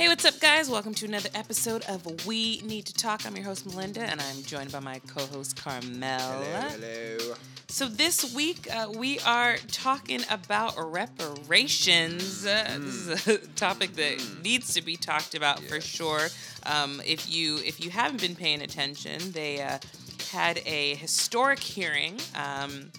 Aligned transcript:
Hey, 0.00 0.08
what's 0.08 0.24
up, 0.24 0.40
guys? 0.40 0.70
Welcome 0.70 0.94
to 0.94 1.04
another 1.04 1.28
episode 1.34 1.84
of 1.86 2.24
We 2.24 2.62
Need 2.62 2.86
to 2.86 2.94
Talk. 2.94 3.26
I'm 3.26 3.36
your 3.36 3.44
host, 3.44 3.68
Malynda, 3.68 3.98
and 3.98 4.18
I'm 4.18 4.42
joined 4.44 4.72
by 4.72 4.80
my 4.80 4.98
co 5.00 5.26
host, 5.26 5.56
Karmel. 5.56 6.18
Hello, 6.18 6.68
hello. 6.70 7.34
So, 7.68 7.86
this 7.86 8.34
week 8.34 8.66
uh, 8.74 8.90
we 8.96 9.18
are 9.18 9.58
talking 9.70 10.22
about 10.30 10.72
reparations. 10.78 12.46
Uh, 12.46 12.78
This 12.80 12.94
is 12.94 13.28
a 13.28 13.38
topic 13.56 13.92
that 13.96 14.24
needs 14.42 14.72
to 14.72 14.80
be 14.80 14.96
talked 14.96 15.34
about 15.34 15.60
for 15.64 15.82
sure. 15.82 16.28
Um, 16.64 17.02
if 17.04 17.30
you 17.30 17.58
if 17.58 17.78
you 17.78 17.90
haven't 17.90 18.22
been 18.22 18.36
paying 18.36 18.62
attention, 18.62 19.32
they 19.32 19.60
uh, 19.60 19.80
had 20.30 20.62
a 20.64 20.94
historic 20.94 21.58
hearing. 21.58 22.16
Um, 22.34 22.90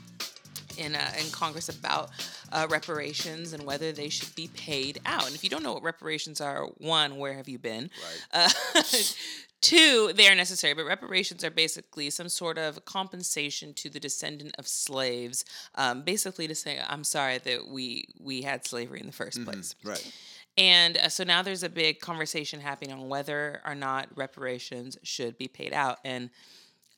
in 0.77 0.95
uh, 0.95 1.11
in 1.19 1.29
Congress 1.31 1.69
about 1.69 2.09
uh, 2.51 2.67
reparations 2.69 3.53
and 3.53 3.63
whether 3.63 3.91
they 3.91 4.09
should 4.09 4.33
be 4.35 4.49
paid 4.49 4.99
out. 5.05 5.25
And 5.25 5.35
if 5.35 5.43
you 5.43 5.49
don't 5.49 5.63
know 5.63 5.73
what 5.73 5.83
reparations 5.83 6.41
are, 6.41 6.65
one, 6.77 7.17
where 7.17 7.33
have 7.33 7.49
you 7.49 7.59
been? 7.59 7.89
Uh, 8.33 8.49
two, 9.61 10.11
they 10.15 10.27
are 10.27 10.35
necessary, 10.35 10.73
but 10.73 10.85
reparations 10.85 11.43
are 11.43 11.51
basically 11.51 12.09
some 12.09 12.29
sort 12.29 12.57
of 12.57 12.83
compensation 12.85 13.73
to 13.75 13.89
the 13.89 13.99
descendant 13.99 14.55
of 14.57 14.67
slaves, 14.67 15.45
um, 15.75 16.01
basically 16.03 16.47
to 16.47 16.55
say, 16.55 16.79
I'm 16.85 17.03
sorry 17.03 17.37
that 17.39 17.67
we 17.67 18.05
we 18.19 18.41
had 18.41 18.65
slavery 18.65 18.99
in 18.99 19.07
the 19.07 19.13
1st 19.13 19.45
place. 19.45 19.75
Right. 19.83 20.13
And 20.57 20.97
uh, 20.97 21.09
so 21.09 21.23
now 21.23 21.41
there's 21.41 21.63
a 21.63 21.69
big 21.69 21.99
conversation 22.01 22.59
happening 22.59 22.93
on 22.93 23.07
whether 23.07 23.61
or 23.65 23.75
not 23.75 24.07
reparations 24.15 24.97
should 25.03 25.37
be 25.37 25.47
paid 25.47 25.73
out. 25.73 25.99
And 26.03 26.29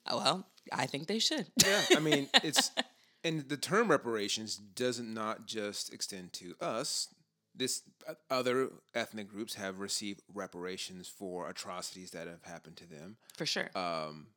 uh, 0.08 0.18
well, 0.18 0.48
I 0.71 0.85
think 0.85 1.08
they 1.08 1.20
should. 1.20 1.48
Yeah, 1.63 1.82
I 1.96 1.99
mean, 1.99 2.30
it's 2.44 2.71
and 3.23 3.48
the 3.50 3.58
term 3.58 3.90
reparations 3.90 4.58
doesn't 4.58 5.13
not 5.13 5.45
just 5.45 5.94
extend 5.94 6.34
to 6.34 6.55
us. 6.62 7.09
This 7.55 7.84
uh, 8.08 8.13
other 8.32 8.70
ethnic 8.96 9.30
groups 9.30 9.55
have 9.55 9.80
received 9.80 10.22
reparations 10.34 11.07
for 11.07 11.49
atrocities 11.49 12.12
that 12.12 12.27
have 12.27 12.44
happened 12.44 12.77
to 12.77 12.88
them. 12.88 13.18
For 13.38 13.46
sure. 13.46 13.70
Um, 13.76 14.27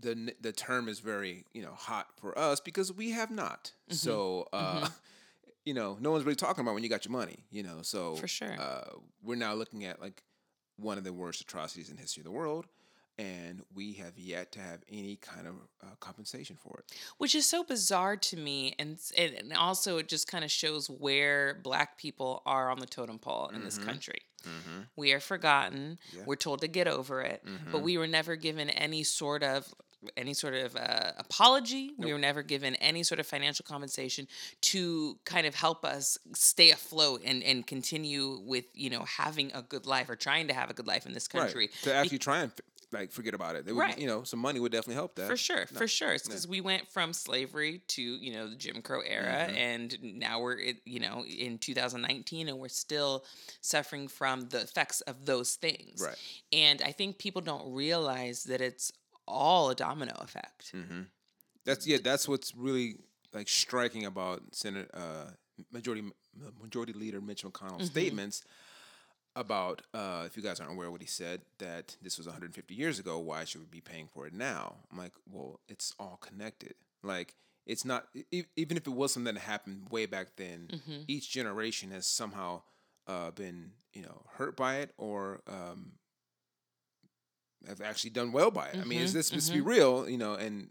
the 0.00 0.34
the 0.40 0.52
term 0.52 0.88
is 0.88 1.00
very 1.00 1.44
you 1.52 1.62
know 1.62 1.74
hot 1.74 2.08
for 2.20 2.36
us 2.38 2.60
because 2.60 2.92
we 2.92 3.10
have 3.10 3.30
not. 3.30 3.72
Mm-hmm. 3.88 3.94
So. 3.94 4.48
Uh, 4.52 4.88
You 5.66 5.74
know, 5.74 5.98
no 6.00 6.10
one's 6.10 6.24
really 6.24 6.36
talking 6.36 6.62
about 6.62 6.72
when 6.72 6.82
you 6.82 6.88
got 6.88 7.04
your 7.04 7.12
money. 7.12 7.44
You 7.50 7.62
know, 7.62 7.82
so 7.82 8.14
For 8.14 8.26
sure. 8.26 8.56
uh, 8.58 8.94
we're 9.22 9.36
now 9.36 9.52
looking 9.52 9.84
at 9.84 10.00
like 10.00 10.22
one 10.76 10.96
of 10.96 11.04
the 11.04 11.12
worst 11.12 11.42
atrocities 11.42 11.90
in 11.90 11.96
the 11.96 12.00
history 12.00 12.22
of 12.22 12.24
the 12.24 12.30
world, 12.30 12.66
and 13.20 13.62
we 13.74 13.92
have 13.94 14.16
yet 14.18 14.50
to 14.52 14.60
have 14.60 14.80
any 14.88 15.16
kind 15.16 15.46
of 15.46 15.54
uh, 15.82 15.86
compensation 16.00 16.56
for 16.56 16.74
it. 16.80 16.84
which 17.18 17.34
is 17.34 17.44
so 17.46 17.62
bizarre 17.62 18.16
to 18.16 18.36
me 18.36 18.74
and 18.78 18.98
and 19.16 19.52
also 19.52 19.98
it 19.98 20.08
just 20.08 20.26
kind 20.26 20.44
of 20.44 20.50
shows 20.50 20.88
where 20.88 21.60
black 21.62 21.98
people 21.98 22.42
are 22.46 22.70
on 22.70 22.78
the 22.78 22.86
totem 22.86 23.18
pole 23.18 23.50
in 23.54 23.62
this 23.64 23.78
country. 23.78 24.20
We 24.96 25.12
are 25.12 25.20
forgotten. 25.20 25.98
Yeah. 26.16 26.22
we're 26.26 26.36
told 26.36 26.60
to 26.62 26.68
get 26.68 26.88
over 26.88 27.20
it 27.32 27.40
but 27.72 27.82
we 27.82 27.98
were 27.98 28.06
never 28.18 28.36
given 28.36 28.70
any 28.70 29.02
sort 29.04 29.42
of 29.42 29.60
any 30.16 30.32
sort 30.32 30.54
of 30.54 30.74
uh, 30.76 31.12
apology. 31.18 31.92
We 31.98 32.10
were 32.14 32.18
never 32.18 32.42
given 32.42 32.74
any 32.76 33.02
sort 33.02 33.20
of 33.20 33.26
financial 33.26 33.66
compensation 33.68 34.28
to 34.72 35.18
kind 35.26 35.46
of 35.46 35.54
help 35.54 35.84
us 35.84 36.16
stay 36.34 36.70
afloat 36.70 37.20
and 37.24 37.42
and 37.42 37.66
continue 37.66 38.40
with 38.52 38.64
you 38.74 38.88
know 38.94 39.04
having 39.04 39.48
a 39.52 39.60
good 39.60 39.84
life 39.84 40.08
or 40.08 40.16
trying 40.16 40.48
to 40.48 40.54
have 40.54 40.70
a 40.70 40.74
good 40.78 40.86
life 40.86 41.04
in 41.04 41.12
this 41.12 41.28
country. 41.28 41.66
Right. 41.66 41.82
To 41.82 41.94
actually 41.94 42.18
try 42.18 42.38
and 42.44 42.50
like 42.92 43.12
forget 43.12 43.34
about 43.34 43.54
it. 43.56 43.66
Would, 43.66 43.76
Right. 43.76 43.98
You 43.98 44.06
know, 44.06 44.22
some 44.24 44.40
money 44.40 44.58
would 44.60 44.72
definitely 44.72 44.94
help 44.94 45.14
that. 45.16 45.28
For 45.28 45.36
sure, 45.36 45.66
for 45.66 45.86
sure. 45.86 46.12
It's 46.12 46.26
because 46.26 46.48
we 46.48 46.60
went 46.60 46.88
from 46.90 47.12
slavery 47.12 47.82
to 47.88 48.02
you 48.02 48.32
know 48.32 48.48
the 48.48 48.56
Jim 48.56 48.82
Crow 48.82 49.00
era, 49.00 49.46
Mm-hmm. 49.48 49.56
and 49.56 49.98
now 50.02 50.40
we're 50.40 50.58
you 50.84 51.00
know 51.00 51.24
in 51.24 51.58
2019, 51.58 52.48
and 52.48 52.58
we're 52.58 52.68
still 52.68 53.24
suffering 53.60 54.08
from 54.08 54.48
the 54.48 54.60
effects 54.60 55.00
of 55.02 55.26
those 55.26 55.54
things. 55.54 56.02
Right. 56.04 56.16
And 56.52 56.82
I 56.82 56.92
think 56.92 57.18
people 57.18 57.42
don't 57.42 57.72
realize 57.72 58.44
that 58.44 58.60
it's 58.60 58.92
all 59.28 59.70
a 59.70 59.74
domino 59.74 60.14
effect. 60.20 60.72
Mm-hmm. 60.74 61.02
That's 61.64 61.86
yeah. 61.86 61.98
That's 62.02 62.26
what's 62.28 62.54
really 62.56 62.96
like 63.32 63.48
striking 63.48 64.04
about 64.06 64.42
Senate 64.52 64.90
uh, 64.94 65.30
Majority 65.70 66.04
Majority 66.60 66.92
Leader 66.94 67.20
Mitch 67.20 67.44
McConnell's 67.44 67.72
Mm-hmm. 67.82 67.84
statements 67.84 68.42
about 69.36 69.82
uh, 69.94 70.24
if 70.26 70.36
you 70.36 70.42
guys 70.42 70.60
aren't 70.60 70.72
aware 70.72 70.86
of 70.86 70.92
what 70.92 71.00
he 71.00 71.06
said 71.06 71.42
that 71.58 71.96
this 72.02 72.18
was 72.18 72.26
150 72.26 72.74
years 72.74 72.98
ago. 72.98 73.18
Why 73.18 73.44
should 73.44 73.60
we 73.60 73.66
be 73.66 73.80
paying 73.80 74.08
for 74.12 74.26
it 74.26 74.32
now? 74.34 74.76
I'm 74.90 74.98
like, 74.98 75.12
well, 75.30 75.60
it's 75.68 75.94
all 75.98 76.18
connected. 76.20 76.74
Like 77.02 77.34
it's 77.66 77.84
not 77.84 78.06
e- 78.32 78.44
even 78.56 78.76
if 78.76 78.86
it 78.86 78.90
was 78.90 79.12
something 79.12 79.32
that 79.34 79.40
happened 79.40 79.86
way 79.90 80.06
back 80.06 80.36
then. 80.36 80.68
Mm-hmm. 80.72 81.02
Each 81.08 81.30
generation 81.30 81.90
has 81.92 82.06
somehow 82.06 82.62
uh, 83.06 83.30
been 83.30 83.72
you 83.92 84.02
know 84.02 84.22
hurt 84.34 84.56
by 84.56 84.76
it 84.76 84.90
or 84.98 85.40
um, 85.48 85.92
have 87.66 87.80
actually 87.80 88.10
done 88.10 88.32
well 88.32 88.50
by 88.50 88.68
it. 88.68 88.76
I 88.80 88.84
mean, 88.84 89.00
is 89.00 89.10
Mhm, 89.10 89.14
this 89.14 89.32
let's 89.32 89.50
be 89.50 89.60
real, 89.60 90.08
you 90.08 90.18
know, 90.18 90.34
and 90.34 90.70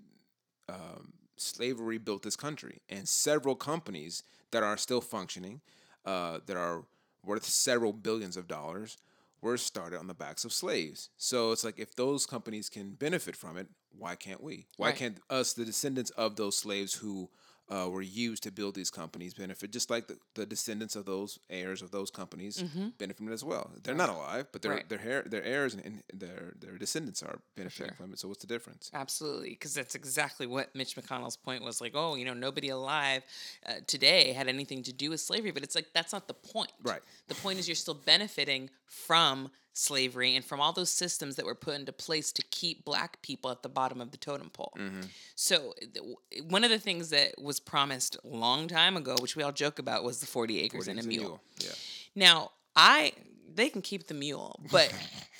um, 0.68 1.14
slavery 1.38 1.98
built 1.98 2.24
this 2.24 2.36
country, 2.36 2.82
and 2.90 3.08
several 3.08 3.56
companies 3.56 4.24
that 4.52 4.64
are 4.64 4.78
still 4.78 5.02
functioning, 5.02 5.62
uh, 6.06 6.40
that 6.48 6.58
are 6.58 6.84
worth 7.24 7.46
several 7.46 7.94
billions 7.94 8.38
of 8.38 8.48
dollars, 8.48 8.98
were 9.42 9.58
started 9.58 9.98
on 10.00 10.08
the 10.08 10.14
backs 10.14 10.44
of 10.44 10.52
slaves. 10.52 11.10
So 11.18 11.52
it's 11.52 11.64
like 11.64 11.80
if 11.80 11.96
those 11.96 12.26
companies 12.26 12.70
can 12.70 12.92
benefit 12.92 13.36
from 13.36 13.58
it, 13.58 13.68
why 13.98 14.16
can't 14.16 14.44
we? 14.44 14.68
Why 14.78 14.88
Right. 14.88 14.96
can't 14.98 15.18
us, 15.30 15.54
the 15.54 15.66
descendants 15.66 16.12
of 16.12 16.36
those 16.36 16.58
slaves 16.58 16.96
who 16.96 17.30
uh, 17.70 17.88
were 17.90 18.02
used 18.02 18.44
to 18.44 18.52
build 18.52 18.76
these 18.76 18.90
companies, 18.90 19.34
benefit 19.34 19.72
just 19.72 19.90
like 19.90 20.08
the, 20.08 20.18
the 20.36 20.46
descendants 20.46 20.96
of 20.96 21.06
those 21.06 21.38
heirs 21.50 21.82
of 21.82 21.92
those 21.92 22.10
companies 22.10 22.64
benefit 22.98 23.18
from 23.18 23.30
it 23.30 23.34
as 23.34 23.44
well? 23.44 23.72
They're 23.84 23.96
not 23.96 24.10
alive, 24.10 24.48
but 24.52 24.62
their 24.62 24.70
Mm-hmm. 24.70 24.78
Right. 24.78 24.90
their 24.90 24.98
hair, 25.00 25.24
their 25.26 25.44
heirs 25.44 25.74
and, 25.74 25.84
and 25.84 26.04
their 26.14 26.54
their 26.60 26.78
descendants 26.78 27.24
are 27.24 27.40
benefiting 27.56 27.88
sure. 27.88 27.96
from 27.96 28.14
it. 28.14 28.20
So 28.20 28.28
what's 28.28 28.42
the 28.42 28.48
difference? 28.48 28.92
Absolutely, 28.94 29.50
because 29.50 29.74
that's 29.74 29.96
exactly 29.96 30.46
what 30.46 30.74
Mitch 30.76 30.96
McConnell's 30.96 31.38
point 31.38 31.64
was. 31.64 31.82
Like, 31.82 31.94
oh, 31.96 32.16
you 32.16 32.26
know, 32.26 32.34
nobody 32.36 32.70
alive 32.70 33.24
uh, 33.68 33.74
today 33.88 34.32
had 34.34 34.48
anything 34.48 34.84
to 34.84 34.94
do 34.94 35.10
with 35.10 35.22
slavery, 35.22 35.52
but 35.52 35.64
it's 35.64 35.76
like 35.76 35.88
that's 35.94 36.14
not 36.14 36.28
the 36.28 36.36
point. 36.36 36.72
Right. 36.84 37.02
The 37.28 37.36
point 37.36 37.60
is 37.60 37.68
you're 37.68 37.76
still 37.76 37.96
benefiting 37.96 38.70
from 38.86 39.50
slavery 39.80 40.36
and 40.36 40.44
from 40.44 40.60
all 40.60 40.74
those 40.74 40.90
systems 40.90 41.36
that 41.36 41.46
were 41.46 41.56
put 41.56 41.76
into 41.76 41.92
place 41.94 42.32
to 42.34 42.44
keep 42.52 42.84
black 42.86 43.22
people 43.22 43.50
at 43.50 43.64
the 43.64 43.70
bottom 43.70 44.02
of 44.02 44.12
the 44.12 44.18
totem 44.18 44.50
pole. 44.50 44.74
Mm-hmm. 44.78 45.02
So 45.36 45.74
th- 45.94 46.44
one 46.48 46.64
of 46.64 46.70
the 46.70 46.80
things 46.80 47.10
that 47.10 47.42
was 47.42 47.60
promised 47.60 48.18
a 48.24 48.28
long 48.28 48.68
time 48.68 48.98
ago, 48.98 49.16
which 49.22 49.36
we 49.36 49.44
all 49.44 49.52
joke 49.52 49.80
about, 49.80 50.04
was 50.04 50.20
the 50.20 50.28
40 50.28 50.62
acres 50.62 50.88
and 50.88 50.98
a 50.98 51.00
It's 51.00 51.08
mule. 51.08 51.42
Yeah. 51.60 51.72
Now, 52.16 52.52
I 52.76 53.14
they 53.52 53.70
can 53.70 53.82
keep 53.82 54.08
the 54.08 54.14
mule, 54.14 54.60
but 54.72 54.94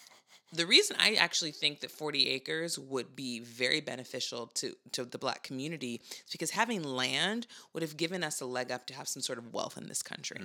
the 0.54 0.66
reason 0.66 0.96
I 1.00 1.14
actually 1.14 1.52
think 1.52 1.82
that 1.82 1.92
40 1.92 2.28
acres 2.30 2.80
would 2.80 3.16
be 3.16 3.40
very 3.40 3.82
beneficial 3.82 4.48
to 4.56 4.76
to 4.94 5.06
the 5.06 5.18
black 5.18 5.44
community 5.44 6.02
is 6.04 6.32
because 6.32 6.52
having 6.52 6.84
land 6.84 7.46
would 7.74 7.84
have 7.84 7.98
given 7.98 8.24
us 8.24 8.42
a 8.42 8.46
leg 8.46 8.72
up 8.72 8.88
to 8.88 8.94
have 8.94 9.08
some 9.08 9.22
sort 9.22 9.38
of 9.38 9.54
wealth 9.54 9.78
in 9.78 9.88
this 9.88 10.02
country. 10.02 10.42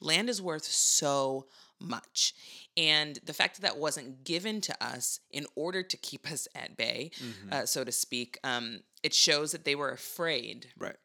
Land 0.00 0.28
is 0.28 0.42
worth 0.42 0.64
so 0.64 1.46
much. 1.80 2.34
And 2.76 3.18
the 3.24 3.32
fact 3.32 3.56
that 3.56 3.62
that 3.62 3.78
wasn't 3.78 4.24
given 4.24 4.60
to 4.62 4.84
us 4.84 5.20
in 5.30 5.46
order 5.54 5.82
to 5.82 5.96
keep 5.96 6.30
us 6.30 6.48
at 6.54 6.76
bay, 6.76 7.10
uh, 7.52 7.66
so 7.66 7.84
to 7.84 7.92
speak, 7.92 8.38
um, 8.44 8.80
it 9.02 9.12
shows 9.14 9.52
that 9.52 9.64
they 9.64 9.74
were 9.74 9.90
afraid 9.90 10.68
Right. 10.78 10.96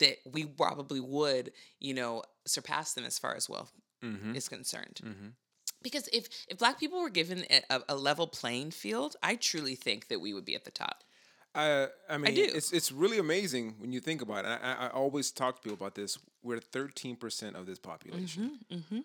that 0.00 0.16
we 0.30 0.44
probably 0.46 1.00
would, 1.00 1.52
you 1.78 1.94
know, 1.94 2.22
surpass 2.46 2.94
them 2.94 3.04
as 3.04 3.18
far 3.18 3.34
as 3.34 3.48
wealth 3.48 3.72
Mm-hmm. 4.04 4.36
is 4.36 4.48
concerned. 4.48 5.00
Because 5.82 6.08
if 6.12 6.28
if 6.48 6.58
black 6.58 6.78
people 6.80 7.00
were 7.00 7.10
given 7.10 7.44
a, 7.50 7.80
a- 7.88 7.94
level 7.96 8.26
playing 8.26 8.70
field, 8.72 9.16
I 9.22 9.34
truly 9.36 9.74
think 9.76 10.06
that 10.08 10.20
we 10.20 10.32
would 10.34 10.44
be 10.44 10.54
at 10.54 10.64
the 10.64 10.70
top. 10.70 11.02
I 11.54 11.88
I 12.08 12.18
mean, 12.18 12.34
do. 12.34 12.42
it's 12.42 12.72
it's 12.72 12.92
really 12.92 13.18
amazing 13.18 13.74
when 13.78 13.90
you 13.92 14.00
think 14.00 14.22
about 14.22 14.44
it. 14.44 14.48
I, 14.48 14.56
I, 14.56 14.72
I 14.86 14.88
always 14.90 15.30
talk 15.32 15.56
to 15.56 15.62
people 15.62 15.74
about 15.76 15.94
this. 15.94 16.18
We're 16.42 16.60
thirteen 16.60 17.16
percent 17.16 17.56
of 17.56 17.66
this 17.66 17.78
population. 17.78 18.60
Mm-hmm, 18.72 18.98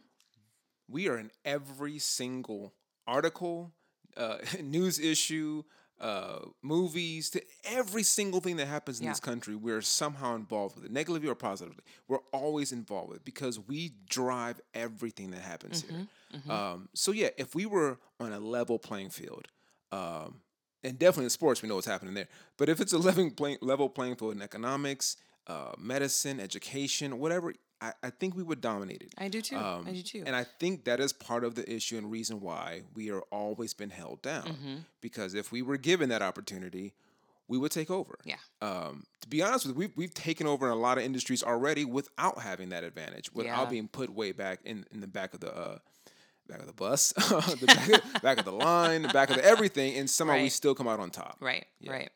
We 0.87 1.07
are 1.07 1.17
in 1.17 1.31
every 1.45 1.99
single 1.99 2.73
article, 3.07 3.71
uh, 4.17 4.37
news 4.61 4.99
issue, 4.99 5.63
uh, 5.99 6.39
movies, 6.61 7.29
to 7.31 7.41
every 7.63 8.03
single 8.03 8.41
thing 8.41 8.57
that 8.57 8.67
happens 8.67 8.99
in 8.99 9.05
Yeah. 9.05 9.11
this 9.11 9.19
country. 9.19 9.55
We're 9.55 9.81
somehow 9.81 10.35
involved 10.35 10.75
with 10.75 10.85
it, 10.85 10.91
negatively 10.91 11.29
or 11.29 11.35
positively. 11.35 11.83
We're 12.07 12.23
always 12.31 12.71
involved 12.71 13.09
with 13.09 13.17
it 13.19 13.25
because 13.25 13.59
we 13.59 13.93
drive 14.09 14.59
everything 14.73 15.31
that 15.31 15.41
happens 15.41 15.83
here. 15.83 16.07
Um, 16.49 16.89
so 16.93 17.11
yeah, 17.11 17.29
if 17.37 17.53
we 17.55 17.65
were 17.65 17.99
on 18.19 18.33
a 18.33 18.39
level 18.39 18.79
playing 18.79 19.09
field. 19.11 19.47
Um, 19.91 20.41
and 20.83 20.97
definitely 20.99 21.25
in 21.25 21.29
sports, 21.29 21.61
we 21.61 21.69
know 21.69 21.75
what's 21.75 21.87
happening 21.87 22.13
there. 22.15 22.27
But 22.57 22.67
if 22.67 22.81
it's 22.81 22.91
a 22.91 22.97
level 23.09 23.29
playing 23.31 23.59
level 23.61 23.87
playing 23.87 24.15
field 24.17 24.33
in 24.35 24.41
economics, 24.41 25.15
uh, 25.47 25.73
medicine, 25.77 26.39
education, 26.39 27.19
whatever, 27.19 27.53
I, 27.83 27.91
I 28.01 28.09
think 28.11 28.35
we 28.37 28.43
would 28.43 28.61
dominate 28.61 29.01
it. 29.01 29.13
I 29.17 29.27
do 29.27 29.41
too. 29.41 29.57
Um, 29.57 29.85
I 29.85 29.91
do 29.91 30.01
too. 30.01 30.23
And 30.25 30.35
I 30.35 30.45
think 30.45 30.85
that 30.85 30.99
is 31.01 31.11
part 31.11 31.43
of 31.43 31.55
the 31.55 31.69
issue 31.71 31.97
and 31.97 32.09
reason 32.09 32.39
why 32.39 32.83
we 32.95 33.11
are 33.11 33.21
always 33.29 33.73
been 33.73 33.89
held 33.89 34.21
down. 34.21 34.43
Mm-hmm. 34.43 34.75
Because 35.01 35.33
if 35.33 35.51
we 35.51 35.61
were 35.61 35.75
given 35.77 36.07
that 36.09 36.21
opportunity, 36.21 36.93
we 37.49 37.57
would 37.57 37.71
take 37.71 37.91
over. 37.91 38.17
Yeah. 38.23 38.37
Um, 38.61 39.03
to 39.19 39.27
be 39.27 39.41
honest 39.41 39.65
with 39.67 39.75
you, 39.75 39.79
we've, 39.79 39.97
we've 39.97 40.13
taken 40.13 40.47
over 40.47 40.65
in 40.65 40.71
a 40.71 40.77
lot 40.77 40.97
of 40.97 41.03
industries 41.03 41.43
already 41.43 41.83
without 41.83 42.39
having 42.39 42.69
that 42.69 42.85
advantage, 42.85 43.33
without 43.33 43.63
Yeah. 43.65 43.69
being 43.69 43.87
put 43.89 44.09
way 44.09 44.31
back 44.31 44.59
in, 44.63 44.85
in 44.93 45.01
the 45.01 45.07
back 45.07 45.33
of 45.33 45.41
the 45.41 45.53
uh, 45.53 45.77
back 46.47 46.59
of 46.61 46.67
the 46.67 46.73
bus, 46.73 47.11
the 47.13 47.65
back, 47.67 47.89
of, 48.15 48.21
back 48.21 48.37
of 48.37 48.45
the 48.45 48.51
line, 48.51 49.01
the 49.01 49.07
back 49.09 49.29
of 49.29 49.35
the 49.37 49.43
everything, 49.45 49.97
and 49.97 50.09
somehow 50.09 50.35
we 50.41 50.49
still 50.49 50.75
come 50.75 50.87
out 50.87 50.99
on 50.99 51.09
top. 51.09 51.37
Right, 51.41 51.65
Yeah. 51.81 51.91
right. 51.91 52.09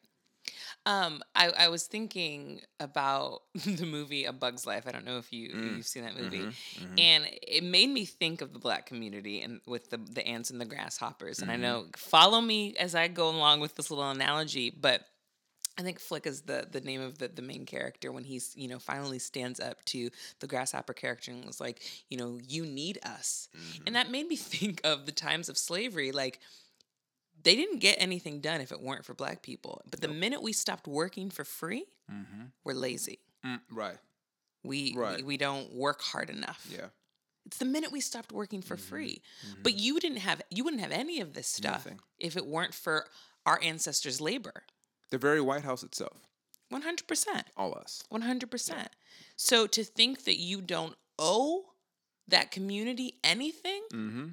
Um, 0.88 1.22
I, 1.36 1.50
I 1.50 1.68
was 1.68 1.84
thinking 1.84 2.62
about 2.80 3.42
the 3.66 3.86
movie 3.86 4.24
A 4.26 4.32
Bug's 4.32 4.66
Life. 4.66 4.86
I 4.88 4.92
don't 4.92 5.06
know 5.06 5.18
if 5.18 5.34
you 5.34 5.50
Mm. 5.50 5.76
you've 5.76 5.86
seen 5.88 6.04
that 6.04 6.16
movie, 6.16 6.40
Mm-hmm, 6.40 6.96
and 6.98 7.26
it 7.42 7.64
made 7.64 7.90
me 7.90 8.06
think 8.06 8.42
of 8.42 8.54
the 8.54 8.60
black 8.60 8.86
community 8.86 9.42
and 9.42 9.60
with 9.68 9.90
the 9.90 9.98
the 9.98 10.26
ants 10.26 10.50
and 10.50 10.62
the 10.62 10.66
grasshoppers. 10.66 11.42
And 11.42 11.52
I 11.52 11.56
Mm-hmm. 11.56 11.62
know 11.64 11.86
follow 11.98 12.40
me 12.42 12.76
as 12.78 12.96
I 12.96 13.08
go 13.10 13.30
along 13.30 13.60
with 13.60 13.76
this 13.76 13.92
little 13.92 14.10
analogy, 14.10 14.70
but 14.72 15.02
I 15.78 15.84
think 15.84 16.00
Flick 16.00 16.26
is 16.26 16.42
the 16.44 16.68
the 16.72 16.82
name 16.82 17.02
of 17.02 17.18
the, 17.18 17.28
the 17.28 17.42
main 17.42 17.66
character 17.66 18.12
when 18.12 18.24
he's 18.24 18.54
you 18.56 18.68
know 18.70 18.80
finally 18.80 19.20
stands 19.20 19.60
up 19.60 19.84
to 19.86 20.10
the 20.40 20.48
grasshopper 20.48 20.94
character 20.94 21.32
and 21.32 21.46
was 21.46 21.60
like 21.60 21.82
you 22.10 22.18
know 22.18 22.40
you 22.48 22.66
need 22.66 22.98
us, 23.04 23.50
Mm-hmm. 23.58 23.84
and 23.88 23.96
that 23.96 24.10
made 24.10 24.28
me 24.28 24.36
think 24.56 24.82
of 24.84 25.06
the 25.06 25.12
times 25.12 25.50
of 25.50 25.58
slavery 25.58 26.12
like 26.12 26.40
they 27.48 27.56
didn't 27.56 27.80
get 27.80 27.96
anything 28.02 28.42
done 28.42 28.60
if 28.62 28.72
it 28.72 28.82
weren't 28.82 29.06
for 29.06 29.14
black 29.14 29.42
people. 29.42 29.82
But 29.90 30.02
the 30.02 30.08
minute 30.10 30.42
we 30.42 30.52
stopped 30.54 30.88
working 30.88 31.30
for 31.30 31.46
free, 31.46 31.86
we're 32.66 32.74
lazy. 32.74 33.20
Mm, 33.46 33.62
right. 33.72 33.98
We, 34.64 34.94
Right. 34.98 35.18
we 35.18 35.24
we 35.24 35.38
don't 35.38 35.74
work 35.74 36.02
hard 36.02 36.30
enough. 36.30 36.68
Yeah. 36.70 36.88
It's 37.46 37.58
the 37.58 37.66
minute 37.66 37.92
we 37.94 38.02
stopped 38.02 38.32
working 38.34 38.62
for 38.62 38.76
free. 38.76 39.22
But 39.64 39.74
you 39.80 40.00
didn't 40.00 40.18
have 40.30 40.42
you 40.50 40.64
wouldn't 40.66 40.82
have 40.84 40.92
any 40.92 41.22
of 41.22 41.34
this 41.34 41.48
stuff 41.48 41.86
Nothing. 41.86 42.00
if 42.20 42.36
it 42.36 42.46
weren't 42.46 42.74
for 42.74 43.06
our 43.46 43.60
ancestors' 43.64 44.20
labor. 44.20 44.64
The 45.10 45.18
very 45.18 45.40
White 45.40 45.64
House 45.64 45.84
itself, 45.84 46.18
One 46.70 46.82
hundred 46.82 47.08
percent. 47.08 47.46
all 47.56 47.74
us. 47.84 48.04
One 48.10 48.24
hundred 48.24 48.52
percent. 48.52 48.90
So 49.38 49.68
to 49.68 49.84
think 49.86 50.26
that 50.26 50.38
you 50.38 50.60
don't 50.62 50.96
owe 51.18 51.64
that 52.28 52.52
community 52.52 53.10
anything, 53.24 53.82
Mm-hmm. 53.94 54.28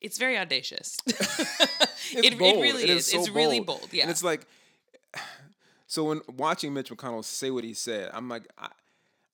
It's 0.00 0.18
very 0.18 0.36
audacious. 0.38 0.98
It, 2.14 2.38
bold. 2.38 2.56
it 2.56 2.60
really 2.62 2.84
It 2.84 2.90
is. 2.90 3.06
is 3.06 3.12
so 3.12 3.18
it's 3.20 3.28
really 3.28 3.60
bold. 3.60 3.80
bold. 3.80 3.92
Yeah. 3.92 4.02
And 4.02 4.10
it's 4.10 4.24
like, 4.24 4.46
so 5.86 6.04
when 6.04 6.20
watching 6.36 6.72
Mitch 6.72 6.90
McConnell 6.90 7.24
say 7.24 7.50
what 7.50 7.64
he 7.64 7.74
said, 7.74 8.10
I'm 8.14 8.28
like, 8.28 8.48
I, 8.58 8.68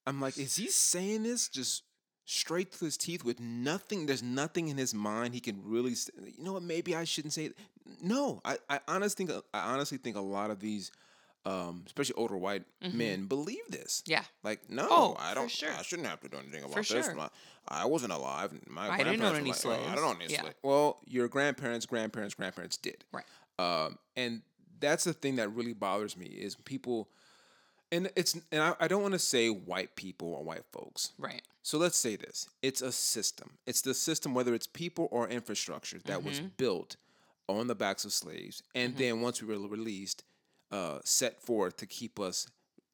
I'm 0.05 0.19
like, 0.19 0.37
is 0.37 0.55
he 0.57 0.67
saying 0.67 1.23
this 1.23 1.47
just 1.47 1.83
straight 2.25 2.71
to 2.73 2.85
his 2.85 2.97
teeth 2.97 3.23
with 3.23 3.39
nothing? 3.39 4.05
There's 4.07 4.23
nothing 4.23 4.67
in 4.67 4.77
his 4.77 4.93
mind 4.93 5.33
he 5.33 5.39
can 5.39 5.61
really. 5.63 5.93
You 6.37 6.43
know 6.43 6.53
what? 6.53 6.63
Maybe 6.63 6.95
I 6.95 7.05
shouldn't 7.05 7.33
say 7.33 7.45
it. 7.45 7.57
No, 8.01 8.41
I, 8.43 8.57
I 8.69 8.79
honestly 8.87 9.25
think 9.25 9.43
I 9.53 9.59
honestly 9.73 9.97
think 9.97 10.15
a 10.17 10.21
lot 10.21 10.49
of 10.51 10.59
these, 10.59 10.91
um, 11.45 11.83
especially 11.85 12.15
older 12.15 12.35
white 12.37 12.63
men, 12.93 13.25
believe 13.25 13.67
this. 13.69 14.01
Mm-hmm. 14.01 14.11
yeah. 14.11 14.23
Like, 14.43 14.69
no, 14.69 14.87
Oh, 14.89 15.15
I 15.19 15.33
don't. 15.33 15.49
sure. 15.49 15.69
I 15.71 15.81
shouldn't 15.83 16.07
have 16.07 16.19
to 16.21 16.29
do 16.29 16.37
anything 16.37 16.61
about 16.63 16.73
For 16.73 16.79
this. 16.93 17.05
sure. 17.05 17.15
My- 17.15 17.29
I 17.67 17.85
wasn't 17.85 18.13
alive. 18.13 18.51
My 18.67 18.89
I 18.91 18.97
didn't 19.03 19.21
own 19.23 19.35
any 19.35 19.49
like, 19.51 19.65
"Oh, 19.65 19.71
I 19.71 19.95
don't 19.95 20.03
own 20.03 20.21
any 20.21 20.31
Yeah. 20.33 20.41
slaves. 20.41 20.55
Well, 20.61 20.99
your 21.07 21.27
grandparents, 21.27 21.85
grandparents, 21.87 22.35
grandparents 22.35 22.77
did. 22.77 23.03
Right. 23.11 23.25
Um, 23.57 23.97
and 24.15 24.41
that's 24.79 25.03
the 25.03 25.13
thing 25.13 25.37
that 25.37 25.49
really 25.49 25.73
bothers 25.73 26.15
me 26.15 26.25
is 26.27 26.53
people, 26.55 27.09
and 27.91 28.11
it's 28.15 28.35
and 28.51 28.61
I, 28.61 28.75
I 28.79 28.87
don't 28.87 29.01
want 29.01 29.13
to 29.13 29.19
say 29.19 29.49
white 29.49 29.95
people 29.95 30.33
or 30.33 30.43
white 30.43 30.65
folks. 30.71 31.11
Right. 31.17 31.41
So 31.63 31.79
let's 31.79 31.97
say 31.97 32.15
this: 32.15 32.47
it's 32.61 32.83
a 32.83 32.91
system. 32.91 33.57
It's 33.65 33.81
the 33.81 33.93
system, 33.95 34.35
whether 34.35 34.53
it's 34.53 34.67
people 34.67 35.07
or 35.11 35.27
infrastructure, 35.27 35.97
that 36.05 36.23
was 36.23 36.37
Mm-hmm. 36.39 36.47
built 36.57 36.97
on 37.47 37.65
the 37.67 37.75
backs 37.75 38.05
of 38.05 38.13
slaves, 38.13 38.61
and 38.75 38.95
then 38.97 39.21
once 39.21 39.41
we 39.41 39.47
were 39.47 39.67
released, 39.67 40.23
uh, 40.71 40.99
set 41.03 41.41
forth 41.41 41.77
to 41.77 41.85
keep 41.85 42.19
us 42.19 42.47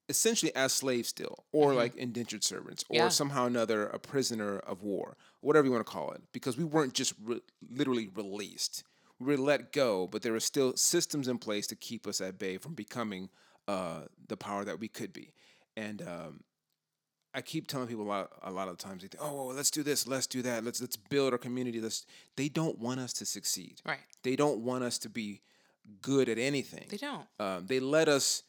essentially 0.09 0.53
as 0.55 0.73
slaves 0.73 1.07
still, 1.09 1.45
or 1.53 1.73
like 1.73 1.95
indentured 1.95 2.43
servants, 2.43 2.83
or 2.89 2.95
Mm-hmm. 2.95 3.03
Yeah. 3.03 3.09
somehow 3.09 3.45
another 3.45 3.87
a 3.87 3.97
prisoner 3.99 4.59
of 4.59 4.81
war, 4.83 5.15
whatever 5.39 5.65
you 5.65 5.71
want 5.71 5.85
to 5.85 5.91
call 5.91 6.11
it, 6.11 6.21
because 6.33 6.57
we 6.57 6.65
weren't 6.65 6.93
just 6.93 7.13
re- 7.23 7.39
literally 7.69 8.09
released. 8.13 8.83
We 9.19 9.27
were 9.27 9.37
let 9.37 9.71
go, 9.71 10.07
but 10.07 10.21
there 10.21 10.33
were 10.33 10.39
still 10.41 10.75
systems 10.75 11.27
in 11.29 11.37
place 11.37 11.65
to 11.67 11.75
keep 11.75 12.07
us 12.07 12.19
at 12.19 12.37
bay 12.37 12.57
from 12.57 12.73
becoming 12.73 13.29
uh, 13.67 14.01
the 14.27 14.35
power 14.35 14.65
that 14.65 14.79
we 14.79 14.87
could 14.89 15.13
be. 15.13 15.31
And 15.77 16.01
um, 16.01 16.41
I 17.33 17.41
keep 17.41 17.67
telling 17.67 17.87
people 17.87 18.03
a 18.03 18.09
lot, 18.09 18.31
a 18.43 18.51
lot 18.51 18.67
of 18.67 18.77
times, 18.77 19.03
they 19.03 19.07
think, 19.07 19.23
"Oh, 19.23 19.45
let's 19.55 19.71
do 19.71 19.83
this, 19.83 20.05
let's 20.07 20.27
do 20.27 20.41
that, 20.41 20.65
let's 20.65 20.81
let's 20.81 20.97
build 20.97 21.31
our 21.31 21.37
community." 21.39 21.79
Let's. 21.79 22.05
They 22.35 22.49
don't 22.49 22.77
want 22.79 22.99
us 22.99 23.13
to 23.13 23.25
succeed. 23.25 23.79
Right. 23.85 23.99
They 24.23 24.35
don't 24.35 24.59
want 24.61 24.83
us 24.83 24.97
to 24.99 25.09
be 25.09 25.39
good 26.01 26.29
at 26.29 26.37
anything. 26.37 26.85
They 26.89 26.97
don't. 26.97 27.25
Um, 27.39 27.65
they 27.67 27.79
let 27.79 28.07
us, 28.07 28.43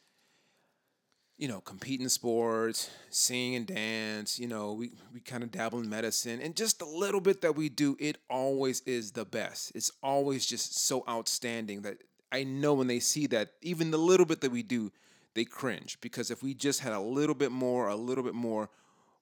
you 1.39 1.49
know, 1.49 1.61
compete 1.61 2.01
in 2.01 2.09
sports, 2.09 2.91
sing 3.11 3.55
and 3.57 3.67
dance. 3.67 4.39
You 4.39 4.49
know, 4.49 4.73
we 4.73 4.93
we 5.13 5.21
kind 5.21 5.43
of 5.43 5.51
dabble 5.51 5.81
in 5.81 5.89
medicine, 5.89 6.41
and 6.41 6.55
just 6.57 6.81
a 6.83 6.87
little 6.87 7.21
bit 7.21 7.41
that 7.43 7.57
we 7.57 7.69
do, 7.69 7.97
it 7.99 8.19
always 8.31 8.81
is 8.83 9.13
the 9.13 9.25
best. 9.25 9.73
It's 9.75 9.91
always 10.03 10.47
just 10.47 10.79
so 10.87 11.05
outstanding 11.09 11.83
that 11.83 11.99
I 12.31 12.45
know 12.45 12.75
when 12.75 12.87
they 12.87 13.01
see 13.01 13.27
that, 13.29 13.51
even 13.61 13.91
the 13.91 13.99
little 13.99 14.27
bit 14.27 14.41
that 14.43 14.51
we 14.53 14.63
do, 14.63 14.93
they 15.35 15.45
cringe 15.45 15.99
because 16.01 16.31
if 16.31 16.43
we 16.43 16.55
just 16.55 16.81
had 16.81 16.93
a 16.93 17.01
little 17.01 17.35
bit 17.35 17.51
more, 17.53 17.89
a 17.89 17.97
little 17.97 18.25
bit 18.25 18.35
more. 18.35 18.69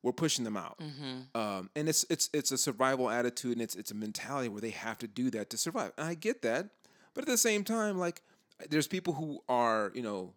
We're 0.02 0.12
pushing 0.12 0.46
them 0.46 0.56
out, 0.56 0.80
um, 1.34 1.68
and 1.76 1.86
it's 1.86 2.06
it's 2.08 2.30
it's 2.32 2.50
a 2.52 2.56
survival 2.56 3.10
attitude, 3.10 3.52
and 3.52 3.60
it's 3.60 3.74
it's 3.74 3.90
a 3.90 3.94
mentality 3.94 4.48
where 4.48 4.62
they 4.62 4.70
have 4.70 4.96
to 5.00 5.06
do 5.06 5.30
that 5.32 5.50
to 5.50 5.58
survive. 5.58 5.92
And 5.98 6.08
I 6.08 6.14
get 6.14 6.40
that, 6.40 6.70
but 7.14 7.22
at 7.22 7.28
the 7.28 7.38
same 7.38 7.64
time, 7.64 7.98
like 7.98 8.22
there's 8.68 8.86
people 8.86 9.14
who 9.14 9.40
are 9.48 9.90
you 9.94 10.02
know 10.02 10.32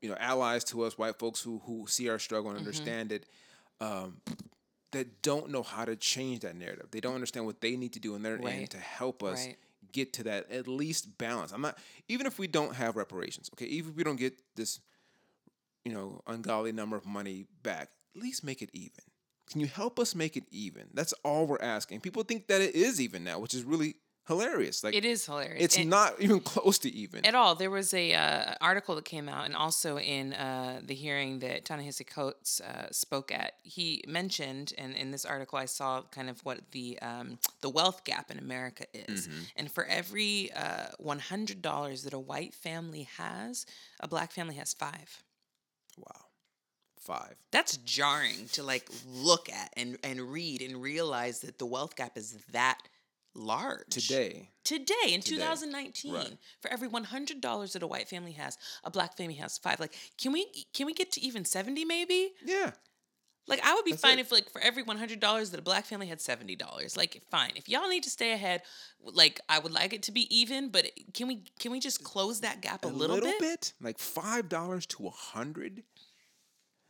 you 0.00 0.08
know 0.08 0.16
allies 0.18 0.64
to 0.64 0.82
us 0.82 0.96
white 0.98 1.18
folks 1.18 1.40
who 1.40 1.60
who 1.64 1.86
see 1.86 2.08
our 2.08 2.18
struggle 2.18 2.50
and 2.50 2.58
understand 2.58 3.12
it 3.12 3.26
um, 3.80 4.20
that 4.92 5.22
don't 5.22 5.50
know 5.50 5.62
how 5.62 5.84
to 5.84 5.96
change 5.96 6.40
that 6.40 6.56
narrative. 6.56 6.86
They 6.90 7.00
don't 7.00 7.14
understand 7.14 7.46
what 7.46 7.60
they 7.60 7.76
need 7.76 7.92
to 7.94 8.00
do 8.00 8.14
in 8.14 8.22
their 8.22 8.34
end 8.36 8.44
Right. 8.44 8.70
to 8.70 8.78
help 8.78 9.22
us 9.22 9.46
Right. 9.46 9.56
get 9.92 10.12
to 10.14 10.22
that 10.24 10.50
at 10.50 10.66
least 10.68 11.16
balance. 11.18 11.52
I'm 11.52 11.60
not 11.60 11.78
even 12.08 12.26
if 12.26 12.38
we 12.38 12.46
don't 12.46 12.74
have 12.74 12.96
reparations 12.96 13.50
okay 13.54 13.66
even 13.66 13.90
if 13.92 13.96
we 13.96 14.04
don't 14.04 14.16
get 14.16 14.34
this 14.56 14.80
you 15.84 15.92
know 15.92 16.20
ungodly 16.26 16.72
number 16.72 16.96
of 16.96 17.06
money 17.06 17.46
back 17.62 17.90
at 18.14 18.22
least 18.22 18.42
make 18.44 18.62
it 18.62 18.70
even. 18.72 19.04
Can 19.50 19.60
you 19.60 19.66
help 19.68 20.00
us 20.00 20.14
make 20.14 20.36
it 20.36 20.44
even? 20.50 20.88
That's 20.92 21.12
all 21.22 21.46
we're 21.46 21.62
asking. 21.62 22.00
People 22.00 22.24
think 22.24 22.48
that 22.48 22.60
it 22.60 22.74
is 22.74 23.00
even 23.00 23.22
now 23.24 23.38
which 23.38 23.54
is 23.54 23.62
really 23.62 23.94
hilarious 24.26 24.82
like 24.84 24.94
It 24.94 25.04
is 25.04 25.24
hilarious. 25.26 25.62
it's 25.62 25.76
And- 25.76 25.88
not 25.90 26.20
even 26.20 26.40
close 26.40 26.78
to 26.80 26.88
even 26.90 27.24
at 27.24 27.34
all. 27.34 27.54
There 27.54 27.70
was 27.70 27.94
a 27.94 28.12
uh, 28.14 28.54
article 28.60 28.94
that 28.96 29.04
came 29.04 29.28
out, 29.28 29.44
and 29.46 29.54
also 29.54 29.98
in 29.98 30.32
uh, 30.32 30.80
the 30.84 30.94
hearing 30.94 31.38
that 31.40 31.64
Ta-Nehisi 31.64 32.06
Coates 32.06 32.60
uh, 32.60 32.88
spoke 32.90 33.30
at, 33.32 33.54
he 33.62 34.02
mentioned, 34.08 34.72
and 34.78 34.94
in 34.96 35.10
this 35.10 35.24
article, 35.24 35.58
I 35.58 35.66
saw 35.66 36.02
kind 36.10 36.28
of 36.28 36.44
what 36.44 36.72
the 36.72 36.98
um, 37.00 37.38
the 37.60 37.70
wealth 37.70 38.04
gap 38.04 38.30
in 38.30 38.38
America 38.38 38.84
is, 38.94 39.28
and 39.56 39.70
for 39.70 39.84
every 39.86 40.50
uh, 40.52 40.88
one 40.98 41.18
hundred 41.20 41.62
dollars 41.62 42.02
that 42.04 42.12
a 42.12 42.18
white 42.18 42.54
family 42.54 43.08
has, 43.18 43.66
a 44.00 44.08
black 44.08 44.32
family 44.32 44.56
has 44.56 44.74
five. 44.74 45.22
wow 45.96 46.22
five 47.00 47.36
That's 47.52 47.76
jarring 47.78 48.48
to 48.54 48.64
like 48.64 48.88
look 49.06 49.48
at 49.48 49.72
and 49.76 49.96
and 50.02 50.20
read 50.20 50.60
and 50.60 50.82
realize 50.82 51.40
that 51.42 51.58
the 51.58 51.66
wealth 51.66 51.94
gap 51.94 52.18
is 52.18 52.36
that 52.50 52.78
large 53.36 53.86
today 53.90 54.50
today 54.64 54.94
in 55.12 55.20
Today. 55.20 55.36
2019 55.42 56.12
Right. 56.14 56.36
for 56.60 56.70
every 56.72 56.88
$100 56.88 57.72
that 57.72 57.82
a 57.82 57.86
white 57.86 58.08
family 58.08 58.32
has 58.32 58.58
a 58.84 58.90
black 58.90 59.16
family 59.16 59.34
has 59.34 59.58
five 59.58 59.78
like 59.80 59.94
can 60.18 60.32
we 60.32 60.46
can 60.72 60.86
we 60.86 60.94
get 60.94 61.12
to 61.12 61.20
even 61.20 61.44
70 61.44 61.84
maybe 61.84 62.32
yeah 62.44 62.72
like 63.48 63.60
i 63.64 63.74
would 63.74 63.84
be 63.84 63.92
That's 63.92 64.02
fine 64.02 64.18
it. 64.18 64.22
if 64.22 64.32
like 64.32 64.50
for 64.50 64.60
every 64.60 64.82
$100 64.82 65.20
that 65.50 65.58
a 65.60 65.62
black 65.62 65.84
family 65.84 66.08
had 66.08 66.18
$70 66.18 66.96
like 66.96 67.22
fine 67.30 67.52
if 67.54 67.68
y'all 67.68 67.88
need 67.88 68.02
to 68.02 68.10
stay 68.10 68.32
ahead 68.32 68.62
like 69.00 69.40
i 69.48 69.58
would 69.60 69.72
like 69.72 69.92
it 69.92 70.02
to 70.04 70.12
be 70.12 70.26
even 70.36 70.68
but 70.70 70.90
can 71.14 71.28
we 71.28 71.44
can 71.60 71.70
we 71.70 71.78
just 71.78 72.02
close 72.02 72.40
that 72.40 72.60
gap 72.60 72.84
a, 72.84 72.88
little, 72.88 73.20
bit, 73.20 73.38
bit? 73.38 73.72
like 73.80 73.98
five 73.98 74.48
dollars 74.48 74.86
to 74.86 75.06
a 75.06 75.10
hundred. 75.10 75.82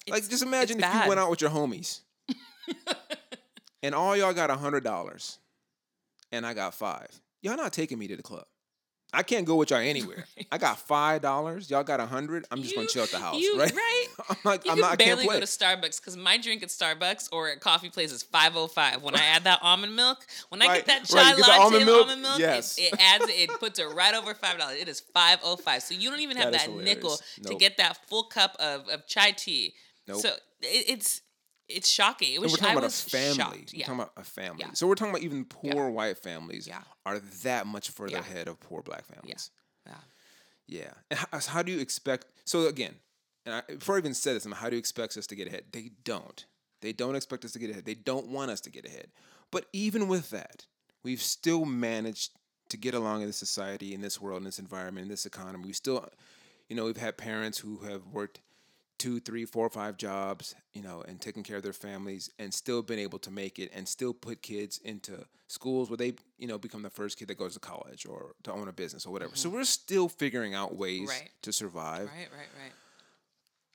Like 0.09 0.29
just 0.29 0.43
imagine 0.45 0.79
if 0.83 0.95
you 0.95 1.09
went 1.09 1.19
out 1.19 1.31
with 1.31 1.41
your 1.41 1.51
homies, 1.51 2.01
and 3.83 3.93
all 3.95 4.17
y'all 4.17 4.33
got 4.33 4.51
a 4.51 4.55
hundred 4.57 4.85
dollars, 4.85 5.39
and 6.37 6.47
I 6.47 6.55
got 6.55 6.75
five. 6.75 7.09
Y'all 7.43 7.57
not 7.57 7.73
taking 7.73 7.99
me 7.99 8.09
to 8.09 8.17
the 8.17 8.23
club. 8.23 8.45
I 9.13 9.23
can't 9.23 9.47
go 9.47 9.55
with 9.55 9.71
y'all 9.71 9.79
anywhere. 9.79 10.25
I 10.53 10.59
got 10.59 10.79
five 10.81 11.23
dollars. 11.23 11.71
Y'all 11.71 11.85
got 11.85 12.01
a 12.01 12.07
hundred. 12.07 12.45
I'm 12.51 12.61
just 12.63 12.75
gonna 12.75 12.89
chill 12.89 13.05
at 13.05 13.11
the 13.11 13.21
house, 13.21 13.41
you- 13.41 13.57
right? 13.59 13.73
right. 13.73 14.07
I'm 14.31 14.37
like, 14.45 14.65
You 14.65 14.73
I'm 14.73 14.77
can 14.79 14.81
not. 14.83 14.99
Barely 14.99 15.27
go 15.27 15.39
to 15.39 15.47
Starbucks 15.47 16.01
because 16.01 16.17
my 16.17 16.39
drink 16.39 16.63
at 16.65 16.71
Starbucks 16.71 17.29
or 17.33 17.49
at 17.49 17.61
coffee 17.61 17.89
place 17.89 18.11
is 18.13 18.25
five 18.25 18.57
oh 18.57 18.67
five. 18.67 19.03
When 19.03 19.15
I 19.15 19.25
add 19.25 19.45
that 19.45 19.61
almond 19.63 19.95
milk, 19.95 20.27
when 20.49 20.61
I 20.61 20.77
get 20.79 20.87
that 20.87 21.05
chai 21.05 21.31
you 21.31 21.37
get 21.37 21.49
latte 21.49 21.63
almond 21.63 21.87
milk? 21.87 22.01
almond 22.03 22.23
milk, 22.23 22.39
Yes. 22.41 22.79
it, 22.79 22.93
it 22.93 23.01
adds 23.01 23.25
it 23.29 23.51
puts 23.61 23.79
it 23.79 23.85
right 23.95 24.13
over 24.15 24.35
five 24.35 24.59
dollars. 24.59 24.79
It 24.81 24.89
is 24.89 25.01
five 25.01 25.39
oh 25.45 25.57
five. 25.57 25.83
So 25.83 25.95
you 25.95 26.11
don't 26.11 26.21
even 26.21 26.37
have 26.37 26.53
That 26.53 26.67
that, 26.67 26.77
nickel 26.85 27.17
to 27.45 27.55
get 27.55 27.77
that 27.79 28.09
full 28.09 28.25
cup 28.25 28.57
of, 28.59 28.89
of 28.89 29.07
chai 29.07 29.31
tea. 29.31 29.75
Nope. 30.09 30.21
So 30.21 30.29
it, 30.63 30.85
it's 30.89 31.21
it's 31.69 31.91
shocking. 31.91 32.33
It 32.33 32.35
And 32.37 32.43
was 32.45 32.53
we're 32.53 32.57
talking 32.59 32.75
I 32.77 32.79
about 32.79 32.91
a 32.91 32.93
family. 32.95 33.35
shocked. 33.37 33.73
We're 33.73 33.79
Yeah. 33.81 33.87
talking 33.87 34.01
about 34.01 34.13
a 34.17 34.25
family. 34.25 34.61
Yeah. 34.61 34.73
So 34.75 34.87
we're 34.87 34.95
talking 34.95 35.11
about 35.13 35.23
even 35.23 35.45
poor 35.45 35.91
white 35.91 36.19
families 36.19 36.67
Yeah. 36.67 36.83
are 37.05 37.19
that 37.19 37.67
much 37.67 37.91
further 37.91 38.13
Yeah. 38.15 38.21
ahead 38.21 38.49
of 38.49 38.61
poor 38.61 38.83
black 38.83 39.05
families. 39.07 39.51
yeah. 39.87 39.95
Yeah. 40.69 40.93
And 41.11 41.19
how, 41.21 41.39
how 41.41 41.63
do 41.63 41.71
you 41.73 41.79
expect? 41.81 42.27
So 42.45 42.67
again, 42.67 42.97
and 43.45 43.55
I, 43.55 43.61
before 43.73 43.95
I 43.95 43.99
even 43.99 44.15
said 44.15 44.35
this, 44.35 44.45
I'm, 44.45 44.53
how 44.53 44.69
do 44.69 44.75
you 44.77 44.81
expect 44.81 45.17
us 45.17 45.27
to 45.29 45.37
get 45.37 45.47
ahead? 45.47 45.67
They 45.73 45.93
don't. 46.05 46.45
They 46.81 46.93
don't 46.93 47.15
expect 47.15 47.45
us 47.45 47.53
to 47.53 47.59
get 47.61 47.71
ahead. 47.71 47.85
They 47.85 47.95
don't 47.95 48.27
want 48.29 48.51
us 48.51 48.61
to 48.63 48.71
get 48.71 48.85
ahead. 48.85 49.13
But 49.53 49.67
even 49.73 50.09
with 50.09 50.31
that, 50.31 50.67
we've 51.05 51.23
still 51.23 51.65
managed 51.65 52.33
to 52.69 52.77
get 52.77 52.95
along 52.95 53.21
in 53.21 53.29
this 53.29 53.37
society, 53.37 53.95
in 53.95 54.01
this 54.01 54.21
world, 54.21 54.39
in 54.39 54.45
this 54.45 54.59
environment, 54.59 55.05
in 55.05 55.09
this 55.09 55.25
economy. 55.25 55.67
We 55.67 55.73
still, 55.73 56.09
you 56.69 56.75
know, 56.75 56.85
we've 56.85 56.97
had 56.97 57.17
parents 57.17 57.59
who 57.59 57.79
have 57.79 58.05
worked 58.09 58.41
two, 58.99 59.21
three, 59.21 59.45
four, 59.45 59.69
five 59.69 59.97
jobs, 59.97 60.55
you 60.73 60.83
know, 60.83 61.03
and 61.07 61.21
taking 61.21 61.43
care 61.43 61.57
of 61.57 61.63
their 61.63 61.73
families 61.73 62.31
and 62.39 62.53
still 62.53 62.83
been 62.83 62.99
able 62.99 63.19
to 63.21 63.31
make 63.31 63.59
it 63.59 63.71
and 63.75 63.87
still 63.87 64.15
put 64.15 64.43
kids 64.43 64.79
into 64.79 65.25
schools 65.49 65.91
where 65.91 65.97
they, 65.97 66.15
you 66.39 66.47
know, 66.47 66.59
become 66.59 66.83
the 66.83 66.91
first 66.91 67.19
kid 67.19 67.29
that 67.29 67.39
goes 67.39 67.55
to 67.55 67.61
college 67.61 68.07
or 68.07 68.35
to 68.43 68.53
own 68.53 68.69
a 68.69 68.73
business 68.73 69.07
or 69.07 69.13
whatever. 69.13 69.37
So 69.37 69.49
mm-hmm. 69.49 69.59
we're 69.59 69.65
still 69.65 70.09
figuring 70.09 70.55
out 70.55 70.77
ways 70.77 71.09
Right. 71.09 71.31
to 71.43 71.53
survive. 71.53 72.09
Right, 72.09 72.29
right, 72.33 72.49
right. 72.63 72.73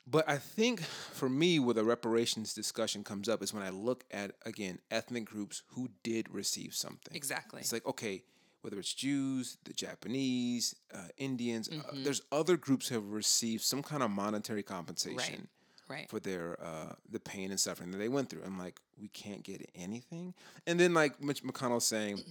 But 0.08 0.28
I 0.28 0.38
think 0.38 0.82
for 0.82 1.30
me, 1.30 1.60
where 1.60 1.75
the 1.75 1.84
reparations 1.84 2.54
discussion 2.54 3.04
comes 3.04 3.30
up 3.30 3.44
is 3.44 3.54
when 3.54 3.63
I 3.63 3.70
look 3.70 4.04
at, 4.12 4.32
again, 4.46 4.80
ethnic 4.90 5.25
groups 5.25 5.62
who 5.70 5.90
did 6.04 6.28
receive 6.34 6.74
something. 6.74 7.16
Exactly. 7.16 7.62
It's 7.62 7.72
like, 7.72 7.86
okay, 7.86 8.24
whether 8.62 8.80
it's 8.80 8.94
Jews, 8.94 9.58
the 9.63 9.74
Japanese, 9.74 10.75
uh, 10.94 11.08
Indians, 11.18 11.70
uh, 11.70 11.74
Mm-hmm. 11.74 12.03
there's 12.03 12.22
other 12.32 12.58
groups 12.58 12.88
who 12.88 12.96
have 12.96 13.12
received 13.12 13.63
some 13.63 13.82
kind 13.84 14.03
of 14.03 14.12
monetary 14.12 14.63
compensation 14.63 15.48
Right. 15.88 16.10
for 16.10 16.22
their 16.22 16.58
uh, 16.63 16.94
the 17.10 17.20
pain 17.20 17.51
and 17.51 17.60
suffering 17.60 17.91
that 17.91 17.98
they 17.98 18.08
went 18.08 18.30
through. 18.30 18.44
I'm 18.46 18.58
like, 18.58 18.80
we 19.00 19.10
can't 19.10 19.44
get 19.44 19.70
anything. 19.75 20.34
And 20.65 20.80
then 20.80 20.94
like 20.94 21.22
Mitch 21.22 21.44
McConnell 21.44 21.82
saying, 21.82 22.22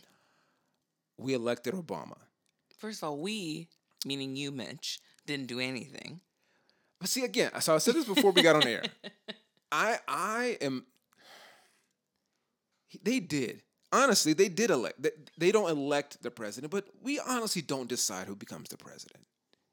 we 1.18 1.34
elected 1.34 1.74
Obama. 1.74 2.16
First 2.78 3.02
of 3.02 3.10
all, 3.10 3.18
we, 3.18 3.68
meaning 4.06 4.34
you, 4.36 4.50
Mitch, 4.50 4.98
didn't 5.26 5.46
do 5.48 5.60
anything. 5.60 6.20
But 6.98 7.10
see 7.10 7.22
again, 7.24 7.50
so 7.60 7.74
I 7.74 7.78
said 7.78 7.94
this 7.96 8.06
before 8.06 8.30
we 8.30 8.40
got 8.42 8.56
on 8.56 8.66
air. 8.66 8.82
I 9.72 9.98
I 10.08 10.56
am. 10.62 10.86
They 13.02 13.20
did 13.20 13.62
honestly. 13.92 14.32
They 14.32 14.48
did 14.48 14.70
elect. 14.70 15.06
They, 15.38 15.52
don't 15.52 15.70
elect 15.70 16.22
the 16.22 16.30
president, 16.30 16.70
but 16.70 16.86
we 17.02 17.18
honestly 17.20 17.62
don't 17.62 17.88
decide 17.88 18.26
who 18.26 18.36
becomes 18.36 18.68
the 18.68 18.76
president. 18.76 19.24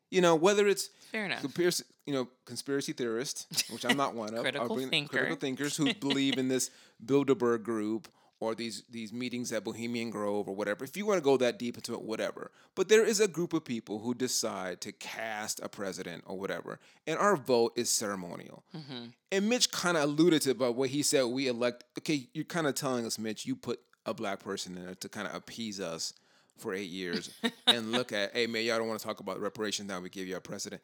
You 0.10 0.22
know, 0.22 0.36
whether 0.36 0.68
it's 0.68 0.90
Fair 1.12 1.26
enough. 1.26 1.42
conspiracy, 1.42 1.84
you 2.06 2.14
know, 2.14 2.30
conspiracy 2.46 2.94
theorists, 2.94 3.70
which 3.70 3.86
I'm 3.86 3.98
not 3.98 4.16
one 4.16 4.34
of. 4.34 4.42
Critical 4.42 4.78
thinker. 4.78 5.10
Critical 5.10 5.36
thinkers 5.36 5.76
who 5.76 5.94
believe 6.00 6.38
in 6.38 6.48
this 6.48 6.72
Bilderberg 7.06 7.64
group 7.64 8.08
or 8.40 8.56
these 8.56 8.84
these 8.90 9.12
meetings 9.12 9.52
at 9.52 9.64
Bohemian 9.64 10.10
Grove 10.10 10.48
or 10.48 10.56
whatever. 10.56 10.84
If 10.86 10.96
you 10.96 11.06
want 11.06 11.18
to 11.18 11.24
go 11.24 11.38
that 11.38 11.60
deep 11.60 11.76
into 11.76 11.94
it, 11.94 12.02
whatever. 12.02 12.52
But 12.76 12.88
there 12.88 13.04
is 13.04 13.20
a 13.20 13.28
group 13.28 13.54
of 13.54 13.66
people 13.66 14.00
who 14.00 14.14
decide 14.14 14.82
to 14.82 14.92
cast 14.92 15.60
a 15.62 15.70
president 15.70 16.24
or 16.26 16.38
whatever, 16.40 16.80
and 17.06 17.18
our 17.18 17.36
vote 17.36 17.74
is 17.76 17.90
ceremonial. 17.90 18.64
Mm-hmm. 18.76 19.06
And 19.32 19.50
Mitch 19.50 19.72
kind 19.72 19.98
of 19.98 20.04
alluded 20.04 20.44
to 20.44 20.52
about 20.52 20.76
what 20.76 20.90
he 20.90 21.04
said. 21.04 21.24
We 21.26 21.48
elect. 21.48 21.84
Okay, 22.00 22.28
you're 22.34 22.46
kind 22.46 22.68
of 22.68 22.76
telling 22.76 23.06
us, 23.06 23.18
Mitch, 23.20 23.46
you 23.46 23.56
put 23.56 23.80
a 24.08 24.14
black 24.14 24.40
person 24.40 24.76
in 24.78 24.86
there 24.86 24.96
to 24.96 25.10
kind 25.10 25.28
of 25.28 25.36
appease 25.36 25.80
us 25.80 26.14
for 26.58 26.74
eight 26.74 26.90
years 26.90 27.30
and 27.68 27.92
look 27.92 28.12
at, 28.12 28.34
hey 28.34 28.48
man, 28.48 28.64
y'all 28.66 28.78
don't 28.80 28.88
want 28.88 29.00
to 29.00 29.06
talk 29.06 29.20
about 29.20 29.40
reparations 29.40 29.88
now. 29.88 30.00
We 30.00 30.10
give 30.10 30.28
you 30.28 30.38
a 30.38 30.42
president. 30.42 30.82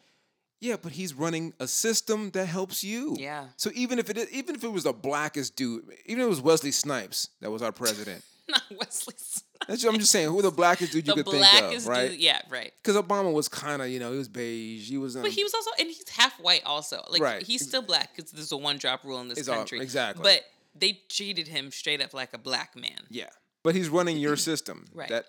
Yeah, 0.60 0.76
but 0.82 0.92
he's 0.94 1.14
running 1.14 1.54
a 1.60 1.68
system 1.68 2.30
that 2.32 2.46
helps 2.46 2.84
you. 2.84 3.18
Yeah. 3.20 3.48
So 3.58 3.70
even 3.74 4.00
if 4.00 4.10
it 4.10 4.18
is, 4.18 4.32
even 4.32 4.56
if 4.56 4.64
it 4.64 4.72
was 4.72 4.84
the 4.86 4.94
blackest 4.94 5.56
dude, 5.56 5.84
even 6.06 6.22
if 6.22 6.28
it 6.28 6.30
was 6.30 6.42
Wesley 6.42 6.72
Snipes 6.72 7.30
that 7.42 7.50
was 7.52 7.62
our 7.62 7.72
president, 7.72 8.24
Not 8.50 8.62
Wesley. 8.72 9.14
Snipes. 9.18 9.44
that's 9.68 9.84
I'm 9.84 9.98
just 10.00 10.12
saying 10.12 10.30
who 10.30 10.42
the 10.42 10.52
blackest 10.52 10.92
dude 10.94 11.06
you 11.08 11.16
The 11.16 11.24
could 11.24 11.34
think 11.34 11.76
of, 11.76 11.88
right? 11.88 12.12
dude. 12.12 12.20
Yeah, 12.22 12.42
right. 12.50 12.72
Because 12.82 13.02
Obama 13.02 13.34
was 13.34 13.50
kind 13.50 13.82
of, 13.82 13.90
you 13.90 14.00
know, 14.00 14.12
he 14.14 14.18
was 14.18 14.30
beige. 14.30 14.88
He 14.90 14.98
was, 14.98 15.16
um, 15.18 15.22
But 15.24 15.32
he 15.32 15.44
was 15.44 15.54
also, 15.54 15.72
and 15.80 15.88
he's 15.90 16.08
half 16.10 16.40
white 16.40 16.62
also. 16.66 17.04
Like 17.10 17.22
Right. 17.22 17.44
he's 17.44 17.66
still 17.68 17.82
black 17.82 18.16
because 18.16 18.32
there's 18.32 18.52
a 18.54 18.58
one 18.58 18.78
drop 18.78 19.04
rule 19.04 19.20
in 19.22 19.28
this 19.30 19.40
It's 19.40 19.48
all- 19.50 19.58
country. 19.58 19.82
exactly. 19.82 20.24
But 20.24 20.44
they 20.76 21.00
treated 21.10 21.48
him 21.48 21.72
straight 21.72 22.02
up 22.02 22.14
like 22.14 22.34
a 22.34 22.38
black 22.38 22.76
man. 22.76 23.00
Yeah. 23.10 23.30
But 23.64 23.76
he's 23.76 23.90
running 23.90 24.18
your 24.18 24.36
system. 24.50 24.86
Right. 24.94 25.10
That 25.10 25.26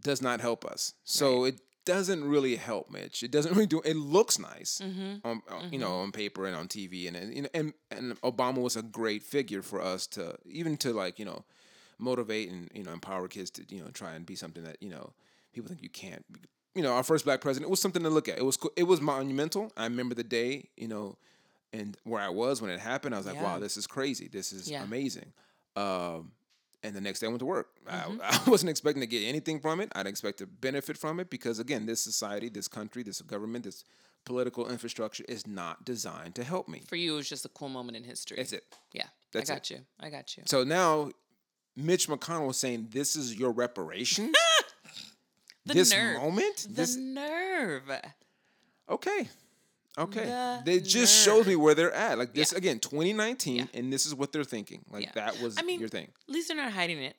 does 0.00 0.20
not 0.22 0.40
help 0.40 0.64
us. 0.64 0.94
So 1.04 1.44
it 1.44 1.60
doesn't 1.84 2.24
really 2.24 2.56
help, 2.56 2.90
Mitch. 2.90 3.22
It 3.22 3.30
doesn't 3.30 3.52
really 3.54 3.66
do 3.66 3.80
it 3.84 3.96
looks 3.96 4.38
nice 4.38 4.80
Mm-hmm. 4.84 5.26
on, 5.26 5.40
on 5.48 5.72
you 5.72 5.78
know 5.78 6.00
on 6.00 6.10
paper 6.12 6.44
and 6.46 6.56
on 6.56 6.66
TV 6.68 7.06
and 7.08 7.16
and 7.16 7.48
and, 7.54 7.72
and 7.90 8.20
Obama 8.22 8.58
was 8.60 8.76
a 8.76 8.82
great 8.82 9.22
figure 9.22 9.62
for 9.62 9.80
us 9.80 10.06
to 10.08 10.36
even 10.46 10.76
to 10.78 10.92
like, 10.92 11.18
you 11.18 11.24
know, 11.24 11.44
motivate 11.98 12.50
and 12.50 12.68
you 12.74 12.82
know 12.82 12.92
empower 12.92 13.28
kids 13.28 13.50
to, 13.52 13.64
you 13.68 13.82
know, 13.82 13.90
try 13.90 14.12
and 14.14 14.26
be 14.26 14.34
something 14.34 14.64
that, 14.64 14.76
you 14.82 14.90
know, 14.90 15.12
people 15.52 15.68
think 15.68 15.82
you 15.82 15.88
can't. 15.90 16.24
You 16.74 16.82
know, 16.82 16.92
our 16.92 17.02
first 17.04 17.24
black 17.24 17.40
president 17.40 17.68
it 17.68 17.70
was 17.70 17.80
something 17.80 18.02
to 18.02 18.10
look 18.10 18.28
at. 18.28 18.36
It 18.36 18.44
was 18.44 18.58
it 18.76 18.82
was 18.82 19.00
monumental. 19.00 19.72
I 19.76 19.84
remember 19.84 20.14
the 20.14 20.24
day, 20.24 20.68
you 20.76 20.88
know, 20.88 21.16
and 21.78 21.96
where 22.04 22.20
I 22.22 22.28
was 22.28 22.60
when 22.62 22.70
it 22.70 22.80
happened, 22.80 23.14
I 23.14 23.18
was 23.18 23.26
like, 23.26 23.36
Yeah. 23.36 23.44
wow, 23.44 23.58
this 23.58 23.76
is 23.76 23.86
crazy. 23.86 24.28
This 24.28 24.52
is 24.52 24.68
Yeah. 24.70 24.82
amazing. 24.84 25.32
Um, 25.76 26.32
and 26.82 26.94
the 26.94 27.00
next 27.00 27.20
day 27.20 27.26
I 27.26 27.28
went 27.28 27.40
to 27.40 27.46
work. 27.46 27.68
Mm-hmm. 27.86 28.20
I, 28.22 28.40
I 28.46 28.50
wasn't 28.50 28.70
expecting 28.70 29.00
to 29.00 29.06
get 29.06 29.22
anything 29.26 29.60
from 29.60 29.80
it. 29.80 29.90
I 29.94 30.00
didn't 30.00 30.10
expect 30.10 30.38
to 30.38 30.46
benefit 30.46 30.96
from 30.96 31.20
it 31.20 31.30
because, 31.30 31.58
again, 31.58 31.86
this 31.86 32.00
society, 32.00 32.48
this 32.48 32.68
country, 32.68 33.02
this 33.02 33.20
government, 33.22 33.64
this 33.64 33.84
political 34.24 34.68
infrastructure 34.68 35.24
is 35.28 35.46
not 35.46 35.84
designed 35.84 36.34
to 36.36 36.44
help 36.44 36.68
me. 36.68 36.82
For 36.86 36.96
you, 36.96 37.14
it 37.14 37.16
was 37.16 37.28
just 37.28 37.44
a 37.44 37.48
cool 37.50 37.68
moment 37.68 37.96
in 37.96 38.04
history. 38.04 38.36
That's 38.38 38.52
it. 38.52 38.64
Yeah, 38.92 39.06
That's 39.32 39.50
I 39.50 39.54
it. 39.54 39.56
got 39.56 39.70
you. 39.70 39.78
I 40.00 40.10
got 40.10 40.36
you. 40.36 40.42
So 40.46 40.64
now 40.64 41.10
Mitch 41.76 42.08
McConnell 42.08 42.46
was 42.48 42.56
saying, 42.58 42.88
This 42.90 43.16
is 43.16 43.34
your 43.36 43.52
reparations? 43.52 44.34
The 45.66 45.74
this 45.74 45.92
nerve. 45.92 46.22
moment? 46.22 46.56
The 46.68 46.74
This 46.74 46.94
nerve. 46.94 47.82
Okay. 48.88 49.28
Okay. 49.98 50.24
The 50.64 50.72
It 50.74 50.80
just 50.84 51.24
shows 51.24 51.38
nerve. 51.40 51.46
me 51.48 51.56
where 51.56 51.74
they're 51.74 51.92
at. 51.92 52.18
Like 52.18 52.34
this 52.34 52.52
Yeah. 52.52 52.58
again, 52.58 52.80
2019, 52.80 53.56
Yeah. 53.56 53.64
and 53.74 53.92
this 53.92 54.04
is 54.06 54.14
what 54.14 54.32
they're 54.32 54.44
thinking. 54.44 54.84
Like 54.90 55.04
Yeah. 55.04 55.12
that 55.14 55.40
was 55.40 55.56
I 55.58 55.62
mean, 55.62 55.80
your 55.80 55.88
thing. 55.88 56.08
At 56.28 56.34
least 56.34 56.48
they're 56.48 56.56
not 56.56 56.72
hiding 56.72 56.98
it. 56.98 57.16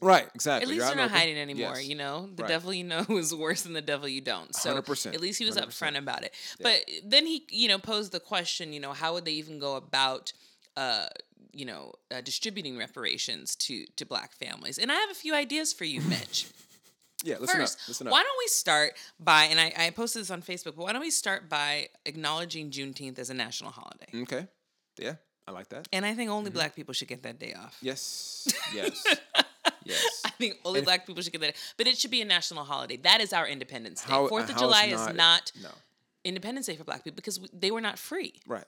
Right, 0.00 0.28
exactly. 0.34 0.64
At 0.64 0.68
least 0.68 0.78
You're 0.80 0.86
they're 0.88 0.96
not 0.96 1.04
open. 1.06 1.18
hiding 1.18 1.38
anymore. 1.38 1.76
Yes. 1.76 1.86
You 1.86 1.94
know, 1.94 2.28
the 2.34 2.42
Right. 2.42 2.48
devil 2.48 2.74
you 2.74 2.84
know 2.84 3.06
is 3.10 3.34
worse 3.34 3.62
than 3.62 3.72
the 3.72 3.80
devil 3.80 4.06
you 4.08 4.20
don't. 4.20 4.54
So 4.54 4.70
100%, 4.74 5.14
at 5.14 5.20
least 5.22 5.38
he 5.38 5.46
was 5.46 5.56
100%. 5.56 5.68
upfront 5.94 5.96
about 5.98 6.22
it. 6.24 6.34
But 6.60 6.84
then 7.02 7.26
he, 7.26 7.46
you 7.48 7.68
know, 7.68 7.78
posed 7.78 8.12
the 8.12 8.20
question. 8.20 8.72
You 8.74 8.80
know, 8.80 8.92
how 8.92 9.14
would 9.14 9.24
they 9.24 9.32
even 9.32 9.58
go 9.58 9.76
about, 9.76 10.32
uh, 10.76 11.08
you 11.52 11.64
know, 11.64 11.94
uh, 12.10 12.20
distributing 12.20 12.76
reparations 12.76 13.56
to 13.56 13.86
to 13.96 14.04
black 14.04 14.34
families? 14.34 14.78
And 14.78 14.92
I 14.92 14.96
have 14.96 15.10
a 15.10 15.14
few 15.14 15.34
ideas 15.34 15.72
for 15.72 15.84
you, 15.84 16.02
Mitch. 16.02 16.46
Yeah, 17.24 17.36
listen 17.40 17.60
First, 17.60 17.78
up. 17.82 17.88
Listen 17.88 18.06
up. 18.08 18.12
why 18.12 18.22
don't 18.22 18.38
we 18.38 18.46
start 18.48 18.92
by, 19.18 19.44
and 19.44 19.58
I, 19.58 19.72
I 19.76 19.90
posted 19.90 20.20
this 20.22 20.30
on 20.30 20.42
Facebook, 20.42 20.76
but 20.76 20.78
why 20.78 20.92
don't 20.92 21.00
we 21.00 21.10
start 21.10 21.48
by 21.48 21.88
acknowledging 22.04 22.70
Juneteenth 22.70 23.18
as 23.18 23.30
a 23.30 23.34
national 23.34 23.70
holiday? 23.70 24.06
Okay. 24.22 24.46
Yeah, 24.98 25.14
I 25.48 25.52
like 25.52 25.68
that. 25.70 25.88
And 25.92 26.04
I 26.04 26.14
think 26.14 26.30
only 26.30 26.50
Mm-hmm. 26.50 26.58
black 26.58 26.76
people 26.76 26.92
should 26.94 27.08
get 27.08 27.22
that 27.22 27.38
day 27.38 27.54
off. 27.54 27.76
Yes. 27.80 28.46
Yes. 28.74 29.02
yes. 29.84 30.22
I 30.24 30.30
think 30.30 30.56
only 30.64 30.82
black 30.82 31.06
people 31.06 31.22
should 31.22 31.32
get 31.32 31.40
that. 31.40 31.56
But 31.78 31.86
it 31.86 31.96
should 31.98 32.10
be 32.10 32.20
a 32.20 32.24
national 32.26 32.64
holiday. 32.64 32.96
That 32.98 33.20
is 33.20 33.32
our 33.32 33.46
Independence 33.48 34.02
Day. 34.04 34.12
How- 34.12 34.28
Fourth 34.28 34.50
of 34.50 34.56
July 34.58 34.84
is 34.84 35.00
not- 35.06 35.16
not 35.16 35.52
No. 35.62 35.70
Independence 36.24 36.66
Day 36.66 36.76
for 36.76 36.84
black 36.84 37.02
people 37.04 37.16
because 37.16 37.38
they 37.52 37.70
were 37.70 37.80
not 37.80 37.98
free. 37.98 38.34
Right. 38.46 38.64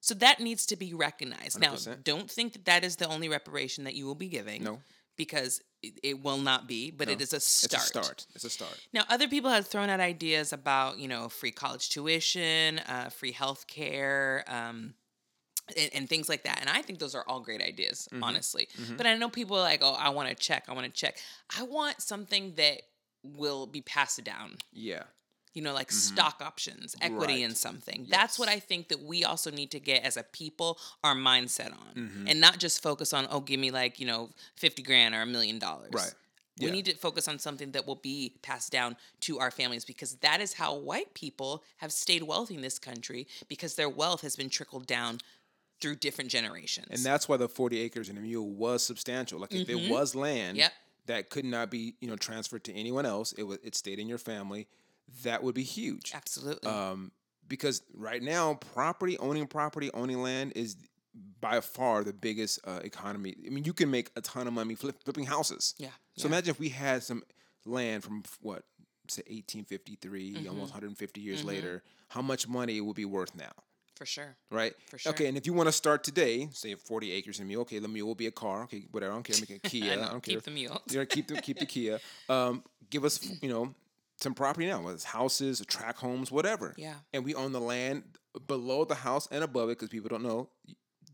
So 0.00 0.14
that 0.14 0.40
needs 0.40 0.64
to 0.66 0.76
be 0.76 0.94
recognized. 0.94 1.58
Now, 1.60 1.74
100%. 1.74 2.04
don't 2.04 2.30
think 2.30 2.52
that 2.54 2.64
that 2.66 2.84
is 2.84 2.96
the 2.96 3.06
only 3.08 3.28
reparation 3.28 3.84
that 3.84 3.94
you 3.94 4.06
will 4.06 4.14
be 4.14 4.28
giving. 4.28 4.62
No. 4.64 4.80
Because 5.18 5.60
it, 5.82 5.98
it 6.02 6.22
will 6.24 6.38
not 6.38 6.66
be, 6.66 6.90
but 6.90 7.08
it 7.10 7.18
No. 7.18 7.22
is 7.22 7.32
a 7.34 7.40
start. 7.40 7.72
It's 7.74 7.84
a 7.84 7.86
start. 7.86 8.26
It's 8.34 8.44
a 8.44 8.50
start. 8.50 8.80
Now, 8.94 9.02
other 9.10 9.28
people 9.28 9.50
have 9.50 9.66
thrown 9.66 9.90
out 9.90 10.00
ideas 10.00 10.52
about, 10.54 10.98
you 10.98 11.06
know, 11.08 11.28
free 11.28 11.50
college 11.50 11.90
tuition, 11.90 12.78
uh, 12.80 13.10
free 13.10 13.32
health 13.32 13.66
care, 13.66 14.44
um, 14.48 14.94
and, 15.76 15.90
and 15.92 16.08
things 16.08 16.28
like 16.30 16.44
that. 16.44 16.58
And 16.62 16.70
I 16.70 16.80
think 16.82 16.98
those 16.98 17.14
are 17.14 17.24
all 17.28 17.40
great 17.40 17.60
ideas, 17.60 18.08
Mm-hmm. 18.10 18.24
honestly. 18.24 18.68
But 18.96 19.06
I 19.06 19.14
know 19.16 19.28
people 19.28 19.56
are 19.58 19.62
like, 19.62 19.80
oh, 19.82 19.92
I 19.92 20.08
want 20.08 20.30
to 20.30 20.34
check. 20.34 20.64
I 20.68 20.72
want 20.72 20.86
to 20.86 20.92
check. 20.92 21.18
I 21.56 21.62
want 21.64 22.00
something 22.00 22.54
that 22.56 22.80
will 23.22 23.66
be 23.66 23.82
passed 23.82 24.22
down 24.24 24.56
Yeah. 24.72 25.02
You 25.58 25.64
know, 25.64 25.74
like 25.74 25.90
stock 25.90 26.36
options, 26.40 26.94
equity 27.00 27.34
Mm-hmm. 27.34 27.42
Right. 27.42 27.50
in 27.50 27.54
something. 27.56 28.06
That's 28.08 28.38
what 28.38 28.48
I 28.48 28.60
think 28.60 28.88
that 28.90 29.00
we 29.02 29.24
also 29.24 29.50
need 29.50 29.70
to 29.72 29.80
get 29.80 30.04
as 30.04 30.16
a 30.16 30.22
people 30.22 30.78
our 31.02 31.16
mindset 31.16 31.72
on 31.72 31.94
Mm-hmm. 31.96 32.28
and 32.28 32.40
not 32.40 32.58
just 32.58 32.80
focus 32.82 33.12
on, 33.12 33.26
oh, 33.30 33.40
give 33.40 33.58
me 33.58 33.70
like, 33.72 33.98
you 33.98 34.06
know, 34.06 34.30
50 34.54 34.82
grand 34.84 35.14
or 35.16 35.22
a 35.22 35.26
million 35.26 35.58
dollars. 35.58 35.90
Right. 35.92 36.14
We 36.60 36.66
Yeah. 36.66 36.72
need 36.72 36.84
to 36.86 36.94
focus 36.96 37.26
on 37.28 37.38
something 37.40 37.72
that 37.72 37.86
will 37.88 38.00
be 38.12 38.34
passed 38.42 38.70
down 38.72 38.96
to 39.26 39.38
our 39.40 39.50
families 39.50 39.84
because 39.84 40.14
that 40.26 40.40
is 40.40 40.52
how 40.54 40.74
white 40.76 41.12
people 41.14 41.62
have 41.78 41.92
stayed 41.92 42.22
wealthy 42.22 42.54
in 42.54 42.62
this 42.62 42.78
country 42.78 43.26
because 43.48 43.74
their 43.74 43.88
wealth 43.88 44.22
has 44.22 44.36
been 44.36 44.48
trickled 44.50 44.86
down 44.86 45.18
through 45.80 45.96
different 45.96 46.30
generations. 46.30 46.88
And 46.90 47.00
that's 47.04 47.28
why 47.28 47.36
the 47.36 47.48
40 47.48 47.78
acres 47.80 48.08
and 48.08 48.18
a 48.18 48.20
mule 48.20 48.48
was 48.48 48.84
substantial. 48.84 49.38
Like 49.40 49.52
if 49.54 49.66
there 49.66 49.78
was 49.90 50.14
land 50.14 50.56
Mm-hmm. 50.58 50.62
Yep. 50.66 50.72
that 51.06 51.30
could 51.30 51.44
not 51.44 51.70
be, 51.70 51.94
you 52.00 52.08
know, 52.10 52.16
transferred 52.16 52.64
to 52.64 52.72
anyone 52.74 53.06
else, 53.06 53.32
it 53.40 53.44
was 53.44 53.58
it 53.62 53.74
stayed 53.76 53.98
in 54.00 54.08
your 54.08 54.18
family, 54.18 54.66
that 55.24 55.42
would 55.42 55.54
be 55.54 55.62
huge. 55.62 56.12
Absolutely. 56.14 56.70
Um, 56.70 57.12
because 57.46 57.82
right 57.94 58.22
now, 58.22 58.54
property 58.74 59.16
owning 59.18 59.46
property 59.46 59.90
owning 59.94 60.22
land 60.22 60.52
is 60.54 60.76
by 61.40 61.60
far 61.60 62.04
the 62.04 62.12
biggest 62.12 62.60
uh, 62.66 62.80
economy. 62.84 63.34
I 63.46 63.50
mean, 63.50 63.64
you 63.64 63.72
can 63.72 63.90
make 63.90 64.10
a 64.16 64.20
ton 64.20 64.46
of 64.46 64.52
money 64.52 64.74
flip, 64.74 65.02
flipping 65.04 65.24
houses. 65.24 65.74
yeah. 65.78 65.88
So 66.16 66.24
yeah. 66.28 66.34
imagine 66.34 66.50
if 66.50 66.60
we 66.60 66.68
had 66.68 67.02
some 67.02 67.22
land 67.64 68.04
from 68.04 68.22
what, 68.40 68.62
say 69.08 69.22
1853, 69.26 70.34
Mm-hmm. 70.34 70.48
almost 70.48 70.72
150 70.72 71.20
years 71.20 71.42
later, 71.44 71.82
how 72.08 72.22
much 72.22 72.46
money 72.48 72.76
it 72.76 72.80
would 72.82 72.96
be 72.96 73.04
worth 73.04 73.34
now. 73.34 73.50
For 73.96 74.06
sure. 74.06 74.36
right? 74.52 74.74
For 74.90 74.98
sure. 74.98 75.10
Okay, 75.10 75.26
and 75.26 75.36
if 75.36 75.44
you 75.46 75.52
want 75.52 75.66
to 75.68 75.72
start 75.72 76.04
today, 76.04 76.48
say 76.52 76.74
40 76.74 77.10
acres 77.12 77.40
in 77.40 77.48
mule, 77.48 77.62
okay, 77.62 77.80
the 77.80 77.88
mule 77.88 78.06
will 78.06 78.14
be 78.14 78.26
a 78.28 78.30
car, 78.30 78.62
okay, 78.64 78.84
whatever, 78.92 79.12
I 79.12 79.16
don't 79.16 79.24
care, 79.24 79.36
make 79.40 79.50
a 79.64 79.68
Kia, 79.68 79.90
I 79.90 79.94
I, 79.94 80.08
don't 80.10 80.22
keep 80.22 80.34
care. 80.34 80.40
the 80.42 80.50
mule. 80.52 80.80
You 80.90 80.98
know, 80.98 81.06
keep 81.06 81.26
the 81.26 81.40
keep 81.42 81.58
the 81.58 81.66
Kia. 81.66 81.98
Um, 82.28 82.62
give 82.90 83.04
us, 83.04 83.18
you 83.42 83.48
know, 83.48 83.74
some 84.20 84.34
property 84.34 84.66
now, 84.66 84.82
whether 84.82 84.94
it's 84.94 85.04
houses, 85.04 85.62
track 85.66 85.96
homes, 85.98 86.30
whatever. 86.30 86.74
Yeah. 86.76 86.94
And 87.12 87.24
we 87.24 87.34
own 87.34 87.52
the 87.52 87.60
land 87.60 88.02
below 88.46 88.84
the 88.84 88.94
house 88.96 89.28
and 89.30 89.42
above 89.44 89.68
it 89.70 89.78
because 89.78 89.88
people 89.88 90.08
don't 90.08 90.22
know. 90.22 90.48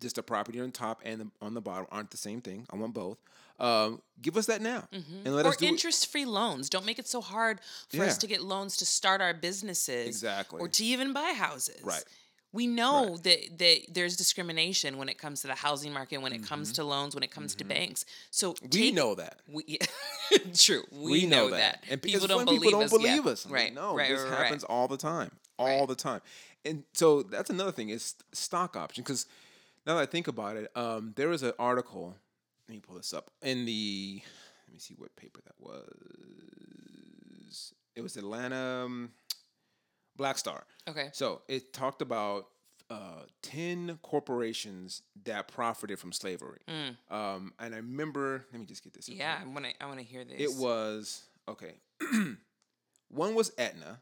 Just 0.00 0.16
the 0.16 0.22
property 0.22 0.60
on 0.60 0.72
top 0.72 1.00
and 1.04 1.20
the, 1.20 1.26
on 1.40 1.54
the 1.54 1.60
bottom 1.60 1.86
aren't 1.90 2.10
the 2.10 2.16
same 2.16 2.40
thing. 2.40 2.66
I 2.70 2.76
want 2.76 2.94
both. 2.94 3.18
Um, 3.60 4.02
give 4.20 4.36
us 4.36 4.46
that 4.46 4.60
now, 4.60 4.88
and 4.90 5.36
let 5.36 5.46
or 5.46 5.50
us 5.50 5.56
do 5.56 5.66
interest 5.66 6.10
free 6.10 6.24
loans. 6.24 6.68
Don't 6.68 6.84
make 6.84 6.98
it 6.98 7.06
so 7.06 7.20
hard 7.20 7.60
for 7.88 7.98
Yeah. 7.98 8.04
us 8.06 8.18
to 8.18 8.26
get 8.26 8.42
loans 8.42 8.76
to 8.78 8.86
start 8.86 9.20
our 9.20 9.32
businesses. 9.32 10.08
Exactly. 10.08 10.60
Or 10.60 10.66
to 10.66 10.84
even 10.84 11.12
buy 11.12 11.34
houses. 11.36 11.80
Right. 11.84 12.02
We 12.54 12.68
know 12.68 13.16
that, 13.18 13.58
that 13.58 13.80
there's 13.92 14.16
discrimination 14.16 14.96
when 14.96 15.08
it 15.08 15.18
comes 15.18 15.40
to 15.40 15.48
the 15.48 15.56
housing 15.56 15.92
market, 15.92 16.18
when 16.22 16.32
it 16.32 16.46
comes 16.46 16.68
Mm-hmm. 16.68 16.74
to 16.76 16.84
loans, 16.84 17.14
when 17.14 17.24
it 17.24 17.32
comes 17.32 17.56
to 17.56 17.64
banks. 17.64 18.04
So 18.30 18.54
We 18.62 18.68
take- 18.68 18.94
know 18.94 19.16
that. 19.16 19.40
We, 19.52 19.78
true. 20.54 20.84
We, 20.92 21.26
know, 21.26 21.50
that. 21.50 21.82
And 21.90 22.00
people 22.00 22.28
don't 22.28 22.44
believe 22.44 22.62
people 22.62 22.78
don't 22.80 22.84
us. 22.84 22.90
believe 22.92 23.24
yeah. 23.24 23.30
us. 23.32 23.44
I'm 23.44 23.50
like, 23.50 23.60
Right. 23.60 23.74
no, 23.74 23.96
right. 23.96 24.08
this 24.08 24.20
right, 24.22 24.30
right, 24.30 24.42
happens 24.44 24.62
all 24.64 24.86
the 24.86 24.96
time, 24.96 25.32
all 25.58 25.80
Right. 25.80 25.88
the 25.88 25.96
time. 25.96 26.20
And 26.64 26.84
so 26.92 27.22
that's 27.22 27.50
another 27.50 27.72
thing 27.72 27.88
is 27.90 28.14
stock 28.32 28.76
option. 28.76 29.02
Because 29.02 29.26
now 29.86 29.96
that 29.96 30.02
I 30.02 30.06
think 30.06 30.28
about 30.28 30.56
it, 30.56 30.70
um, 30.76 31.12
there 31.16 31.28
was 31.28 31.42
an 31.42 31.52
article. 31.58 32.14
Let 32.68 32.74
me 32.76 32.80
pull 32.80 32.96
this 32.96 33.12
up 33.12 33.30
in 33.42 33.66
the. 33.66 34.22
Let 34.68 34.72
me 34.72 34.78
see 34.78 34.94
what 34.96 35.14
paper 35.16 35.40
that 35.44 35.54
was. 35.58 35.82
It 37.96 38.00
was 38.02 38.16
Atlanta 38.16 38.84
um, 38.86 39.10
Black 40.16 40.38
Star. 40.38 40.64
Okay. 40.88 41.08
So 41.12 41.42
it 41.48 41.72
talked 41.72 42.02
about 42.02 42.46
uh, 42.90 43.22
10 43.42 43.98
corporations 44.02 45.02
that 45.24 45.48
profited 45.48 45.98
from 45.98 46.12
slavery. 46.12 46.60
Um, 47.10 47.52
and 47.58 47.74
I 47.74 47.78
remember, 47.78 48.44
let 48.52 48.60
me 48.60 48.66
just 48.66 48.84
get 48.84 48.92
this. 48.92 49.08
Mm. 49.08 49.18
Yeah. 49.18 49.38
I 49.40 49.46
want 49.46 49.64
to. 49.66 49.72
I 49.82 49.86
want 49.86 49.98
to 49.98 50.04
hear 50.04 50.24
this. 50.24 50.40
It 50.40 50.58
was 50.60 51.24
okay. 51.48 51.74
One 53.08 53.34
was 53.34 53.52
Aetna, 53.58 54.00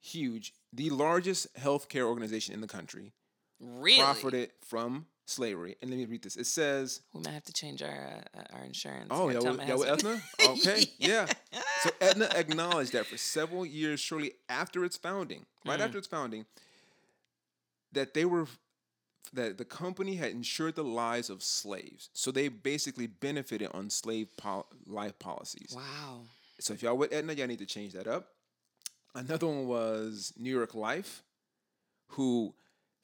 huge, 0.00 0.54
the 0.72 0.90
largest 0.90 1.54
healthcare 1.56 2.04
organization 2.04 2.54
in 2.54 2.60
the 2.60 2.66
country, 2.66 3.12
really. 3.60 4.00
profited 4.00 4.50
from 4.64 5.06
slavery. 5.26 5.76
And 5.82 5.90
let 5.90 5.98
me 5.98 6.06
read 6.06 6.22
this. 6.22 6.36
It 6.36 6.46
says, 6.46 7.02
We 7.12 7.20
might 7.20 7.34
have 7.34 7.44
to 7.44 7.52
change 7.52 7.82
our 7.82 8.22
uh, 8.34 8.56
our 8.56 8.64
insurance. 8.64 9.08
"Oh, 9.10 9.28
yeah, 9.28 9.38
with, 9.38 9.86
yeah. 9.86 9.92
Aetna. 9.92 10.22
Okay, 10.48 10.84
yeah. 10.98 11.26
So 11.82 11.90
Aetna 12.00 12.28
acknowledged 12.34 12.92
that 12.92 13.06
for 13.06 13.16
several 13.16 13.64
years, 13.64 14.00
shortly 14.00 14.32
after 14.48 14.84
its 14.84 14.96
founding, 14.96 15.46
right 15.64 15.80
after 15.80 15.96
mm. 15.96 15.98
its 15.98 16.06
founding, 16.06 16.46
that 17.92 18.14
they 18.14 18.24
were 18.24 18.46
that 19.32 19.58
the 19.58 19.64
company 19.64 20.16
had 20.16 20.30
insured 20.30 20.74
the 20.74 20.84
lives 20.84 21.30
of 21.30 21.42
slaves. 21.42 22.08
So 22.14 22.30
they 22.30 22.48
basically 22.48 23.06
benefited 23.06 23.68
on 23.74 23.90
slave 23.90 24.28
pol- 24.36 24.66
life 24.86 25.18
policies. 25.18 25.74
Wow. 25.76 26.20
So 26.60 26.74
if 26.74 26.82
y'all 26.82 26.96
with 26.96 27.12
Aetna, 27.12 27.34
y'all 27.34 27.46
need 27.46 27.58
to 27.58 27.66
change 27.66 27.92
that 27.92 28.06
up. 28.06 28.28
Another 29.14 29.46
one 29.46 29.66
was 29.66 30.32
New 30.38 30.54
York 30.54 30.74
Life, 30.74 31.22
who 32.08 32.54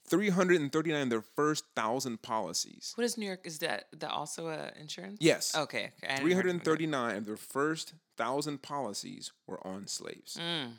339 0.07 1.01
of 1.01 1.09
their 1.09 1.21
first 1.21 1.65
thousand 1.75 2.21
policies. 2.21 2.93
What 2.95 3.05
is 3.05 3.17
New 3.17 3.25
York? 3.25 3.41
Is 3.43 3.59
that 3.59 3.85
that 3.99 4.11
also 4.11 4.47
a 4.47 4.71
insurance? 4.79 5.17
Yes. 5.19 5.55
Okay. 5.55 5.91
okay. 6.03 6.07
I 6.07 6.11
hadn't 6.13 6.31
heard 6.31 6.45
of 6.45 6.55
it. 6.55 6.63
339 6.63 7.15
of 7.17 7.25
their 7.25 7.37
first 7.37 7.93
thousand 8.17 8.61
policies 8.61 9.31
were 9.47 9.65
on 9.65 9.87
slaves. 9.87 10.37
Mm. 10.39 10.73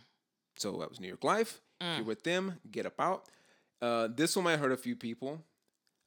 So 0.56 0.72
that 0.78 0.88
was 0.88 1.00
New 1.00 1.08
York 1.08 1.24
Life. 1.24 1.60
If 1.80 1.98
you're 1.98 2.06
with 2.06 2.24
them, 2.24 2.60
get 2.70 2.86
up 2.86 2.98
out. 2.98 3.24
Uh, 3.82 4.08
this 4.14 4.34
one 4.34 4.44
might 4.44 4.58
hurt 4.58 4.72
a 4.72 4.76
few 4.76 4.96
people. 4.96 5.42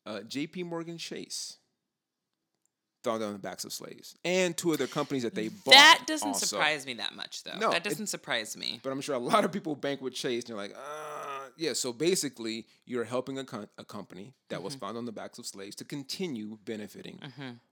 Uh, 0.06 0.22
J.P. 0.22 0.64
Morgan 0.64 0.98
Chase 0.98 1.58
thought 3.04 3.22
on 3.22 3.34
the 3.34 3.40
backs 3.40 3.64
of 3.64 3.72
slaves, 3.72 4.16
and 4.26 4.58
two 4.58 4.74
other 4.74 4.88
companies 4.88 5.24
that 5.24 5.36
they 5.36 5.48
bought. 5.48 5.72
That 5.72 6.04
doesn't 6.06 6.30
also. 6.30 6.46
surprise 6.46 6.86
me 6.86 6.96
that 6.96 7.16
much, 7.16 7.44
though. 7.44 7.58
No, 7.58 7.72
that 7.72 7.84
doesn't 7.84 8.08
surprise 8.08 8.58
me. 8.58 8.80
But 8.84 8.92
I'm 8.92 9.02
sure 9.02 9.16
a 9.16 9.20
lot 9.20 9.46
of 9.46 9.52
people 9.52 9.76
bank 9.76 10.02
with 10.02 10.14
Chase, 10.14 10.44
and 10.44 10.50
you're 10.50 10.58
like, 10.58 10.76
uh, 10.76 11.09
yeah. 11.60 11.74
So 11.74 11.94
basically, 11.94 12.66
you're 12.86 13.04
helping 13.04 13.38
a, 13.38 13.44
co- 13.44 13.68
a 13.78 13.84
company 13.84 14.34
that 14.50 14.64
was 14.64 14.76
found 14.76 14.98
on 14.98 15.06
the 15.06 15.12
backs 15.12 15.38
of 15.38 15.46
slaves 15.46 15.76
to 15.78 15.86
continue 15.86 16.58
benefiting 16.66 17.20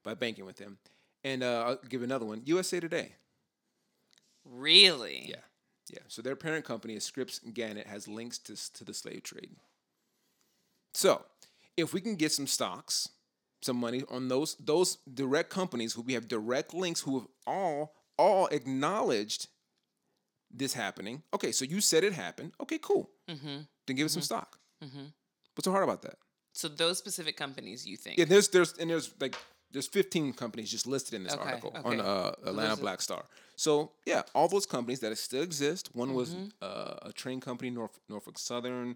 by 0.04 0.14
banking 0.14 0.46
with 0.46 0.58
them. 0.58 0.78
And 1.24 1.44
uh, 1.44 1.64
I'll 1.66 1.80
give 1.90 2.04
another 2.04 2.26
one: 2.26 2.42
USA 2.46 2.80
Today. 2.80 3.16
Really? 4.46 5.26
Yeah, 5.30 5.36
yeah. 5.90 6.00
So 6.08 6.22
their 6.22 6.36
parent 6.36 6.66
company 6.66 6.96
is 6.96 7.04
Scripps 7.04 7.40
Gannett 7.40 7.88
has 7.88 8.08
links 8.08 8.38
to 8.40 8.56
to 8.74 8.84
the 8.84 8.94
slave 8.94 9.24
trade. 9.24 9.56
So 10.94 11.24
if 11.76 11.94
we 11.94 12.02
can 12.02 12.16
get 12.16 12.32
some 12.32 12.48
stocks, 12.48 13.10
some 13.62 13.78
money 13.78 14.04
on 14.10 14.28
those 14.28 14.56
those 14.56 14.98
direct 15.14 15.50
companies 15.50 15.94
who 15.94 16.02
we 16.02 16.14
have 16.14 16.28
direct 16.28 16.74
links 16.74 17.02
who 17.02 17.20
have 17.20 17.28
all 17.46 17.94
all 18.18 18.48
acknowledged 18.48 19.48
this 20.52 20.74
happening. 20.74 21.24
Okay, 21.34 21.52
so 21.52 21.66
you 21.66 21.82
said 21.82 22.04
it 22.04 22.14
happened. 22.14 22.54
Okay, 22.62 22.80
cool. 22.82 23.10
Mm-hmm. 23.30 23.62
Then 23.88 23.96
give 23.96 24.06
us 24.06 24.14
some 24.14 24.22
stock. 24.22 24.60
What's 25.56 25.66
so 25.66 25.72
hard 25.72 25.84
about 25.84 26.02
that? 26.04 26.18
So 26.54 26.68
those 26.68 26.98
specific 26.98 27.36
companies, 27.38 27.86
you 27.86 27.98
think? 27.98 28.18
Yeah, 28.18 28.26
there's 28.26 28.50
there's 28.50 28.74
and 28.78 28.90
there's 28.90 29.12
like 29.20 29.36
there's 29.72 29.88
15 29.88 30.34
companies 30.34 30.72
just 30.72 30.88
listed 30.88 31.14
in 31.16 31.24
this 31.24 31.34
Okay, 31.34 31.44
article 31.50 31.74
okay. 31.76 32.00
on 32.00 32.00
uh, 32.00 32.32
Atlanta 32.46 32.78
Black 32.78 33.02
Star. 33.02 33.24
So 33.56 33.92
yeah, 34.06 34.22
all 34.34 34.48
those 34.48 34.66
companies 34.66 35.00
that 35.02 35.18
still 35.18 35.42
exist. 35.44 35.90
One 35.94 36.14
was 36.14 36.30
Mm-hmm. 36.36 36.48
uh, 36.62 37.10
a 37.10 37.12
train 37.14 37.40
company, 37.42 37.70
North, 37.72 38.00
Norfolk 38.10 38.38
Southern, 38.40 38.96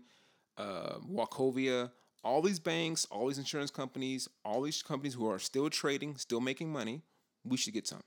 uh, 0.57 0.95
Wachovia. 1.09 1.91
All 2.23 2.41
these 2.43 2.59
banks, 2.59 3.05
all 3.09 3.27
these 3.27 3.39
insurance 3.39 3.71
companies, 3.71 4.27
all 4.45 4.61
these 4.61 4.83
companies 4.83 5.15
who 5.15 5.27
are 5.27 5.39
still 5.39 5.69
trading, 5.71 6.15
still 6.17 6.39
making 6.39 6.71
money. 6.71 7.01
We 7.43 7.57
should 7.57 7.73
get 7.73 7.87
some. 7.87 8.01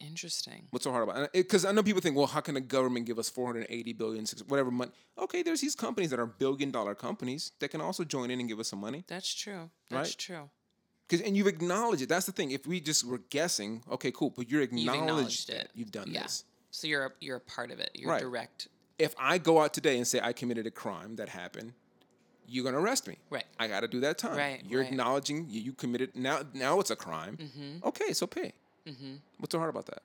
Interesting. 0.00 0.66
What's 0.70 0.84
so 0.84 0.92
hard 0.92 1.08
about 1.08 1.22
it? 1.24 1.32
Because 1.32 1.64
I 1.64 1.72
know 1.72 1.82
people 1.82 2.00
think, 2.00 2.16
well, 2.16 2.26
how 2.26 2.40
can 2.40 2.54
the 2.54 2.60
government 2.60 3.06
give 3.06 3.18
us 3.18 3.28
480 3.28 3.92
billion, 3.94 4.24
whatever 4.46 4.70
money? 4.70 4.92
Okay, 5.18 5.42
there's 5.42 5.60
these 5.60 5.74
companies 5.74 6.10
that 6.10 6.20
are 6.20 6.26
billion 6.26 6.70
dollar 6.70 6.94
companies 6.94 7.52
that 7.58 7.70
can 7.70 7.80
also 7.80 8.04
join 8.04 8.30
in 8.30 8.38
and 8.40 8.48
give 8.48 8.60
us 8.60 8.68
some 8.68 8.80
money. 8.80 9.04
That's 9.08 9.34
true. 9.34 9.70
That's 9.90 10.10
Right? 10.10 10.18
true. 10.18 10.50
Cause, 11.08 11.20
and 11.22 11.36
you've 11.36 11.46
acknowledged 11.46 12.02
it. 12.02 12.08
That's 12.08 12.26
the 12.26 12.32
thing. 12.32 12.50
If 12.52 12.66
we 12.66 12.80
just 12.80 13.04
were 13.04 13.18
guessing, 13.30 13.82
okay, 13.90 14.12
cool, 14.12 14.30
but 14.30 14.50
you're 14.50 14.60
You've 14.60 14.72
acknowledged, 14.72 15.00
acknowledged 15.02 15.48
that 15.48 15.60
it. 15.62 15.70
You've 15.74 15.90
done 15.90 16.10
yeah. 16.10 16.22
this. 16.24 16.44
So 16.70 16.86
you're 16.86 17.06
a, 17.06 17.10
you're 17.20 17.36
a 17.38 17.40
part 17.40 17.70
of 17.70 17.80
it. 17.80 17.90
You're 17.94 18.10
Right. 18.10 18.20
direct. 18.20 18.68
If 18.98 19.14
I 19.18 19.38
go 19.38 19.60
out 19.60 19.72
today 19.72 19.96
and 19.96 20.06
say 20.06 20.20
I 20.20 20.32
committed 20.32 20.66
a 20.66 20.70
crime 20.70 21.16
that 21.16 21.28
happened, 21.30 21.72
you're 22.46 22.64
gonna 22.64 22.78
arrest 22.80 23.06
me. 23.08 23.16
Right. 23.30 23.44
I 23.58 23.68
got 23.68 23.80
to 23.80 23.88
do 23.88 24.00
that 24.00 24.18
time. 24.18 24.36
Right, 24.36 24.62
You're 24.68 24.80
right. 24.82 24.90
acknowledging 24.90 25.46
you, 25.50 25.60
you 25.60 25.72
committed. 25.72 26.14
Now, 26.14 26.40
now 26.54 26.78
it's 26.80 26.90
a 26.90 26.96
crime. 26.96 27.36
Mm-hmm. 27.36 27.86
Okay, 27.88 28.12
so 28.12 28.26
pay. 28.26 28.52
Mm-hmm. 28.88 29.14
What's 29.38 29.52
so 29.52 29.58
hard 29.58 29.70
about 29.70 29.86
that? 29.86 30.02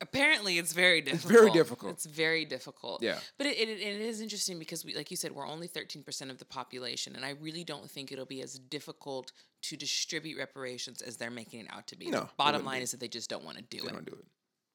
Apparently, 0.00 0.58
it's 0.58 0.72
very 0.72 1.00
difficult. 1.00 1.30
It's 1.30 1.40
very 1.40 1.50
difficult. 1.52 1.92
It's 1.92 2.06
very 2.06 2.44
difficult. 2.44 3.02
Yeah. 3.04 3.18
But 3.38 3.46
it, 3.46 3.56
it, 3.56 3.68
it 3.68 4.00
is 4.00 4.20
interesting 4.20 4.58
because, 4.58 4.84
we, 4.84 4.96
like 4.96 5.12
you 5.12 5.16
said, 5.16 5.30
we're 5.30 5.46
only 5.46 5.68
13% 5.68 6.28
of 6.28 6.38
the 6.38 6.44
population. 6.44 7.14
And 7.14 7.24
I 7.24 7.34
really 7.40 7.62
don't 7.62 7.88
think 7.88 8.10
it'll 8.10 8.26
be 8.26 8.42
as 8.42 8.58
difficult 8.58 9.30
to 9.62 9.76
distribute 9.76 10.38
reparations 10.38 11.02
as 11.02 11.18
they're 11.18 11.30
making 11.30 11.60
it 11.60 11.66
out 11.70 11.86
to 11.86 11.96
be. 11.96 12.10
No, 12.10 12.22
The 12.22 12.28
bottom 12.36 12.64
line 12.64 12.82
is 12.82 12.90
that 12.90 12.98
they 12.98 13.06
just 13.06 13.30
don't 13.30 13.44
want 13.44 13.58
to 13.58 13.62
do 13.62 13.78
They 13.78 13.86
it. 13.86 13.92
don't 13.92 14.06
do 14.06 14.14
it. 14.14 14.26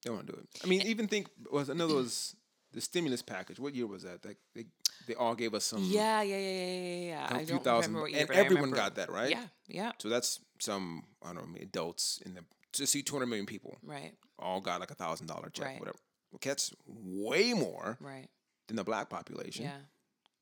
They 0.04 0.08
don't 0.10 0.16
want 0.16 0.28
to 0.28 0.34
do 0.34 0.40
it. 0.40 0.48
I 0.64 0.68
mean, 0.68 0.82
even 0.84 1.08
think 1.10 1.28
was 1.52 1.68
another 1.68 1.94
mm-hmm. 1.94 2.04
was 2.04 2.36
the 2.72 2.82
stimulus 2.82 3.22
package. 3.22 3.60
What 3.60 3.76
year 3.76 3.88
was 3.88 4.04
that? 4.04 4.24
Like 4.24 4.38
they 4.56 4.66
they 5.08 5.16
all 5.16 5.36
gave 5.36 5.54
us 5.54 5.66
some. 5.66 5.84
Yeah, 5.84 6.22
yeah, 6.22 6.38
yeah, 6.38 6.50
yeah, 6.50 6.62
yeah, 6.62 7.08
yeah. 7.08 7.28
I 7.30 7.38
few 7.40 7.48
don't 7.48 7.64
thousand, 7.64 7.94
remember 7.94 8.02
what 8.02 8.12
year, 8.12 8.22
and 8.22 8.32
everyone 8.32 8.72
got 8.72 8.96
that, 8.96 9.10
right? 9.12 9.32
Yeah, 9.32 9.44
yeah, 9.68 9.92
So 10.00 10.10
that's 10.10 10.40
some 10.60 11.04
I 11.24 11.34
don't 11.34 11.54
know 11.54 11.60
adults 11.62 12.22
in 12.26 12.34
the 12.34 12.42
to 12.78 12.88
see 12.88 13.02
200 13.02 13.26
million 13.28 13.46
people 13.46 13.78
right, 13.84 14.14
all 14.40 14.62
got 14.62 14.80
like 14.80 14.92
a 14.92 14.96
thousand 14.96 15.28
dollar 15.28 15.50
check, 15.50 15.66
Right. 15.66 15.80
whatever. 15.80 15.98
That's 16.42 16.74
way 16.86 17.54
more 17.54 17.98
right. 18.00 18.28
than 18.68 18.76
the 18.78 18.84
black 18.84 19.10
population. 19.10 19.66
Yeah, 19.66 19.78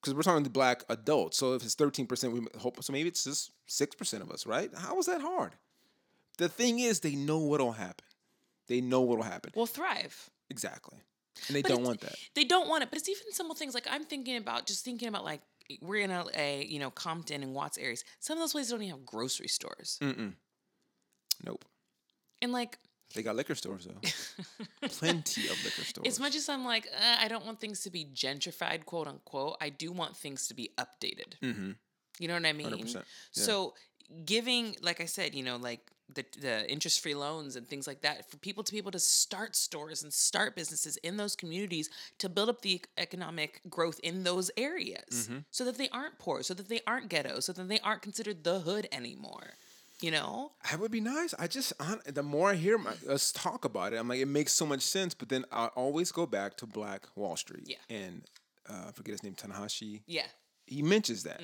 because 0.02 0.14
we're 0.14 0.24
talking 0.24 0.44
the 0.44 0.50
black 0.50 0.84
adults. 0.90 1.38
So 1.38 1.54
if 1.54 1.64
it's 1.64 1.76
thirteen 1.76 2.08
percent, 2.08 2.34
we 2.34 2.46
hope 2.60 2.82
so. 2.84 2.92
Maybe 2.94 3.08
it's 3.10 3.24
just 3.24 3.52
six 3.68 3.96
percent 3.96 4.24
of 4.24 4.32
us, 4.32 4.46
right? 4.46 4.70
How 4.76 4.98
is 5.00 5.06
that 5.06 5.22
hard? 5.22 5.54
The 6.38 6.50
thing 6.50 6.80
is, 6.80 7.00
they 7.00 7.16
know 7.16 7.38
what'll 7.38 7.72
happen. 7.74 8.06
They 8.68 8.82
know 8.82 9.02
what'll 9.02 9.24
happen 9.24 9.52
we'll 9.56 9.68
thrive. 9.68 10.30
exactly, 10.50 10.98
and 11.48 11.56
they 11.56 11.62
But 11.62 11.70
don't 11.70 11.84
want 11.84 12.02
that. 12.02 12.16
They 12.34 12.44
don't 12.44 12.68
want 12.68 12.84
it, 12.84 12.90
but 12.90 12.98
it's 13.00 13.08
even 13.08 13.32
simple 13.32 13.56
things 13.56 13.74
like 13.76 13.88
I'm 13.90 14.04
thinking 14.04 14.36
about 14.38 14.66
just 14.66 14.84
thinking 14.84 15.08
about 15.08 15.24
like 15.24 15.42
we're 15.82 16.02
in 16.04 16.10
LA, 16.12 16.62
you 16.66 16.80
know, 16.80 16.90
Compton 16.92 17.42
and 17.44 17.54
Watts 17.54 17.78
areas. 17.78 18.04
Some 18.20 18.38
of 18.38 18.42
those 18.42 18.52
places 18.54 18.72
don't 18.72 18.82
even 18.82 18.98
have 18.98 19.06
grocery 19.06 19.48
stores, 19.48 19.98
Mm-mm. 20.02 20.34
Nope. 21.46 21.64
And 22.46 22.54
like 22.54 22.78
They 23.14 23.24
got 23.24 23.36
liquor 23.36 23.56
stores 23.56 23.86
though. 23.90 24.02
Plenty 25.00 25.48
of 25.48 25.58
liquor 25.64 25.84
stores. 25.84 26.08
as 26.08 26.20
much 26.20 26.36
as 26.36 26.48
I'm 26.48 26.66
like, 26.66 26.88
uh, 26.96 27.18
I 27.24 27.28
don't 27.28 27.46
want 27.46 27.60
things 27.60 27.82
to 27.82 27.90
be 27.90 28.06
gentrified, 28.06 28.86
quote 28.86 29.08
unquote. 29.08 29.58
I 29.60 29.70
do 29.70 29.92
want 29.92 30.16
things 30.16 30.48
to 30.50 30.54
be 30.54 30.72
updated. 30.78 31.32
mm-hmm. 31.42 31.72
You 32.20 32.28
know 32.30 32.36
what 32.36 32.46
I 32.46 32.54
mean? 32.54 32.72
100%, 32.72 32.96
yeah. 32.96 33.02
So 33.34 33.74
giving, 34.24 34.78
like 34.82 35.02
I 35.02 35.06
said, 35.06 35.36
you 35.36 35.44
know, 35.44 35.58
like 35.58 35.82
the 36.14 36.24
the 36.40 36.72
interest 36.72 37.02
free 37.02 37.16
loans 37.16 37.56
and 37.56 37.68
things 37.68 37.88
like 37.88 38.02
that 38.02 38.30
for 38.30 38.38
people 38.38 38.64
to 38.64 38.72
be 38.72 38.78
able 38.78 38.92
to 38.92 39.00
start 39.00 39.56
stores 39.56 40.04
and 40.04 40.14
start 40.14 40.56
businesses 40.56 40.98
in 40.98 41.18
those 41.18 41.36
communities 41.36 41.90
to 42.20 42.30
build 42.30 42.48
up 42.48 42.62
the 42.62 42.80
economic 42.98 43.60
growth 43.70 44.00
in 44.04 44.24
those 44.24 44.52
areas 44.56 45.30
so 45.52 45.66
that 45.66 45.78
they 45.78 45.90
aren't 45.90 46.18
poor, 46.20 46.44
so 46.44 46.54
that 46.54 46.70
they 46.70 46.82
aren't 46.86 47.10
ghetto, 47.10 47.40
so 47.40 47.52
that 47.54 47.68
they 47.68 47.80
aren't 47.80 48.04
considered 48.04 48.44
the 48.44 48.60
hood 48.60 48.88
anymore. 48.92 49.56
You 50.02 50.12
know? 50.12 50.52
That 50.70 50.80
would 50.80 50.92
be 50.92 51.00
nice. 51.02 51.34
I 51.40 51.48
just 51.48 51.74
the 52.06 52.24
more 52.24 52.50
I 52.50 52.56
hear 52.56 52.78
my, 52.78 52.94
us 53.10 53.32
talk 53.32 53.64
about 53.66 53.94
it, 53.94 53.98
I'm 53.98 54.08
like, 54.10 54.20
it 54.20 54.28
makes 54.28 54.52
so 54.54 54.66
much 54.66 54.82
sense. 54.82 55.14
But 55.14 55.30
then 55.30 55.46
I 55.52 55.68
always 55.68 56.12
go 56.12 56.26
back 56.26 56.58
to 56.58 56.66
Black 56.66 57.08
Wall 57.16 57.36
Street. 57.38 57.64
Yeah. 57.68 57.78
And 57.90 58.24
uh, 58.70 58.92
forget 58.92 59.14
his 59.14 59.24
name, 59.24 59.36
Ta-Nehisi. 59.36 60.02
Yeah. 60.08 60.26
He 60.66 60.82
mentions 60.82 61.24
that. 61.24 61.42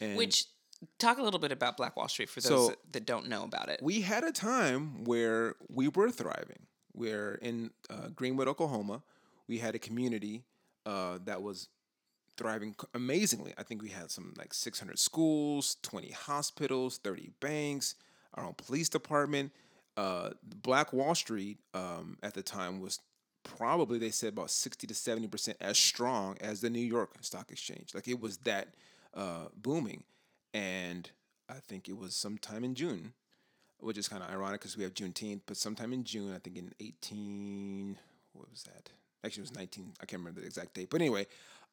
And 0.00 0.16
Which 0.16 0.46
talk 0.98 1.18
a 1.18 1.22
little 1.22 1.40
bit 1.40 1.52
about 1.52 1.76
Black 1.76 1.96
Wall 1.96 2.08
Street 2.08 2.30
for 2.30 2.40
those 2.40 2.48
So- 2.48 2.68
that, 2.68 2.92
that 2.92 3.06
don't 3.06 3.28
know 3.28 3.44
about 3.44 3.68
it. 3.68 3.80
we 3.82 4.00
had 4.00 4.24
a 4.24 4.32
time 4.32 5.04
where 5.04 5.56
we 5.68 5.88
were 5.88 6.10
thriving. 6.10 6.66
Where 6.92 7.34
in 7.36 7.70
uh, 7.88 8.08
Greenwood, 8.14 8.48
Oklahoma, 8.48 9.02
we 9.46 9.58
had 9.58 9.74
a 9.74 9.78
community 9.78 10.42
uh, 10.86 11.18
that 11.24 11.40
was 11.42 11.68
thriving 12.40 12.74
amazingly. 12.94 13.52
I 13.58 13.62
think 13.62 13.82
we 13.82 13.90
had 13.90 14.10
some 14.10 14.32
like 14.38 14.54
600 14.54 14.98
schools, 14.98 15.76
20 15.82 16.10
hospitals, 16.12 16.96
30 16.96 17.32
banks, 17.38 17.96
our 18.32 18.46
own 18.46 18.54
police 18.54 18.88
department. 18.88 19.52
Uh, 19.98 20.30
Black 20.62 20.94
Wall 20.94 21.14
Street 21.14 21.58
um, 21.74 22.16
at 22.22 22.32
the 22.32 22.42
time 22.42 22.80
was 22.80 23.00
probably 23.42 23.98
they 23.98 24.10
said 24.10 24.32
about 24.32 24.50
60 24.50 24.86
to 24.86 24.94
70 24.94 25.28
percent 25.28 25.58
as 25.60 25.78
strong 25.78 26.38
as 26.40 26.62
the 26.62 26.70
New 26.70 26.80
York 26.80 27.10
Stock 27.20 27.50
Exchange. 27.50 27.94
Like 27.94 28.08
it 28.08 28.18
was 28.18 28.38
that 28.38 28.68
uh, 29.12 29.48
booming, 29.54 30.04
and 30.54 31.10
I 31.46 31.56
think 31.68 31.90
it 31.90 31.98
was 31.98 32.14
sometime 32.14 32.64
in 32.64 32.74
June, 32.74 33.12
which 33.80 33.98
is 33.98 34.08
kind 34.08 34.22
of 34.22 34.30
ironic 34.30 34.62
because 34.62 34.78
we 34.78 34.84
have 34.84 34.94
Juneteenth, 34.94 35.42
but 35.44 35.58
sometime 35.58 35.92
in 35.92 36.04
June, 36.04 36.32
I 36.34 36.38
think 36.38 36.56
in 36.56 36.72
18, 36.80 37.98
what 38.32 38.50
was 38.50 38.62
that? 38.62 38.88
Actually, 39.22 39.42
it 39.42 39.50
was 39.50 39.56
19. 39.56 39.92
I 40.00 40.06
can't 40.06 40.20
remember 40.20 40.40
the 40.40 40.46
exact 40.46 40.72
date, 40.72 40.88
but 40.88 41.02
anyway, 41.02 41.26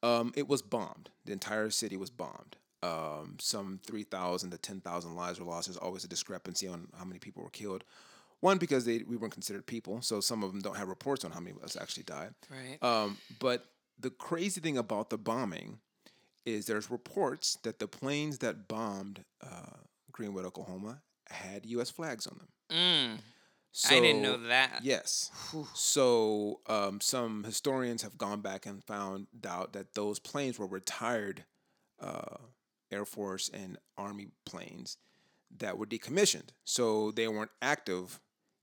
um, 0.04 0.34
it 0.36 0.48
was 0.48 0.62
bombed. 0.62 1.10
The 1.26 1.34
entire 1.34 1.70
city 1.70 1.98
was 1.98 2.10
bombed. 2.10 2.58
Um, 2.84 3.38
some 3.40 3.80
3,000 3.86 4.52
to 4.52 4.58
10,000 4.58 5.16
lives 5.16 5.40
were 5.40 5.46
lost. 5.46 5.68
There's 5.68 5.78
always 5.78 6.04
a 6.04 6.08
discrepancy 6.08 6.68
on 6.68 6.88
how 6.98 7.06
many 7.06 7.20
people 7.20 7.44
were 7.44 7.50
killed. 7.50 7.84
One, 8.40 8.60
because 8.60 8.86
they 8.86 9.00
we 9.00 9.18
weren't 9.18 9.34
considered 9.34 9.66
people, 9.66 10.04
so 10.04 10.22
some 10.22 10.44
of 10.44 10.52
them 10.52 10.62
don't 10.62 10.78
have 10.78 10.90
reports 10.90 11.26
on 11.26 11.32
how 11.32 11.40
many 11.40 11.56
of 11.56 11.64
us 11.64 11.76
actually 11.76 12.04
died. 12.04 12.36
Right. 12.52 12.82
Um, 12.84 13.18
but 13.40 13.66
the 14.00 14.12
crazy 14.12 14.62
thing 14.62 14.78
about 14.78 15.10
the 15.10 15.18
bombing 15.18 15.80
is 16.46 16.68
there's 16.68 16.92
reports 16.92 17.58
that 17.64 17.80
the 17.80 17.88
planes 17.88 18.38
that 18.40 18.68
bombed 18.68 19.24
uh, 19.44 19.78
Greenwood, 20.12 20.46
Oklahoma, 20.46 21.02
had 21.30 21.66
U.S. 21.66 21.90
flags 21.90 22.28
on 22.28 22.38
them. 22.38 22.48
Mm, 22.70 23.20
So, 23.72 23.96
I 23.96 24.00
didn't 24.00 24.24
know 24.24 24.38
that. 24.48 24.80
Yes. 24.82 25.30
So 25.76 26.62
um, 26.66 27.00
some 27.00 27.44
historians 27.44 28.02
have 28.02 28.18
gone 28.18 28.42
back 28.42 28.66
and 28.66 28.84
found 28.84 29.28
out 29.48 29.74
that 29.74 29.94
those 29.94 30.18
planes 30.18 30.58
were 30.58 30.66
retired 30.66 31.44
uh, 32.00 32.38
Air 32.92 33.06
Force 33.06 33.50
and 33.54 33.78
Army 33.98 34.30
planes 34.46 34.98
that 35.60 35.78
were 35.78 35.86
decommissioned. 35.86 36.50
So 36.64 37.12
they 37.12 37.28
weren't 37.28 37.52
active 37.62 38.20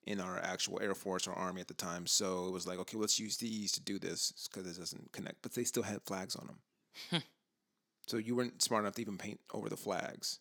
in 0.06 0.20
our 0.20 0.38
actual 0.38 0.80
Air 0.82 0.94
Force 0.94 1.26
or 1.26 1.32
Army 1.32 1.60
at 1.60 1.68
the 1.68 1.74
time. 1.74 2.06
So 2.06 2.46
it 2.46 2.52
was 2.52 2.66
like, 2.66 2.78
okay, 2.80 2.98
let's 2.98 3.18
use 3.18 3.36
these 3.36 3.72
to 3.72 3.80
do 3.80 3.98
this 3.98 4.48
because 4.50 4.70
it 4.70 4.78
doesn't 4.78 5.12
connect. 5.12 5.42
But 5.42 5.54
they 5.54 5.64
still 5.64 5.82
had 5.82 6.02
flags 6.02 6.36
on 6.36 6.46
them. 6.46 7.22
so 8.06 8.18
you 8.18 8.34
weren't 8.34 8.62
smart 8.62 8.84
enough 8.84 8.94
to 8.96 9.02
even 9.02 9.16
paint 9.18 9.40
over 9.52 9.68
the 9.68 9.76
flags. 9.76 10.40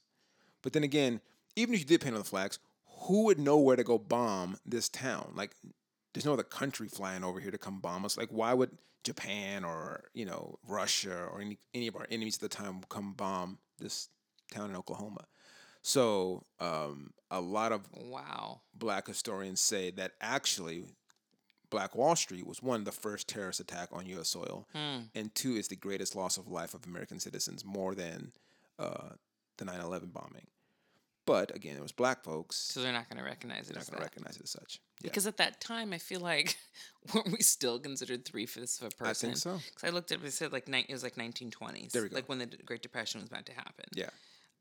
But 0.62 0.73
then 0.73 0.84
again, 0.84 1.21
even 1.56 1.73
if 1.73 1.82
you 1.82 1.86
did 1.86 2.02
paint 2.02 2.15
on 2.15 2.21
the 2.21 2.28
flags, 2.28 2.60
who 3.06 3.24
would 3.26 3.39
know 3.39 3.58
where 3.58 3.76
to 3.76 3.84
go 3.84 3.98
bomb 3.98 4.58
this 4.66 4.89
town? 4.89 5.34
Like, 5.36 5.52
there's 6.13 6.26
no 6.26 6.34
other 6.34 6.44
country 6.44 6.88
flying 6.88 7.24
over 7.24 7.39
here 7.39 7.52
to 7.52 7.58
come 7.58 7.80
bomb 7.80 8.06
us. 8.06 8.18
Like, 8.18 8.30
why 8.30 8.54
would 8.54 8.78
Japan 9.04 9.66
or 9.66 10.06
you 10.13 10.26
know 10.26 10.58
Russia 10.68 11.26
or 11.32 11.42
any 11.42 11.58
any 11.74 11.88
of 11.88 11.96
our 11.96 12.08
enemies 12.10 12.36
at 12.36 12.42
the 12.42 12.50
time 12.50 12.82
come 12.89 13.13
bomb 13.13 13.58
this 13.80 14.10
town 14.52 14.70
in 14.70 14.76
Oklahoma? 14.76 15.26
So 15.82 16.46
um, 16.60 17.12
a 17.30 17.42
lot 17.42 17.72
of 17.74 17.82
Wow. 17.94 18.62
black 18.74 19.08
historians 19.08 19.60
say 19.60 19.92
that 19.92 20.13
actually 20.22 20.86
Black 21.70 21.96
Wall 21.96 22.16
Street 22.16 22.46
was 22.48 22.62
one 22.62 22.84
the 22.84 22.92
first 22.92 23.28
terrorist 23.28 23.60
attack 23.60 23.89
on 23.92 24.06
U.S. 24.06 24.30
soil, 24.30 24.68
Hmm. 24.74 25.06
and 25.16 25.34
two 25.34 25.56
is 25.56 25.68
the 25.68 25.76
greatest 25.76 26.16
loss 26.16 26.38
of 26.38 26.48
life 26.48 26.74
of 26.76 26.86
American 26.86 27.20
citizens, 27.20 27.66
more 27.66 27.96
than 27.96 28.32
uh, 28.80 29.10
the 29.58 29.66
9/11 29.66 30.13
bombing. 30.13 30.48
But 31.26 31.56
again, 31.56 31.78
it 31.78 31.82
was 31.82 31.92
black 31.94 32.24
folks. 32.24 32.58
So 32.58 32.82
they're 32.82 32.92
not 32.92 33.08
going 33.10 33.18
to 33.18 33.24
recognize 33.24 33.70
it 33.70 33.74
They're 33.74 33.76
not 33.76 33.82
as 33.84 33.90
going 33.90 34.00
to 34.00 34.04
recognize 34.04 34.36
it 34.38 34.44
as 34.44 34.50
such. 34.52 34.82
Yeah. 35.02 35.10
Because 35.10 35.26
at 35.26 35.38
that 35.38 35.62
time, 35.62 35.94
I 35.94 35.98
feel 35.98 36.20
like 36.20 36.58
weren't 37.14 37.32
we 37.32 37.38
still 37.38 37.80
considered 37.80 38.26
three 38.26 38.46
fifths 38.46 38.82
of 38.82 38.88
a 38.88 38.90
person? 38.96 39.30
I 39.30 39.34
think 39.34 39.38
so. 39.38 39.60
Because 39.70 39.84
I 39.90 39.94
looked 39.94 40.12
at 40.12 40.20
it, 40.22 40.26
it 40.26 40.34
said 40.34 40.52
like 40.52 40.68
it 40.68 40.92
was 40.92 41.04
like 41.04 41.16
1920s. 41.16 41.92
There 41.92 42.02
we 42.04 42.10
go. 42.10 42.16
Like 42.16 42.28
when 42.28 42.40
the 42.40 42.48
Great 42.66 42.82
Depression 42.82 43.22
was 43.22 43.30
about 43.30 43.46
to 43.46 43.54
happen. 43.54 43.86
Yeah. 43.96 44.10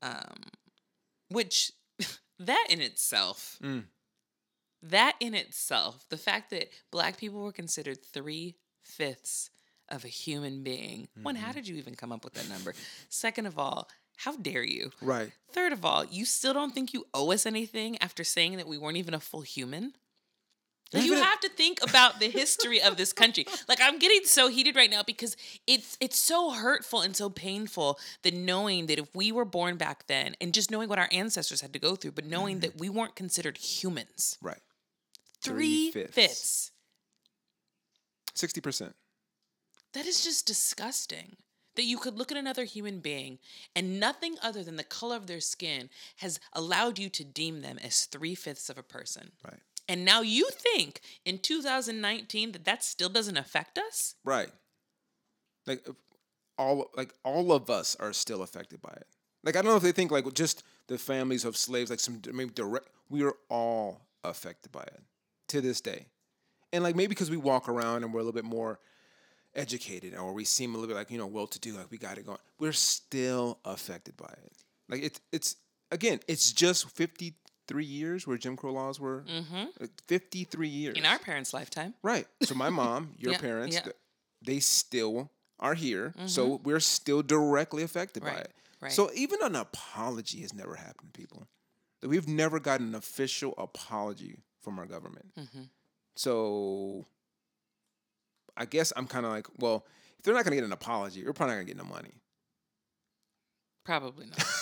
Um, 0.01 0.43
which 1.29 1.71
that 2.39 2.67
in 2.69 2.79
itself, 2.81 3.57
Mm. 3.61 3.85
that 4.83 5.15
in 5.19 5.33
itself, 5.33 6.05
the 6.09 6.17
fact 6.17 6.49
that 6.51 6.69
black 6.91 7.17
people 7.17 7.41
were 7.41 7.51
considered 7.51 8.03
three 8.05 8.55
fifths 8.81 9.49
of 9.89 10.05
a 10.05 10.09
human 10.09 10.63
being. 10.63 11.07
One, 11.21 11.35
Mm-hmm. 11.35 11.43
how 11.45 11.51
did 11.51 11.67
you 11.67 11.75
even 11.75 11.95
come 11.95 12.11
up 12.11 12.23
with 12.23 12.33
that 12.35 12.49
number? 12.49 12.73
Second 13.09 13.45
of 13.47 13.59
all, 13.59 13.89
how 14.17 14.35
dare 14.35 14.63
you? 14.63 14.91
Right. 15.01 15.31
Third 15.51 15.73
of 15.73 15.83
all, 15.83 16.05
you 16.05 16.25
still 16.25 16.53
don't 16.53 16.73
think 16.73 16.93
you 16.93 17.05
owe 17.13 17.31
us 17.31 17.45
anything 17.45 17.97
after 18.01 18.23
saying 18.23 18.57
that 18.57 18.67
we 18.67 18.77
weren't 18.77 18.97
even 18.97 19.13
a 19.13 19.19
full 19.19 19.41
human? 19.41 19.93
Like, 20.93 21.05
you 21.05 21.15
have 21.15 21.39
to 21.39 21.49
think 21.49 21.79
about 21.81 22.19
the 22.19 22.29
history 22.29 22.81
of 22.81 22.97
this 22.97 23.13
country. 23.13 23.45
Like 23.67 23.79
I'm 23.81 23.97
getting 23.97 24.25
so 24.25 24.49
heated 24.49 24.75
right 24.75 24.89
now 24.89 25.03
because 25.03 25.37
it's 25.65 25.97
it's 25.99 26.19
so 26.19 26.51
hurtful 26.51 27.01
and 27.01 27.15
so 27.15 27.29
painful 27.29 27.97
that 28.23 28.33
knowing 28.33 28.87
that 28.87 28.99
if 28.99 29.15
we 29.15 29.31
were 29.31 29.45
born 29.45 29.77
back 29.77 30.05
then 30.07 30.35
and 30.41 30.53
just 30.53 30.69
knowing 30.69 30.89
what 30.89 30.99
our 30.99 31.07
ancestors 31.11 31.61
had 31.61 31.73
to 31.73 31.79
go 31.79 31.95
through, 31.95 32.11
but 32.11 32.25
knowing 32.25 32.59
that 32.59 32.71
mm-hmm. 32.71 32.79
we 32.79 32.89
weren't 32.89 33.15
considered 33.15 33.57
humans. 33.57 34.37
Right. 34.41 34.59
Three 35.41 35.91
Three-fifths. 35.91 36.13
fifths. 36.13 36.71
Sixty 38.35 38.61
percent. 38.61 38.95
That 39.93 40.05
is 40.05 40.23
just 40.23 40.45
disgusting. 40.45 41.37
That 41.75 41.85
you 41.85 41.97
could 41.97 42.17
look 42.17 42.31
at 42.31 42.37
another 42.37 42.65
human 42.65 42.99
being 42.99 43.39
and 43.75 43.99
nothing 43.99 44.35
other 44.43 44.63
than 44.63 44.75
the 44.75 44.83
color 44.83 45.15
of 45.15 45.27
their 45.27 45.39
skin 45.39 45.89
has 46.17 46.39
allowed 46.53 46.99
you 46.99 47.09
to 47.09 47.23
deem 47.23 47.61
them 47.61 47.79
as 47.83 48.05
three 48.05 48.35
fifths 48.35 48.69
of 48.69 48.77
a 48.77 48.83
person. 48.83 49.31
Right. 49.43 49.59
And 49.87 50.05
now 50.05 50.21
you 50.21 50.49
think 50.51 51.01
in 51.25 51.39
2019 51.39 52.53
that 52.53 52.65
that 52.65 52.83
still 52.83 53.09
doesn't 53.09 53.37
affect 53.37 53.77
us? 53.77 54.15
Right. 54.23 54.49
Like 55.65 55.85
all 56.57 56.91
like 56.95 57.13
all 57.23 57.51
of 57.51 57.69
us 57.69 57.95
are 57.99 58.13
still 58.13 58.41
affected 58.43 58.81
by 58.81 58.91
it. 58.91 59.07
Like 59.43 59.55
I 59.55 59.61
don't 59.61 59.71
know 59.71 59.77
if 59.77 59.83
they 59.83 59.91
think 59.91 60.11
like 60.11 60.31
just 60.33 60.63
the 60.87 60.97
families 60.97 61.45
of 61.45 61.57
slaves, 61.57 61.89
like 61.89 61.99
some 61.99 62.21
maybe 62.31 62.51
direct. 62.51 62.87
We 63.09 63.23
are 63.23 63.35
all 63.49 64.01
affected 64.23 64.71
by 64.71 64.83
it 64.83 65.01
to 65.49 65.61
this 65.61 65.81
day, 65.81 66.07
and 66.71 66.83
like 66.83 66.95
maybe 66.95 67.09
because 67.09 67.29
we 67.29 67.37
walk 67.37 67.67
around 67.67 68.03
and 68.03 68.13
we're 68.13 68.21
a 68.21 68.23
little 68.23 68.33
bit 68.33 68.45
more 68.45 68.79
educated, 69.55 70.15
or 70.15 70.33
we 70.33 70.43
seem 70.45 70.73
a 70.75 70.77
little 70.77 70.87
bit 70.93 70.97
like 70.97 71.11
you 71.11 71.17
know 71.17 71.27
well 71.27 71.47
to 71.47 71.59
do, 71.59 71.73
like 71.73 71.91
we 71.91 71.97
got 71.97 72.17
it 72.17 72.25
going. 72.25 72.39
We're 72.59 72.71
still 72.73 73.59
affected 73.65 74.17
by 74.17 74.33
it. 74.45 74.53
Like 74.89 75.03
it's 75.03 75.19
it's 75.31 75.55
again, 75.91 76.19
it's 76.27 76.51
just 76.51 76.89
fifty 76.89 77.35
three 77.67 77.85
years 77.85 78.27
where 78.27 78.37
Jim 78.37 78.55
Crow 78.57 78.73
laws 78.73 78.99
were. 78.99 79.23
Mm-hmm. 79.27 79.85
Fifty 80.07 80.43
three 80.43 80.67
years 80.67 80.97
In 80.97 81.05
our 81.05 81.19
parents' 81.19 81.53
lifetime. 81.53 81.93
Right. 82.03 82.27
So 82.41 82.55
my 82.55 82.69
mom, 82.69 83.13
your 83.17 83.33
Yeah, 83.33 83.39
parents, 83.39 83.75
yeah. 83.75 83.91
they 84.41 84.59
still 84.59 85.31
are 85.59 85.73
here. 85.75 86.13
So 86.25 86.59
we're 86.63 86.81
still 86.81 87.21
directly 87.21 87.83
affected 87.83 88.23
by 88.23 88.31
it. 88.31 88.51
right. 88.81 88.91
So 88.91 89.09
even 89.15 89.41
an 89.43 89.55
apology 89.55 90.41
has 90.41 90.53
never 90.53 90.75
happened 90.75 91.13
to 91.13 91.19
people. 91.19 91.47
That 92.01 92.09
We've 92.09 92.27
never 92.27 92.59
gotten 92.59 92.87
an 92.89 92.95
official 92.95 93.53
apology 93.57 94.39
from 94.61 94.77
our 94.77 94.85
government. 94.85 95.31
Mm-hmm. 95.39 95.61
So 96.17 97.05
I 98.57 98.65
guess 98.65 98.93
I'm 98.95 99.07
kind 99.07 99.25
of 99.25 99.31
like, 99.31 99.47
well, 99.57 99.85
if 100.17 100.23
they're 100.23 100.33
not 100.33 100.43
going 100.45 100.51
to 100.51 100.57
get 100.57 100.65
an 100.65 100.71
apology, 100.73 101.23
we're 101.25 101.33
probably 101.33 101.55
not 101.55 101.65
going 101.65 101.67
to 101.67 101.73
get 101.73 101.83
no 101.83 101.89
money. 101.89 102.13
Probably 103.85 104.27
not. 104.27 104.43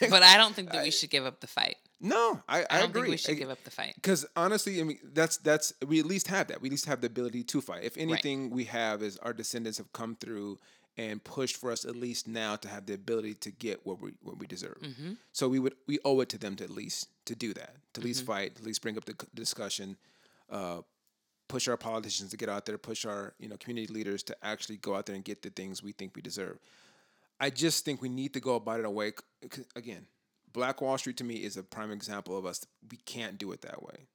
Like- 0.00 0.10
but 0.10 0.22
I 0.22 0.36
don't 0.36 0.54
think 0.54 0.70
that 0.70 0.84
we 0.84 0.90
should 0.92 1.10
give 1.10 1.24
up 1.26 1.40
the 1.40 1.48
fight. 1.48 1.76
no, 2.00 2.40
I, 2.48 2.60
I, 2.60 2.66
I 2.70 2.78
don't 2.80 2.90
agree. 2.90 3.00
think 3.02 3.10
we 3.10 3.16
should 3.16 3.30
I- 3.32 3.38
give 3.38 3.50
up 3.50 3.64
the 3.64 3.70
fight. 3.72 3.94
Because 3.96 4.24
honestly, 4.36 4.80
I 4.80 4.84
mean, 4.84 4.98
that's 5.12 5.38
that's 5.38 5.72
we 5.84 5.98
at 5.98 6.06
least 6.06 6.28
have 6.28 6.46
that. 6.48 6.60
We 6.60 6.68
at 6.68 6.70
least 6.70 6.84
have 6.84 7.00
the 7.00 7.08
ability 7.08 7.42
to 7.44 7.60
fight. 7.60 7.82
If 7.82 7.96
anything, 7.96 8.50
we 8.50 8.64
have 8.64 9.02
is 9.02 9.16
our 9.18 9.32
descendants 9.32 9.78
have 9.78 9.92
come 9.92 10.16
through 10.20 10.58
and 10.96 11.24
pushed 11.24 11.56
for 11.56 11.72
us 11.72 11.84
at 11.84 11.96
least 11.96 12.28
now 12.28 12.54
to 12.56 12.68
have 12.68 12.86
the 12.86 12.94
ability 12.94 13.34
to 13.34 13.50
get 13.50 13.84
what 13.84 14.00
we 14.00 14.12
what 14.22 14.38
we 14.38 14.46
deserve. 14.46 14.78
Mm-hmm. 14.80 15.12
So 15.32 15.48
we 15.48 15.58
would 15.58 15.74
we 15.88 15.98
owe 16.04 16.20
it 16.20 16.28
to 16.28 16.38
them 16.38 16.54
to 16.56 16.64
at 16.64 16.70
least 16.70 17.08
to 17.24 17.34
do 17.34 17.52
that, 17.54 17.74
to 17.94 18.00
at 18.00 18.04
least 18.04 18.24
fight, 18.24 18.52
at 18.56 18.62
least 18.64 18.80
bring 18.80 18.96
up 18.96 19.06
the 19.06 19.16
discussion, 19.34 19.96
uh, 20.50 20.82
push 21.48 21.68
our 21.68 21.76
politicians 21.76 22.30
to 22.30 22.36
get 22.36 22.48
out 22.48 22.66
there, 22.66 22.78
push 22.78 23.04
our 23.04 23.34
you 23.38 23.48
know 23.48 23.56
community 23.56 23.92
leaders 23.92 24.22
to 24.24 24.36
actually 24.44 24.76
go 24.78 24.94
out 24.94 25.06
there 25.06 25.14
and 25.14 25.24
get 25.24 25.42
the 25.42 25.50
things 25.50 25.82
we 25.82 25.92
think 25.92 26.14
we 26.16 26.22
deserve. 26.22 26.58
I 27.40 27.50
just 27.50 27.84
think 27.84 28.00
we 28.00 28.08
need 28.08 28.32
to 28.34 28.40
go 28.40 28.54
about 28.54 28.80
it 28.80 28.86
away. 28.86 29.12
Again, 29.76 30.06
Black 30.52 30.80
Wall 30.80 30.96
Street 30.98 31.16
to 31.18 31.24
me 31.24 31.36
is 31.36 31.56
a 31.56 31.62
prime 31.62 31.90
example 31.90 32.38
of 32.38 32.46
us. 32.46 32.64
We 32.90 32.96
can't 32.98 33.38
do 33.38 33.52
it 33.52 33.62
that 33.62 33.82
way. 33.82 34.06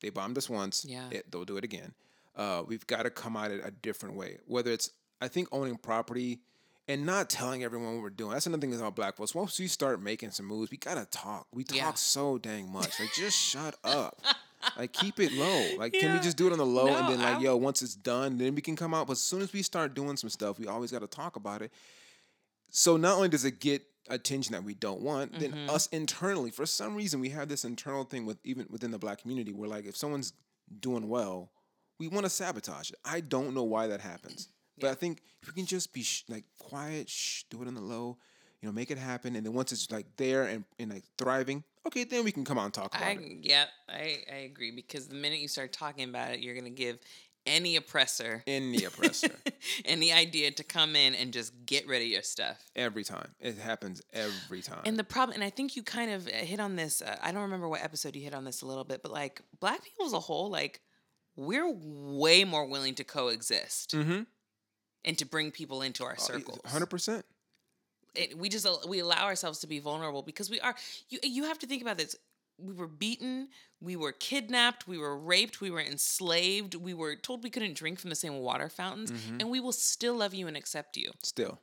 They 0.00 0.10
bombed 0.10 0.36
us 0.38 0.48
once. 0.50 0.84
Yeah. 0.88 1.08
It, 1.10 1.30
they'll 1.30 1.44
do 1.44 1.56
it 1.56 1.64
again. 1.64 1.92
Uh, 2.36 2.62
we've 2.66 2.86
got 2.86 3.02
to 3.04 3.10
come 3.10 3.36
at 3.36 3.50
it 3.50 3.60
a 3.64 3.70
different 3.70 4.16
way. 4.16 4.38
Whether 4.46 4.72
it's, 4.72 4.90
I 5.20 5.28
think, 5.28 5.48
owning 5.52 5.76
property 5.76 6.40
and 6.88 7.06
not 7.06 7.30
telling 7.30 7.62
everyone 7.62 7.94
what 7.94 8.02
we're 8.02 8.10
doing. 8.10 8.32
That's 8.32 8.46
another 8.46 8.60
thing 8.60 8.74
about 8.74 8.96
Black 8.96 9.16
folks. 9.16 9.34
Once 9.34 9.58
we 9.58 9.66
start 9.68 10.02
making 10.02 10.32
some 10.32 10.46
moves, 10.46 10.70
we 10.70 10.76
gotta 10.76 11.06
talk. 11.10 11.46
We 11.52 11.64
talk 11.64 11.76
Yeah. 11.76 11.92
so 11.94 12.38
dang 12.38 12.70
much. 12.72 12.98
Like, 12.98 13.12
just 13.14 13.38
shut 13.38 13.76
up. 13.84 14.20
Like, 14.76 14.92
keep 14.92 15.20
it 15.20 15.32
low. 15.32 15.76
Like, 15.78 15.92
can 15.92 16.12
we 16.12 16.20
just 16.20 16.36
do 16.36 16.46
it 16.46 16.52
on 16.52 16.58
the 16.58 16.66
low 16.66 16.88
and 16.88 17.08
then, 17.08 17.20
like, 17.22 17.36
I- 17.38 17.40
yo, 17.40 17.56
once 17.56 17.82
it's 17.82 17.94
done, 17.94 18.38
then 18.38 18.54
we 18.54 18.60
can 18.60 18.76
come 18.76 18.92
out. 18.94 19.06
But 19.06 19.12
as 19.12 19.20
soon 19.22 19.40
as 19.42 19.52
we 19.52 19.62
start 19.62 19.94
doing 19.94 20.16
some 20.16 20.30
stuff, 20.30 20.58
we 20.58 20.66
always 20.66 20.90
got 20.90 21.00
to 21.00 21.06
talk 21.06 21.36
about 21.36 21.62
it. 21.62 21.70
So 22.70 22.96
not 22.96 23.16
only 23.16 23.28
does 23.28 23.44
it 23.44 23.60
get 23.60 23.82
attention 24.08 24.52
that 24.52 24.64
we 24.64 24.74
don't 24.74 25.00
want, 25.00 25.38
then 25.38 25.52
Mm-hmm. 25.52 25.70
us 25.70 25.86
internally, 25.88 26.50
for 26.50 26.66
some 26.66 26.94
reason, 26.94 27.20
we 27.20 27.30
have 27.30 27.48
this 27.48 27.64
internal 27.64 28.04
thing 28.04 28.26
with 28.26 28.38
even 28.44 28.66
within 28.68 28.90
the 28.90 28.98
black 28.98 29.22
community 29.22 29.52
where 29.52 29.68
like 29.68 29.86
if 29.86 29.96
someone's 29.96 30.32
doing 30.80 31.08
well, 31.08 31.50
we 31.98 32.08
want 32.08 32.26
to 32.26 32.30
sabotage 32.30 32.90
it. 32.90 32.96
I 33.04 33.20
don't 33.20 33.54
know 33.54 33.62
why 33.62 33.86
that 33.86 34.00
happens, 34.00 34.48
but 34.78 34.90
I 34.90 34.94
think 34.94 35.22
if 35.40 35.48
we 35.48 35.54
can 35.54 35.66
just 35.66 35.92
be 35.92 36.02
sh- 36.02 36.24
like 36.28 36.44
quiet, 36.58 37.08
shh, 37.08 37.44
do 37.48 37.62
it 37.62 37.68
on 37.68 37.74
the 37.74 37.80
low, 37.80 38.18
you 38.60 38.68
know, 38.68 38.72
make 38.72 38.90
it 38.90 38.98
happen, 38.98 39.36
and 39.36 39.46
then 39.46 39.52
once 39.54 39.70
it's 39.72 39.90
like 39.92 40.06
there 40.16 40.42
and, 40.44 40.64
and 40.78 40.90
like 40.90 41.04
thriving, 41.16 41.62
okay, 41.86 42.04
then 42.04 42.24
we 42.24 42.32
can 42.32 42.44
come 42.44 42.58
on 42.58 42.66
and 42.66 42.74
talk 42.74 42.94
about 42.94 43.06
I 43.06 43.12
it. 43.12 43.38
yeah, 43.42 43.64
I, 43.88 44.18
I 44.32 44.36
agree 44.38 44.70
because 44.70 45.08
the 45.08 45.14
minute 45.14 45.38
you 45.38 45.48
start 45.48 45.72
talking 45.72 46.08
about 46.08 46.32
it, 46.32 46.40
you're 46.40 46.54
gonna 46.54 46.70
give 46.70 46.98
any 47.46 47.76
oppressor 47.76 48.42
Any 48.46 48.84
oppressor, 48.84 49.30
any 49.84 50.12
idea 50.12 50.50
to 50.52 50.64
come 50.64 50.96
in 50.96 51.14
and 51.14 51.32
just 51.32 51.52
get 51.66 51.86
rid 51.86 52.02
of 52.02 52.08
your 52.08 52.22
stuff. 52.22 52.58
every 52.74 53.04
time 53.04 53.28
it 53.40 53.58
happens 53.58 54.02
every 54.12 54.62
time. 54.62 54.80
And 54.84 54.98
the 54.98 55.04
problem, 55.04 55.34
and 55.34 55.44
I 55.44 55.50
think 55.50 55.76
you 55.76 55.82
kind 55.82 56.10
of 56.10 56.26
uh, 56.26 56.30
hit 56.30 56.60
on 56.60 56.76
this. 56.76 57.02
Uh, 57.02 57.16
I 57.22 57.32
don't 57.32 57.42
remember 57.42 57.68
what 57.68 57.82
episode 57.82 58.16
you 58.16 58.22
hit 58.22 58.34
on 58.34 58.44
this 58.44 58.62
a 58.62 58.66
little 58.66 58.84
bit, 58.84 59.02
but 59.02 59.12
like 59.12 59.42
black 59.60 59.82
people 59.84 60.06
as 60.06 60.12
a 60.12 60.20
whole, 60.20 60.50
like 60.50 60.80
we're 61.36 61.70
way 61.70 62.44
more 62.44 62.66
willing 62.66 62.94
to 62.94 63.04
coexist 63.04 63.92
mm-hmm. 63.92 64.22
and 65.04 65.18
to 65.18 65.26
bring 65.26 65.50
people 65.50 65.82
into 65.82 66.04
our 66.04 66.16
circles. 66.16 66.60
Hundred 66.66 66.86
percent. 66.86 67.24
It, 68.14 68.38
we 68.38 68.48
just 68.48 68.66
we 68.88 68.98
allow 69.00 69.24
ourselves 69.24 69.58
to 69.60 69.66
be 69.66 69.78
vulnerable 69.78 70.22
because 70.22 70.48
we 70.50 70.60
are 70.60 70.74
you 71.08 71.18
you 71.22 71.44
have 71.44 71.58
to 71.58 71.66
think 71.66 71.82
about 71.82 71.98
this 71.98 72.14
we 72.58 72.72
were 72.72 72.86
beaten 72.86 73.48
we 73.80 73.96
were 73.96 74.12
kidnapped 74.12 74.86
we 74.86 74.96
were 74.98 75.18
raped 75.18 75.60
we 75.60 75.70
were 75.70 75.80
enslaved 75.80 76.74
we 76.76 76.94
were 76.94 77.16
told 77.16 77.42
we 77.42 77.50
couldn't 77.50 77.74
drink 77.74 77.98
from 77.98 78.10
the 78.10 78.16
same 78.16 78.36
water 78.38 78.68
fountains 78.68 79.10
Mm-hmm. 79.10 79.40
and 79.40 79.50
we 79.50 79.58
will 79.60 79.72
still 79.72 80.14
love 80.14 80.32
you 80.34 80.46
and 80.46 80.56
accept 80.56 80.96
you 80.96 81.10
Still. 81.22 81.58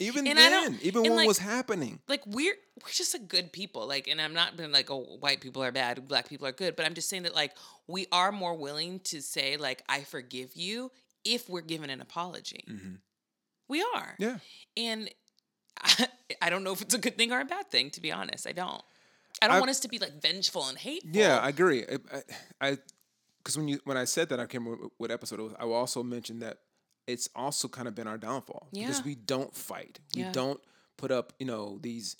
Even 0.00 0.26
And 0.26 0.38
then, 0.38 0.78
even 0.82 1.02
when 1.02 1.16
like- 1.16 1.24
it 1.24 1.28
was 1.28 1.38
happening. 1.38 2.00
like 2.08 2.22
we're 2.26 2.54
we're 2.82 2.90
just 2.90 3.14
a 3.14 3.18
good 3.18 3.52
people 3.52 3.86
like 3.86 4.08
and 4.08 4.20
i'm 4.20 4.32
not 4.32 4.56
being 4.56 4.72
like 4.72 4.90
oh 4.90 5.00
white 5.20 5.40
people 5.40 5.62
are 5.62 5.70
bad 5.70 6.08
black 6.08 6.28
people 6.28 6.46
are 6.46 6.52
good 6.52 6.74
but 6.74 6.86
i'm 6.86 6.94
just 6.94 7.08
saying 7.08 7.22
that 7.24 7.34
like 7.34 7.52
we 7.86 8.06
are 8.10 8.32
more 8.32 8.54
willing 8.56 8.98
to 9.00 9.20
say 9.20 9.56
like 9.56 9.82
i 9.88 10.00
forgive 10.00 10.56
you 10.56 10.90
if 11.24 11.48
we're 11.48 11.60
given 11.60 11.90
an 11.90 12.00
apology 12.00 12.64
we 13.72 13.80
are 13.94 14.14
Yeah. 14.18 14.38
And 14.76 15.10
I, 15.82 16.06
I 16.44 16.50
don't 16.50 16.62
know 16.64 16.72
if 16.72 16.80
it's 16.82 16.94
a 16.94 16.98
good 16.98 17.16
thing 17.18 17.32
or 17.32 17.40
a 17.40 17.44
bad 17.44 17.70
thing, 17.70 17.90
to 17.90 18.00
be 18.00 18.12
honest. 18.12 18.46
I 18.46 18.52
don't. 18.52 18.82
I 19.42 19.46
don't 19.48 19.56
I- 19.56 19.60
want 19.60 19.70
us 19.70 19.80
to 19.80 19.88
be 19.88 19.98
like 19.98 20.14
vengeful 20.22 20.64
and 20.68 20.78
hateful. 20.78 21.10
Yeah, 21.12 21.38
I 21.46 21.48
agree. 21.48 21.84
I, 21.84 22.22
I, 22.68 22.78
because 23.38 23.56
when 23.58 23.66
you 23.68 23.80
when 23.84 23.96
I 23.96 24.04
said 24.06 24.28
that, 24.28 24.38
I 24.38 24.46
can't 24.46 24.62
remember 24.64 24.86
what 24.98 25.10
episode 25.10 25.40
it 25.40 25.42
was. 25.42 25.54
I 25.58 25.64
also 25.64 26.02
mention 26.04 26.38
that 26.40 26.58
it's 27.08 27.28
also 27.34 27.66
kind 27.68 27.88
of 27.88 27.94
been 27.96 28.06
our 28.06 28.18
downfall 28.18 28.68
because 28.72 29.04
we 29.04 29.16
don't 29.16 29.52
fight. 29.54 29.98
We 30.14 30.22
Yeah. 30.22 30.32
don't 30.32 30.60
put 30.96 31.10
up, 31.10 31.32
you 31.40 31.46
know, 31.46 31.78
these 31.82 32.16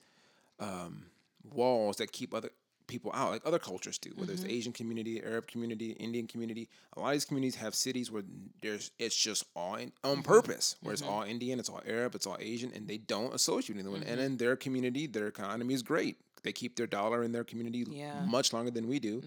um, 0.59 1.07
walls 1.45 1.97
that 1.99 2.11
keep 2.11 2.35
other 2.35 2.51
people 2.92 3.11
out, 3.20 3.31
like 3.35 3.42
other 3.50 3.59
cultures 3.70 3.98
do. 3.98 4.11
Whether 4.16 4.33
Mm-hmm. 4.33 4.33
it's 4.33 4.42
the 4.48 4.52
Asian 4.59 4.72
community, 4.81 5.14
Arab 5.33 5.44
community, 5.52 5.88
Indian 6.07 6.26
community, 6.33 6.64
a 6.96 7.00
lot 7.00 7.09
of 7.09 7.14
these 7.14 7.24
communities 7.24 7.57
have 7.64 7.74
cities 7.74 8.07
where 8.12 8.24
there's 8.62 8.90
it's 9.05 9.16
just 9.28 9.42
all 9.57 9.74
in, 9.83 9.92
on 10.05 10.16
Mm-hmm. 10.18 10.22
purpose, 10.35 10.66
where 10.83 10.92
it's 10.92 11.02
all 11.11 11.22
Indian, 11.35 11.59
it's 11.61 11.70
all 11.72 11.83
Arab, 11.96 12.14
it's 12.14 12.26
all 12.28 12.37
Asian, 12.52 12.70
and 12.76 12.87
they 12.87 12.98
don't 13.14 13.33
associate 13.35 13.76
with 13.76 13.85
anyone. 13.85 14.02
Mm-hmm. 14.02 14.12
And 14.12 14.20
in 14.20 14.37
their 14.42 14.57
community, 14.64 15.07
their 15.07 15.26
economy 15.28 15.74
is 15.74 15.83
great. 15.83 16.16
They 16.44 16.52
keep 16.52 16.72
their 16.76 16.87
dollar 16.98 17.22
in 17.26 17.31
their 17.33 17.44
community 17.44 17.85
Yeah. 17.88 18.12
Mm-hmm. 18.16 18.31
much 18.31 18.52
longer 18.52 18.70
than 18.76 18.87
we 18.92 18.98
do, 18.98 19.22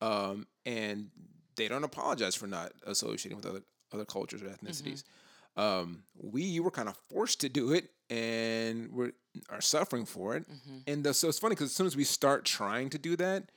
um, 0.00 0.46
and 0.66 1.10
they 1.56 1.68
don't 1.68 1.84
apologize 1.84 2.34
for 2.34 2.46
not 2.48 2.72
associating 2.86 3.36
with 3.36 3.46
other 3.46 3.62
other 3.92 4.04
cultures 4.16 4.42
or 4.42 4.46
ethnicities. 4.46 5.02
Mm-hmm. 5.04 5.60
Um, 5.64 6.02
we 6.20 6.42
you 6.42 6.62
were 6.64 6.70
kind 6.80 6.88
of 6.88 6.96
forced 7.12 7.40
to 7.42 7.48
do 7.48 7.72
it, 7.72 7.84
and 8.10 8.90
we're 8.92 9.12
are 9.50 9.60
suffering 9.60 10.04
for 10.06 10.36
it. 10.36 10.44
Mm-hmm. 10.48 10.76
And 10.86 11.04
the, 11.04 11.14
so 11.14 11.28
it's 11.28 11.38
funny 11.38 11.54
because 11.54 11.70
as 11.70 11.74
soon 11.74 11.86
as 11.86 11.96
we 11.96 12.04
start 12.04 12.44
trying 12.44 12.90
to 12.90 12.98
do 12.98 13.16
that, 13.16 13.50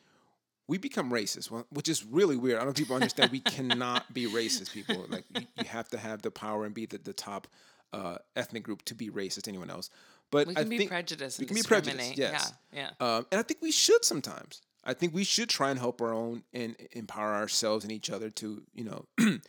we 0.67 0.77
become 0.77 1.11
racist, 1.11 1.51
which 1.69 1.87
is 1.87 2.03
really 2.05 2.35
weird. 2.35 2.57
I 2.57 2.59
don't 2.59 2.67
know 2.67 2.71
if 2.71 2.77
people 2.77 2.95
understand 2.95 3.31
we 3.31 3.39
cannot 3.39 4.13
be 4.13 4.25
racist. 4.25 4.73
People 4.73 5.05
like 5.09 5.25
you, 5.33 5.41
you 5.57 5.65
have 5.65 5.87
to 5.89 5.97
have 5.97 6.21
the 6.21 6.31
power 6.31 6.65
and 6.65 6.73
be 6.73 6.85
the, 6.85 6.97
the 6.97 7.13
top 7.13 7.47
uh, 7.93 8.17
ethnic 8.35 8.63
group 8.63 8.83
to 8.85 8.95
be 8.95 9.09
racist. 9.09 9.47
Anyone 9.47 9.69
else, 9.69 9.89
but 10.31 10.47
We 10.47 10.55
I 10.55 10.61
can 10.61 10.69
be 10.69 10.77
think 10.79 10.89
prejudiced 10.89 11.39
we 11.39 11.45
can 11.45 11.55
be 11.55 11.63
prejudiced. 11.63 12.17
Yes, 12.17 12.53
Yeah. 12.73 12.89
Yeah. 12.99 13.05
um, 13.17 13.25
and 13.31 13.39
I 13.39 13.43
think 13.43 13.61
we 13.61 13.71
should 13.71 14.03
sometimes. 14.03 14.61
I 14.83 14.93
think 14.93 15.13
we 15.13 15.23
should 15.25 15.49
try 15.49 15.69
and 15.69 15.77
help 15.79 16.01
our 16.01 16.13
own 16.13 16.43
and 16.53 16.75
empower 16.93 17.33
ourselves 17.35 17.83
and 17.83 17.91
each 17.91 18.09
other 18.09 18.29
to, 18.31 18.63
you 18.73 18.85
know, 18.85 19.05
build 19.17 19.41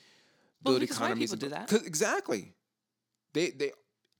white 0.62 0.82
economies. 0.82 1.30
people 1.32 1.46
and 1.52 1.68
do 1.68 1.76
that. 1.76 1.86
exactly. 1.86 2.54
They 3.34 3.50
they 3.50 3.72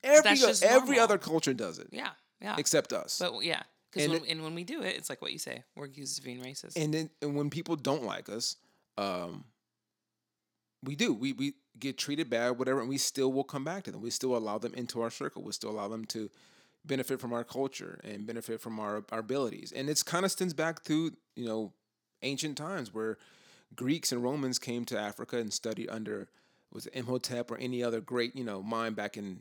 every 0.05 0.31
every 0.63 0.63
normal. 0.97 1.01
other 1.01 1.19
culture 1.19 1.55
does 1.55 1.79
it 1.79 1.89
Yeah. 1.93 2.11
Yeah. 2.41 2.57
except 2.59 2.93
us. 2.93 3.19
but 3.19 3.33
yeah. 3.43 3.63
Because 3.91 4.05
And 4.05 4.13
when, 4.13 4.25
it- 4.25 4.31
and 4.33 4.43
when 4.45 4.55
we 4.55 4.65
do 4.65 4.83
it, 4.83 4.97
it's 4.97 5.09
like 5.09 5.23
what 5.23 5.33
you 5.33 5.39
say. 5.39 5.65
We're 5.75 5.87
accused 5.87 6.19
of 6.19 6.25
being 6.25 6.43
racist. 6.43 6.77
and 6.77 6.93
then 6.93 7.11
and 7.23 7.35
when 7.37 7.49
people 7.51 7.75
don't 7.77 8.05
like 8.05 8.29
us, 8.29 8.57
um, 8.99 9.45
we 10.85 10.95
do. 10.95 11.13
We 11.15 11.33
we 11.33 11.55
get 11.79 11.97
treated 11.99 12.29
bad, 12.31 12.59
whatever, 12.59 12.81
and 12.81 12.89
we 12.89 12.99
still 12.99 13.33
will 13.33 13.45
come 13.45 13.65
back 13.65 13.85
to 13.85 13.91
them. 13.93 14.01
We 14.01 14.11
still 14.11 14.37
allow 14.37 14.59
them 14.59 14.75
into 14.75 15.01
our 15.01 15.11
circle. 15.11 15.43
We 15.43 15.53
still 15.53 15.71
allow 15.71 15.89
them 15.89 16.05
to 16.07 16.31
benefit 16.85 17.21
from 17.21 17.33
our 17.33 17.45
culture 17.45 18.01
and 18.05 18.27
benefit 18.27 18.61
from 18.61 18.79
our, 18.81 19.05
our 19.13 19.19
abilities. 19.21 19.73
And 19.73 19.89
it's 19.91 20.03
kind 20.03 20.25
of 20.25 20.31
stems 20.31 20.55
back 20.55 20.83
to, 20.85 21.13
you 21.37 21.45
know, 21.47 21.73
ancient 22.23 22.57
times 22.57 22.93
where 22.95 23.17
Greeks 23.75 24.11
and 24.13 24.23
Romans 24.23 24.59
came 24.59 24.85
to 24.87 24.99
Africa 24.99 25.39
and 25.39 25.53
studied 25.53 25.89
under 25.89 26.29
was 26.73 26.87
it 26.87 26.95
Imhotep 26.95 27.51
or 27.51 27.57
any 27.59 27.83
other 27.83 28.01
great, 28.01 28.35
you 28.37 28.45
know, 28.45 28.63
mind 28.63 28.97
back 28.97 29.17
in 29.17 29.41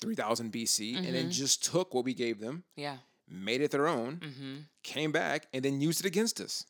3000 0.00 0.52
BC 0.52 0.96
and 0.96 1.14
then 1.14 1.30
just 1.30 1.64
took 1.64 1.94
what 1.94 2.04
we 2.04 2.14
gave 2.14 2.40
them, 2.40 2.64
yeah. 2.76 2.96
made 3.28 3.60
it 3.60 3.70
their 3.70 3.86
own, 3.88 4.16
Mm-hmm. 4.16 4.54
came 4.82 5.12
back 5.12 5.46
and 5.52 5.64
then 5.64 5.80
used 5.80 6.00
it 6.00 6.06
against 6.06 6.40
us. 6.40 6.64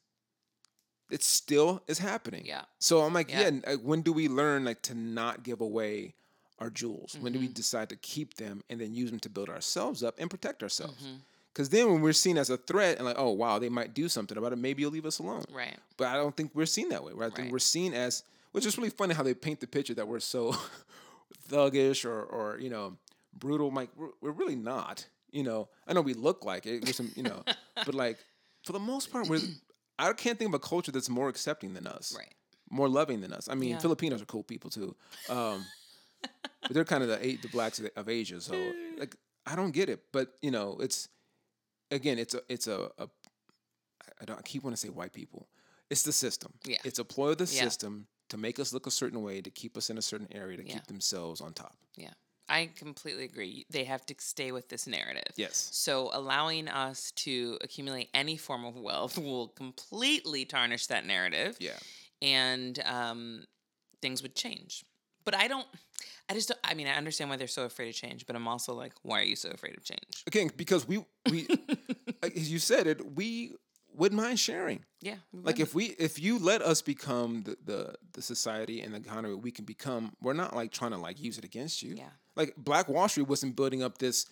It 1.10 1.22
still 1.22 1.82
is 1.86 1.98
happening. 1.98 2.44
Yeah. 2.46 2.62
So 2.78 3.00
I'm 3.02 3.12
like, 3.12 3.30
Yeah. 3.30 3.50
yeah. 3.66 3.74
when 3.76 4.02
do 4.02 4.12
we 4.12 4.28
learn 4.28 4.64
like 4.64 4.82
to 4.82 4.94
not 4.94 5.42
give 5.42 5.60
away 5.60 6.14
our 6.58 6.70
jewels? 6.70 7.16
When 7.20 7.32
do 7.32 7.38
Mm-hmm. 7.38 7.48
we 7.48 7.52
decide 7.52 7.88
to 7.90 7.96
keep 7.96 8.34
them 8.34 8.62
and 8.70 8.80
then 8.80 8.94
use 8.94 9.10
them 9.10 9.20
to 9.20 9.28
build 9.28 9.48
ourselves 9.50 10.02
up 10.02 10.14
and 10.18 10.30
protect 10.30 10.62
ourselves? 10.62 11.02
Mm-hmm. 11.02 11.16
Because 11.52 11.68
then 11.68 11.92
when 11.92 12.00
we're 12.00 12.12
seen 12.12 12.36
as 12.38 12.50
a 12.50 12.56
threat 12.56 12.96
and 12.96 13.04
like, 13.06 13.18
oh 13.18 13.30
wow, 13.30 13.58
they 13.60 13.68
might 13.68 13.94
do 13.94 14.08
something 14.08 14.36
about 14.36 14.52
it, 14.52 14.56
maybe 14.56 14.82
you'll 14.82 14.90
leave 14.90 15.06
us 15.06 15.18
alone. 15.20 15.44
Right. 15.52 15.76
But 15.96 16.08
I 16.08 16.14
don't 16.14 16.36
think 16.36 16.50
we're 16.54 16.66
seen 16.66 16.88
that 16.88 17.04
way. 17.04 17.12
Right? 17.14 17.26
I 17.30 17.34
think 17.34 17.46
Right. 17.46 17.52
we're 17.52 17.58
seen 17.60 17.94
as, 17.94 18.24
which 18.52 18.66
is 18.66 18.76
really 18.78 18.90
funny 18.90 19.14
how 19.14 19.22
they 19.22 19.34
paint 19.34 19.60
the 19.60 19.66
picture 19.68 19.94
that 19.94 20.08
we're 20.08 20.20
so 20.20 20.56
thuggish 21.48 22.04
or 22.04 22.22
or 22.22 22.58
you 22.58 22.70
know 22.70 22.96
brutal. 23.38 23.68
I'm 23.68 23.74
Like 23.74 23.90
we're, 23.96 24.08
we're 24.20 24.32
really 24.32 24.56
not. 24.56 25.06
You 25.30 25.42
know, 25.42 25.68
I 25.86 25.92
know 25.92 26.00
we 26.00 26.14
look 26.14 26.44
like 26.44 26.64
it. 26.66 26.84
We're 26.86 26.92
some, 26.92 27.10
you 27.16 27.22
know, 27.24 27.42
but 27.86 27.94
like 27.94 28.18
for 28.64 28.72
the 28.72 28.78
most 28.78 29.10
part, 29.12 29.28
we're. 29.28 29.40
I 29.98 30.12
can't 30.12 30.38
think 30.38 30.48
of 30.50 30.54
a 30.54 30.58
culture 30.58 30.90
that's 30.92 31.08
more 31.08 31.28
accepting 31.28 31.72
than 31.74 31.86
us 31.86 32.14
Right. 32.16 32.34
more 32.70 32.88
loving 32.88 33.20
than 33.20 33.32
us. 33.32 33.48
I 33.48 33.54
mean, 33.54 33.70
Yeah. 33.70 33.78
Filipinos 33.78 34.20
are 34.22 34.26
cool 34.26 34.42
people 34.42 34.70
too, 34.70 34.96
um, 35.28 35.64
but 36.62 36.70
they're 36.72 36.84
kind 36.84 37.02
of 37.02 37.08
the 37.08 37.24
A- 37.24 37.36
the 37.36 37.48
blacks 37.48 37.78
of, 37.78 37.88
of 37.96 38.08
Asia. 38.08 38.40
So 38.40 38.54
like, 38.98 39.16
I 39.46 39.54
don't 39.56 39.70
get 39.72 39.88
it. 39.88 40.00
But 40.12 40.34
you 40.42 40.50
know, 40.50 40.78
it's 40.80 41.08
again, 41.90 42.18
it's 42.18 42.34
a 42.34 42.40
it's 42.48 42.66
a, 42.66 42.90
a 42.98 43.08
I 44.20 44.24
don't 44.24 44.38
I 44.38 44.42
keep 44.42 44.62
wanting 44.64 44.76
to 44.76 44.80
say 44.80 44.88
white 44.88 45.12
people. 45.12 45.48
It's 45.90 46.02
the 46.02 46.12
system. 46.12 46.52
Yeah. 46.64 46.78
It's 46.84 46.98
a 46.98 47.04
ploy 47.04 47.30
of 47.30 47.38
the 47.38 47.44
Yeah. 47.44 47.64
system 47.64 48.06
to 48.30 48.36
make 48.36 48.58
us 48.58 48.72
look 48.72 48.86
a 48.86 48.90
certain 48.90 49.22
way, 49.22 49.42
to 49.42 49.50
keep 49.50 49.76
us 49.76 49.90
in 49.90 49.98
a 49.98 50.02
certain 50.02 50.28
area, 50.32 50.56
to 50.56 50.66
Yeah. 50.66 50.74
keep 50.74 50.86
themselves 50.86 51.40
on 51.40 51.52
top. 51.52 51.76
Yeah. 51.96 52.14
I 52.48 52.70
completely 52.76 53.24
agree. 53.24 53.66
They 53.70 53.84
have 53.84 54.04
to 54.06 54.14
stay 54.18 54.52
with 54.52 54.68
this 54.68 54.86
narrative. 54.86 55.32
Yes. 55.36 55.70
So 55.72 56.10
allowing 56.12 56.68
us 56.68 57.10
to 57.12 57.58
accumulate 57.62 58.10
any 58.12 58.36
form 58.36 58.64
of 58.64 58.76
wealth 58.76 59.16
will 59.26 59.48
completely 59.48 60.44
tarnish 60.44 60.86
that 60.88 61.06
narrative. 61.06 61.56
Yeah. 61.60 61.78
And 62.20 62.78
um, 62.84 63.44
things 64.02 64.22
would 64.22 64.34
change. 64.34 64.84
But 65.24 65.34
I 65.34 65.48
don't. 65.48 65.66
I 66.28 66.34
just. 66.34 66.48
Don't, 66.48 66.60
I 66.62 66.74
mean, 66.74 66.86
I 66.86 66.92
understand 66.94 67.30
why 67.30 67.36
they're 67.36 67.46
so 67.46 67.64
afraid 67.64 67.88
of 67.88 67.94
change, 67.94 68.26
but 68.26 68.36
I'm 68.36 68.46
also 68.46 68.74
like, 68.74 68.92
why 69.02 69.20
are 69.20 69.24
you 69.24 69.36
so 69.36 69.48
afraid 69.50 69.76
of 69.76 69.84
change? 69.84 70.22
Again, 70.26 70.50
because 70.54 70.86
we 70.86 71.02
we 71.30 71.46
as 72.22 72.52
you 72.52 72.58
said 72.58 72.86
it, 72.86 73.14
we 73.14 73.54
wouldn't 73.94 74.20
mind 74.20 74.38
sharing. 74.38 74.84
Yeah. 75.00 75.16
like 75.32 75.60
if 75.60 75.74
we 75.74 75.86
if 75.98 76.18
you 76.18 76.38
let 76.38 76.62
us 76.62 76.82
become 76.82 77.42
the, 77.44 77.56
the 77.64 77.94
the 78.12 78.22
society 78.22 78.80
and 78.80 78.92
the 78.94 78.98
economy 78.98 79.34
we 79.34 79.50
can 79.50 79.64
become 79.64 80.12
we're 80.22 80.32
not 80.32 80.54
like 80.56 80.72
trying 80.72 80.92
to 80.92 80.96
like 80.96 81.20
use 81.20 81.36
it 81.38 81.44
against 81.44 81.82
you 81.82 81.94
Yeah. 81.96 82.08
Like 82.36 82.54
black 82.56 82.88
wall 82.88 83.08
street 83.08 83.28
wasn't 83.28 83.56
building 83.56 83.82
up 83.82 83.98
this 83.98 84.26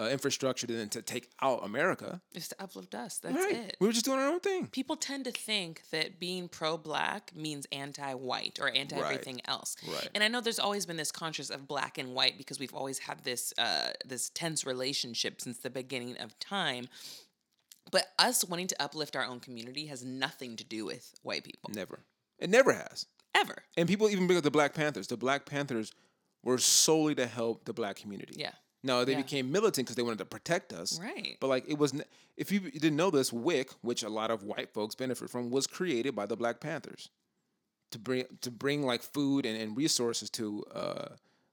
uh, 0.00 0.08
infrastructure 0.08 0.66
to, 0.66 0.86
to 0.86 1.02
take 1.02 1.28
out 1.42 1.60
America. 1.64 2.20
It's 2.34 2.48
to 2.48 2.56
uplift 2.58 2.94
us. 2.94 3.18
That's 3.18 3.36
Right. 3.36 3.54
it. 3.54 3.76
We 3.78 3.86
were 3.86 3.92
just 3.92 4.06
doing 4.06 4.18
our 4.18 4.26
own 4.28 4.40
thing. 4.40 4.66
People 4.68 4.96
tend 4.96 5.26
to 5.26 5.30
think 5.30 5.82
that 5.90 6.18
being 6.18 6.48
pro-black 6.48 7.30
means 7.36 7.66
anti-white 7.72 8.58
or 8.60 8.70
anti 8.74 8.96
everything 8.96 9.42
else. 9.44 9.76
Right. 9.86 10.08
And 10.14 10.24
I 10.24 10.28
know 10.28 10.40
there's 10.40 10.58
always 10.58 10.86
been 10.86 10.96
this 10.96 11.12
conscious 11.12 11.50
of 11.50 11.68
black 11.68 11.98
and 11.98 12.14
white 12.14 12.38
because 12.38 12.58
we've 12.58 12.72
always 12.74 13.00
had 13.00 13.22
this 13.22 13.52
uh, 13.58 13.90
this 14.06 14.30
tense 14.30 14.64
relationship 14.64 15.40
since 15.42 15.58
the 15.58 15.70
beginning 15.70 16.16
of 16.18 16.38
time. 16.38 16.88
But 17.90 18.06
us 18.18 18.44
wanting 18.44 18.68
to 18.68 18.82
uplift 18.82 19.14
our 19.14 19.24
own 19.24 19.40
community 19.40 19.86
has 19.86 20.02
nothing 20.04 20.56
to 20.56 20.64
do 20.64 20.86
with 20.86 21.14
white 21.22 21.44
people 21.44 21.70
Never. 21.74 22.00
It 22.38 22.48
never 22.48 22.72
has. 22.72 23.06
ever. 23.34 23.62
And 23.76 23.86
people 23.88 24.08
even 24.08 24.26
bring 24.26 24.38
up 24.38 24.44
the 24.44 24.50
Black 24.50 24.72
Panthers. 24.74 25.06
The 25.08 25.16
Black 25.18 25.44
Panthers 25.44 25.92
were 26.42 26.58
solely 26.58 27.14
to 27.14 27.26
help 27.26 27.64
the 27.64 27.72
black 27.72 27.96
community. 27.96 28.34
Yeah. 28.38 28.52
No, 28.84 29.04
they 29.04 29.12
Yeah. 29.12 29.18
became 29.18 29.52
militant 29.52 29.86
because 29.86 29.94
they 29.96 30.02
wanted 30.02 30.18
to 30.18 30.24
protect 30.24 30.72
us. 30.72 30.98
Right. 30.98 31.36
But 31.40 31.46
like 31.46 31.64
it 31.68 31.78
was, 31.78 31.92
if 32.36 32.50
you 32.50 32.58
didn't 32.60 32.96
know 32.96 33.10
this, 33.10 33.32
WIC, 33.32 33.70
which 33.82 34.02
a 34.02 34.08
lot 34.08 34.30
of 34.30 34.42
white 34.42 34.72
folks 34.74 34.94
benefit 34.96 35.30
from, 35.30 35.50
was 35.50 35.66
created 35.68 36.16
by 36.16 36.26
the 36.26 36.36
Black 36.36 36.58
Panthers 36.60 37.08
to 37.92 37.98
bring 37.98 38.24
to 38.40 38.50
bring 38.50 38.82
like 38.84 39.02
food 39.02 39.46
and, 39.46 39.56
and 39.60 39.76
resources 39.76 40.30
to 40.30 40.64
uh, 40.74 41.08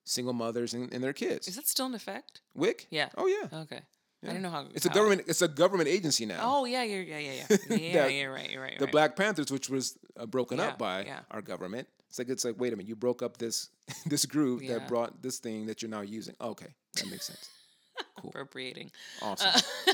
single 0.06 0.34
mothers 0.34 0.73
and, 0.73 0.91
and 0.93 1.04
their 1.04 1.13
kids. 1.13 1.47
Is 1.47 1.56
that 1.56 1.67
still 1.67 1.86
in 1.86 1.93
effect? 1.93 2.41
WIC? 2.56 2.88
Yeah. 2.89 3.10
Oh 3.15 3.28
yeah. 3.28 3.60
Okay. 3.62 3.82
I 4.23 4.27
didn't 4.27 4.41
know 4.41 4.49
how. 4.49 4.65
It's 4.73 4.86
a 4.86 4.89
government. 4.89 5.23
It's 5.27 5.41
a 5.41 5.47
government 5.47 5.88
agency 5.89 6.25
now. 6.25 6.39
Oh 6.41 6.65
yeah, 6.65 6.84
you're, 6.84 7.01
yeah, 7.03 7.19
yeah, 7.19 7.32
yeah. 7.49 7.58
Yeah, 7.77 7.93
That- 8.03 8.13
you're 8.13 8.32
right. 8.34 8.49
You're 8.49 8.62
right. 8.62 8.71
You're 8.73 8.79
the 8.79 8.86
right. 8.86 8.91
Black 8.91 9.15
Panthers, 9.15 9.51
which 9.51 9.69
was 9.69 9.97
uh, 10.19 10.25
broken 10.25 10.58
Yeah, 10.58 10.67
up 10.69 10.77
by 10.77 11.05
yeah. 11.05 11.19
our 11.32 11.41
government. 11.41 11.88
It's 12.10 12.19
like 12.19 12.29
it's 12.29 12.43
like 12.43 12.55
wait 12.60 12.73
a 12.73 12.75
minute, 12.75 12.89
you 12.89 12.95
broke 12.95 13.21
up 13.23 13.38
this 13.38 13.69
this 14.05 14.25
group 14.25 14.62
Yeah. 14.62 14.79
that 14.79 14.88
brought 14.88 15.21
this 15.21 15.39
thing 15.39 15.67
that 15.67 15.82
you're 15.82 15.91
now 15.91 16.01
using. 16.01 16.36
Okay, 16.41 16.67
that 16.95 17.10
makes 17.10 17.27
sense. 17.27 17.49
Cool. 18.21 18.29
Appropriating. 18.32 18.91
Awesome. 19.21 19.51
So 19.53 19.91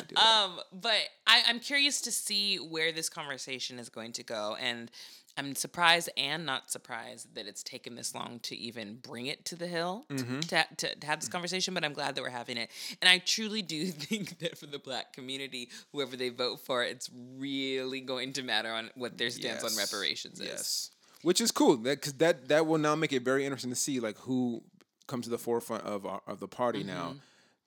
we 0.00 0.02
do 0.08 0.14
that. 0.16 0.26
Um, 0.26 0.60
but 0.72 0.96
I, 1.26 1.42
I'm 1.46 1.60
curious 1.60 2.00
to 2.02 2.12
see 2.12 2.56
where 2.56 2.92
this 2.92 3.08
conversation 3.08 3.78
is 3.78 3.88
going 3.88 4.12
to 4.12 4.22
go, 4.22 4.56
and 4.60 4.90
I'm 5.36 5.54
surprised 5.56 6.08
and 6.16 6.46
not 6.46 6.70
surprised 6.70 7.34
that 7.34 7.46
it's 7.48 7.62
taken 7.62 7.96
this 7.96 8.14
long 8.14 8.38
to 8.44 8.56
even 8.56 8.96
bring 9.02 9.26
it 9.26 9.44
to 9.46 9.56
the 9.56 9.66
hill 9.66 10.06
Mm-hmm. 10.08 10.40
to, 10.40 10.64
to, 10.76 10.94
to 10.94 11.06
have 11.06 11.20
this 11.20 11.28
conversation. 11.28 11.74
But 11.74 11.84
I'm 11.84 11.92
glad 11.92 12.14
that 12.14 12.22
we're 12.22 12.30
having 12.30 12.56
it, 12.56 12.70
and 13.02 13.08
I 13.08 13.18
truly 13.18 13.60
do 13.62 13.86
think 14.06 14.38
that 14.38 14.56
for 14.56 14.66
the 14.66 14.78
Black 14.78 15.12
community, 15.12 15.70
whoever 15.92 16.16
they 16.16 16.28
vote 16.28 16.60
for, 16.60 16.84
it's 16.84 17.10
really 17.38 18.00
going 18.00 18.32
to 18.34 18.42
matter 18.42 18.70
on 18.70 18.90
what 18.94 19.18
their 19.18 19.30
stance 19.30 19.64
on 19.64 19.76
reparations 19.76 20.40
is. 20.40 20.46
Yes, 20.46 20.90
which 21.22 21.40
is 21.40 21.50
cool 21.50 21.76
because 21.76 22.12
that 22.14 22.48
that 22.48 22.66
will 22.66 22.78
now 22.78 22.94
make 22.94 23.12
it 23.12 23.22
very 23.22 23.44
interesting 23.44 23.70
to 23.70 23.76
see 23.76 23.98
like 24.00 24.18
who 24.18 24.62
comes 25.06 25.24
to 25.26 25.30
the 25.30 25.38
forefront 25.38 25.84
of 25.84 26.06
our, 26.06 26.20
of 26.26 26.38
the 26.40 26.48
party 26.48 26.80
Mm-hmm. 26.80 26.88
now 26.88 27.14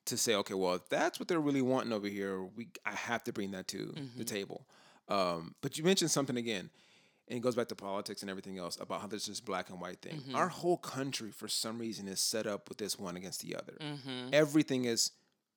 to 0.06 0.16
say 0.16 0.34
okay, 0.36 0.54
well 0.54 0.74
if 0.74 0.88
that's 0.88 1.20
what 1.20 1.28
they're 1.28 1.38
really 1.40 1.60
wanting 1.62 1.92
over 1.92 2.08
here, 2.08 2.42
we 2.42 2.68
I 2.86 2.92
have 2.92 3.22
to 3.24 3.32
bring 3.32 3.50
that 3.50 3.68
to 3.68 3.78
Mm-hmm. 3.78 4.18
the 4.18 4.24
table. 4.24 4.64
Um, 5.08 5.54
but 5.62 5.76
you 5.78 5.84
mentioned 5.84 6.10
something 6.10 6.36
again. 6.36 6.70
And 7.28 7.36
it 7.36 7.40
goes 7.40 7.54
back 7.54 7.68
to 7.68 7.74
politics 7.74 8.22
and 8.22 8.30
everything 8.30 8.58
else 8.58 8.78
about 8.80 9.02
how 9.02 9.06
there's 9.06 9.26
this 9.26 9.40
black 9.40 9.68
and 9.70 9.80
white 9.80 10.00
thing. 10.00 10.20
Mm-hmm. 10.20 10.34
Our 10.34 10.48
whole 10.48 10.78
country, 10.78 11.30
for 11.30 11.46
some 11.48 11.78
reason, 11.78 12.08
is 12.08 12.20
set 12.20 12.46
up 12.46 12.68
with 12.68 12.78
this 12.78 12.98
one 12.98 13.16
against 13.16 13.42
the 13.42 13.54
other. 13.54 13.74
Mm-hmm. 13.80 14.30
Everything 14.32 14.86
is 14.86 15.12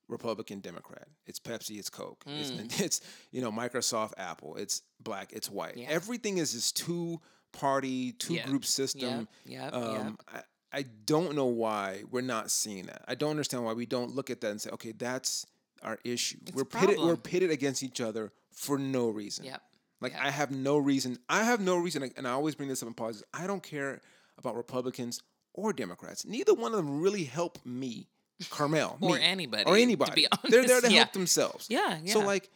Republican, 0.10 0.60
Democrat. 0.60 1.08
It's 1.26 1.40
Pepsi, 1.40 1.80
it's 1.80 1.90
Coke. 1.90 2.24
It's, 2.28 2.50
it's 2.82 3.02
you 3.32 3.42
know 3.42 3.52
Microsoft, 3.52 4.14
Apple. 4.18 4.58
It's 4.58 4.82
black, 5.00 5.32
it's 5.34 5.50
white. 5.50 5.76
Mm. 5.76 5.84
Yeah. 5.84 5.90
Everything 5.90 6.38
is 6.38 6.54
this 6.54 6.72
two 6.72 7.22
party, 7.54 8.12
two 8.14 8.36
Yep, 8.36 8.46
group 8.46 8.66
system. 8.66 9.28
yep, 9.46 9.74
um, 9.74 10.18
I, 10.32 10.42
I 10.74 10.86
don't 11.06 11.36
know 11.36 11.46
why 11.46 12.04
we're 12.12 12.22
not 12.22 12.52
seeing 12.52 12.86
that. 12.86 13.04
I 13.08 13.16
don't 13.16 13.32
understand 13.32 13.66
why 13.66 13.74
we 13.74 13.86
don't 13.86 14.16
look 14.16 14.30
at 14.30 14.42
that 14.42 14.52
and 14.52 14.62
say, 14.62 14.70
okay, 14.72 14.92
that's 14.92 15.46
our 15.82 15.98
issue. 16.04 16.38
we're 16.54 16.62
a 16.62 16.66
pitted. 16.66 17.00
We're 17.00 17.18
pitted 17.18 17.52
against 17.52 17.84
each 17.84 18.00
other 18.00 18.32
for 18.52 18.78
no 18.78 19.10
reason. 19.10 19.46
Yep. 19.46 19.62
Like 20.02 20.14
I 20.16 20.30
have 20.32 20.52
no 20.52 20.78
reason. 20.78 21.18
I 21.30 21.44
have 21.44 21.62
no 21.62 21.78
reason, 21.78 22.12
and 22.18 22.28
I 22.28 22.32
always 22.32 22.56
bring 22.56 22.68
this 22.70 22.82
up 22.82 22.88
in 22.88 22.94
politics. 22.94 23.24
I 23.34 23.48
don't 23.48 23.64
care 23.64 24.02
about 24.38 24.56
Republicans 24.56 25.22
or 25.54 25.72
Democrats. 25.74 26.26
Neither 26.26 26.54
one 26.54 26.72
of 26.72 26.78
them 26.78 27.00
really 27.02 27.24
help 27.24 27.60
me, 27.66 28.08
Karmel, 28.46 28.98
Or 29.02 29.16
me, 29.16 29.22
anybody, 29.24 29.64
or 29.66 29.76
to 29.76 29.82
anybody. 29.82 30.28
They're 30.50 30.66
there 30.66 30.82
to 30.82 30.92
Yeah. 30.92 31.00
help 31.00 31.14
themselves. 31.14 31.68
Yeah, 31.70 32.00
So 32.08 32.20
like 32.20 32.50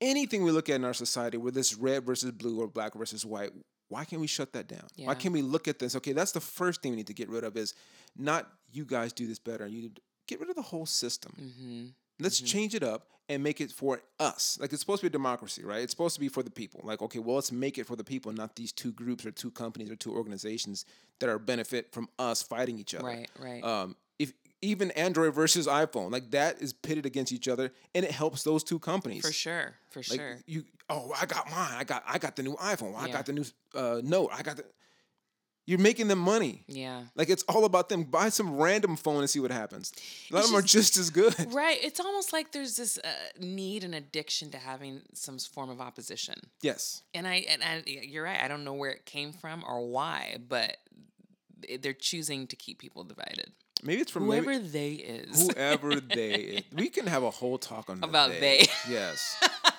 anything 0.00 0.44
we 0.44 0.50
look 0.50 0.68
at 0.68 0.76
in 0.76 0.84
our 0.84 0.94
society, 0.94 1.36
where 1.38 1.52
this 1.52 1.74
red 1.74 2.04
versus 2.04 2.30
blue 2.32 2.60
or 2.60 2.66
black 2.68 2.94
versus 2.94 3.24
white, 3.24 3.50
why 3.88 4.04
can't 4.04 4.20
we 4.20 4.26
shut 4.26 4.52
that 4.54 4.68
down? 4.68 4.86
Why 4.96 5.14
can't 5.14 5.32
we 5.34 5.42
look 5.42 5.68
at 5.68 5.78
this? 5.78 5.96
Okay, 5.96 6.12
that's 6.12 6.32
the 6.32 6.40
first 6.40 6.82
thing 6.82 6.92
we 6.92 6.96
need 6.96 7.06
to 7.08 7.14
get 7.14 7.28
rid 7.28 7.44
of 7.44 7.56
is 7.56 7.74
not 8.16 8.48
you 8.72 8.84
guys 8.84 9.12
do 9.12 9.26
this 9.26 9.38
better. 9.38 9.66
You 9.66 9.90
get 10.26 10.40
rid 10.40 10.48
of 10.48 10.56
the 10.56 10.62
whole 10.62 10.86
system. 10.86 11.32
Mm-hmm. 11.40 11.84
Let's 12.22 12.40
change 12.40 12.74
it 12.74 12.82
up 12.82 13.06
and 13.28 13.42
make 13.42 13.60
it 13.60 13.70
for 13.70 14.00
us. 14.18 14.58
Like 14.60 14.72
it's 14.72 14.80
supposed 14.80 15.00
to 15.00 15.04
be 15.04 15.08
a 15.08 15.10
democracy, 15.10 15.64
right? 15.64 15.82
It's 15.82 15.92
supposed 15.92 16.14
to 16.14 16.20
be 16.20 16.28
for 16.28 16.42
the 16.42 16.50
people. 16.50 16.80
Like, 16.84 17.02
okay, 17.02 17.18
well, 17.18 17.36
let's 17.36 17.52
make 17.52 17.78
it 17.78 17.86
for 17.86 17.96
the 17.96 18.04
people, 18.04 18.32
not 18.32 18.56
these 18.56 18.72
two 18.72 18.92
groups 18.92 19.24
or 19.24 19.30
two 19.30 19.50
companies 19.50 19.90
or 19.90 19.96
two 19.96 20.12
organizations 20.14 20.84
that 21.20 21.28
are 21.28 21.38
benefit 21.38 21.92
from 21.92 22.08
us 22.18 22.42
fighting 22.42 22.78
each 22.78 22.94
other. 22.94 23.06
Right, 23.06 23.30
right. 23.38 23.62
Um, 23.64 23.96
if 24.18 24.32
even 24.60 24.90
Android 24.92 25.34
versus 25.34 25.66
iPhone, 25.66 26.10
like 26.12 26.30
that 26.32 26.60
is 26.60 26.72
pitted 26.72 27.06
against 27.06 27.32
each 27.32 27.48
other, 27.48 27.72
and 27.94 28.04
it 28.04 28.10
helps 28.12 28.42
those 28.44 28.62
two 28.62 28.78
companies. 28.78 29.24
for 29.26 29.32
sure. 29.32 29.74
For 29.90 30.00
Like 30.00 30.20
sure. 30.20 30.38
you, 30.46 30.64
oh, 30.88 31.12
I 31.20 31.26
got 31.26 31.50
mine. 31.50 31.74
I 31.76 31.84
got, 31.84 32.02
I 32.06 32.18
got 32.18 32.36
the 32.36 32.42
new 32.42 32.54
iPhone. 32.56 32.94
I 32.96 33.06
Yeah. 33.06 33.12
got 33.12 33.26
the 33.26 33.32
new 33.32 33.44
uh, 33.74 34.00
Note. 34.04 34.30
I 34.32 34.42
got 34.42 34.56
the. 34.58 34.64
You're 35.72 35.80
making 35.80 36.08
them 36.08 36.18
money. 36.18 36.64
Yeah. 36.68 37.04
Like 37.16 37.30
it's 37.30 37.44
all 37.44 37.64
about 37.64 37.88
them. 37.88 38.04
Buy 38.04 38.28
some 38.28 38.58
random 38.58 38.94
phone 38.96 39.20
and 39.20 39.30
see 39.30 39.40
what 39.40 39.50
happens. 39.50 39.90
A 40.30 40.34
lot 40.34 40.40
It's 40.40 40.48
of 40.48 40.52
them 40.52 40.58
are 40.58 40.62
just- 40.62 40.92
just 40.94 40.96
as 40.98 41.08
good. 41.08 41.34
Right. 41.54 41.78
It's 41.82 41.98
almost 41.98 42.30
like 42.34 42.52
there's 42.52 42.76
this 42.76 42.98
uh, 42.98 43.08
need 43.40 43.82
and 43.84 43.94
addiction 43.94 44.50
to 44.50 44.58
having 44.58 45.00
some 45.14 45.38
form 45.38 45.70
of 45.70 45.80
opposition. 45.80 46.34
Yes. 46.60 47.02
And 47.14 47.26
I 47.26 47.36
and 47.48 47.62
I, 47.62 47.82
you're 47.86 48.24
right. 48.24 48.38
I 48.38 48.48
don't 48.48 48.64
know 48.64 48.74
where 48.74 48.90
it 48.90 49.06
came 49.06 49.32
from 49.32 49.64
or 49.66 49.86
why, 49.88 50.36
but 50.46 50.76
they're 51.80 51.94
choosing 51.94 52.46
to 52.48 52.56
keep 52.56 52.78
people 52.78 53.02
divided. 53.04 53.50
Maybe 53.82 54.02
it's 54.02 54.10
from 54.10 54.24
Whoever 54.26 54.50
maybe, 54.50 54.68
they 54.68 54.92
is. 54.92 55.48
whoever 55.48 55.94
they. 56.00 56.34
Is. 56.34 56.62
We 56.74 56.90
can 56.90 57.06
have 57.06 57.22
a 57.22 57.30
whole 57.30 57.56
talk 57.56 57.88
on 57.88 58.04
About 58.04 58.28
they. 58.30 58.66
Yes. 58.90 59.36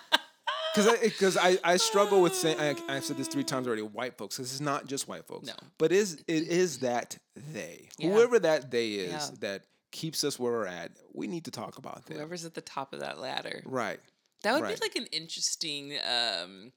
Because 0.73 0.87
I, 0.87 0.97
because 1.03 1.37
I, 1.37 1.57
I 1.63 1.77
struggle 1.77 2.21
with 2.21 2.33
saying 2.35 2.59
I, 2.59 2.75
I've 2.87 3.05
said 3.05 3.17
this 3.17 3.27
three 3.27 3.43
times 3.43 3.67
already. 3.67 3.83
White 3.83 4.17
folks. 4.17 4.37
This 4.37 4.53
is 4.53 4.61
not 4.61 4.87
just 4.87 5.07
white 5.07 5.25
folks. 5.27 5.47
No. 5.47 5.53
But 5.77 5.91
is 5.91 6.23
it 6.27 6.47
is 6.47 6.79
that 6.79 7.17
they 7.53 7.89
Yeah. 7.97 8.09
whoever 8.09 8.39
that 8.39 8.71
they 8.71 8.93
is 8.93 9.11
Yeah. 9.11 9.29
that 9.41 9.63
keeps 9.91 10.23
us 10.23 10.39
where 10.39 10.51
we're 10.51 10.65
at. 10.65 10.91
We 11.13 11.27
need 11.27 11.45
to 11.45 11.51
talk 11.51 11.77
about 11.77 12.05
them. 12.07 12.17
Whoever's 12.17 12.45
at 12.45 12.55
the 12.55 12.61
top 12.61 12.93
of 12.93 13.01
that 13.01 13.19
ladder. 13.19 13.61
Right. 13.65 13.99
That 14.41 14.53
would 14.53 14.63
Right. 14.63 14.75
be 14.79 14.81
like 14.85 14.95
an 14.95 15.05
interesting. 15.11 15.93
Um, 15.99 16.71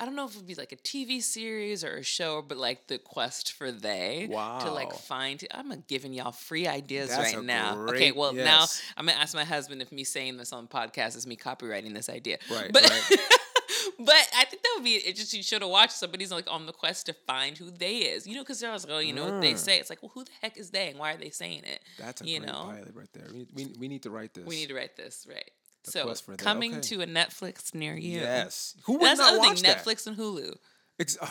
I 0.00 0.06
don't 0.06 0.16
know 0.16 0.24
if 0.24 0.32
it 0.34 0.38
would 0.38 0.46
be 0.46 0.54
like 0.54 0.72
a 0.72 0.76
TV 0.76 1.22
series 1.22 1.84
or 1.84 1.96
a 1.98 2.02
show, 2.02 2.40
but 2.40 2.56
like 2.56 2.86
the 2.86 2.96
quest 2.98 3.52
for 3.52 3.70
they 3.70 4.26
to 4.30 4.70
like 4.72 4.94
find. 4.94 5.44
I'm 5.52 5.84
giving 5.88 6.14
y'all 6.14 6.32
free 6.32 6.66
ideas 6.66 7.10
That's 7.10 7.34
right 7.34 7.44
now. 7.44 7.76
okay, 7.82 7.90
great- 7.98 8.16
well 8.16 8.32
now. 8.32 8.64
I'm 8.96 9.06
gonna 9.06 9.18
ask 9.18 9.34
my 9.34 9.44
husband 9.44 9.82
if 9.82 9.92
me 9.92 10.04
saying 10.04 10.38
this 10.38 10.52
on 10.54 10.68
podcast 10.68 11.16
is 11.16 11.26
me 11.26 11.36
copywriting 11.36 11.92
this 11.92 12.08
idea. 12.08 12.38
Right, 12.50 12.70
but 12.72 12.82
right. 12.82 13.18
but 13.98 14.30
I 14.36 14.44
think 14.46 14.62
that 14.62 14.72
would 14.76 14.84
be 14.84 14.96
an 14.96 15.02
interesting 15.04 15.42
show 15.42 15.58
to 15.58 15.68
watch. 15.68 15.90
Somebody's 15.90 16.32
like 16.32 16.50
on 16.50 16.64
the 16.64 16.72
quest 16.72 17.06
to 17.06 17.12
find 17.12 17.58
who 17.58 17.70
they 17.70 17.96
is, 17.98 18.26
you 18.26 18.34
know, 18.34 18.42
because 18.42 18.58
they're 18.60 18.70
always 18.70 18.86
like, 18.86 18.94
oh, 18.94 19.00
you 19.00 19.12
know 19.12 19.24
what 19.30 19.40
they 19.42 19.52
Mm. 19.52 19.58
say. 19.58 19.78
It's 19.78 19.90
like, 19.90 20.02
well, 20.02 20.12
who 20.14 20.24
the 20.24 20.30
heck 20.40 20.56
is 20.56 20.70
they, 20.70 20.88
and 20.88 20.98
why 20.98 21.12
are 21.12 21.16
they 21.18 21.30
saying 21.30 21.64
it? 21.64 21.80
That's 21.98 22.22
a 22.22 22.26
you 22.26 22.38
great 22.38 22.48
know. 22.50 22.64
pilot 22.72 22.92
right 22.94 23.12
there. 23.12 23.26
We, 23.32 23.46
we, 23.54 23.66
we 23.78 23.88
need 23.88 24.02
to 24.04 24.10
write 24.10 24.32
this. 24.34 24.46
We 24.46 24.56
need 24.56 24.68
to 24.68 24.74
write 24.74 24.96
this 24.96 25.26
right. 25.28 25.50
So 25.84 26.04
quest 26.04 26.24
for 26.24 26.32
They, 26.32 26.36
coming 26.44 26.72
okay. 26.72 26.80
to 26.82 27.00
a 27.02 27.06
Netflix 27.06 27.74
near 27.74 27.94
you. 27.96 28.20
Yes. 28.20 28.74
Who 28.84 28.94
would 28.94 29.02
That's 29.02 29.18
not 29.18 29.30
other 29.30 29.38
watch 29.38 29.60
thing. 29.60 29.70
that? 29.70 29.78
Netflix 29.84 30.06
and 30.06 30.16
Hulu. 30.16 30.54
Ex- 30.98 31.16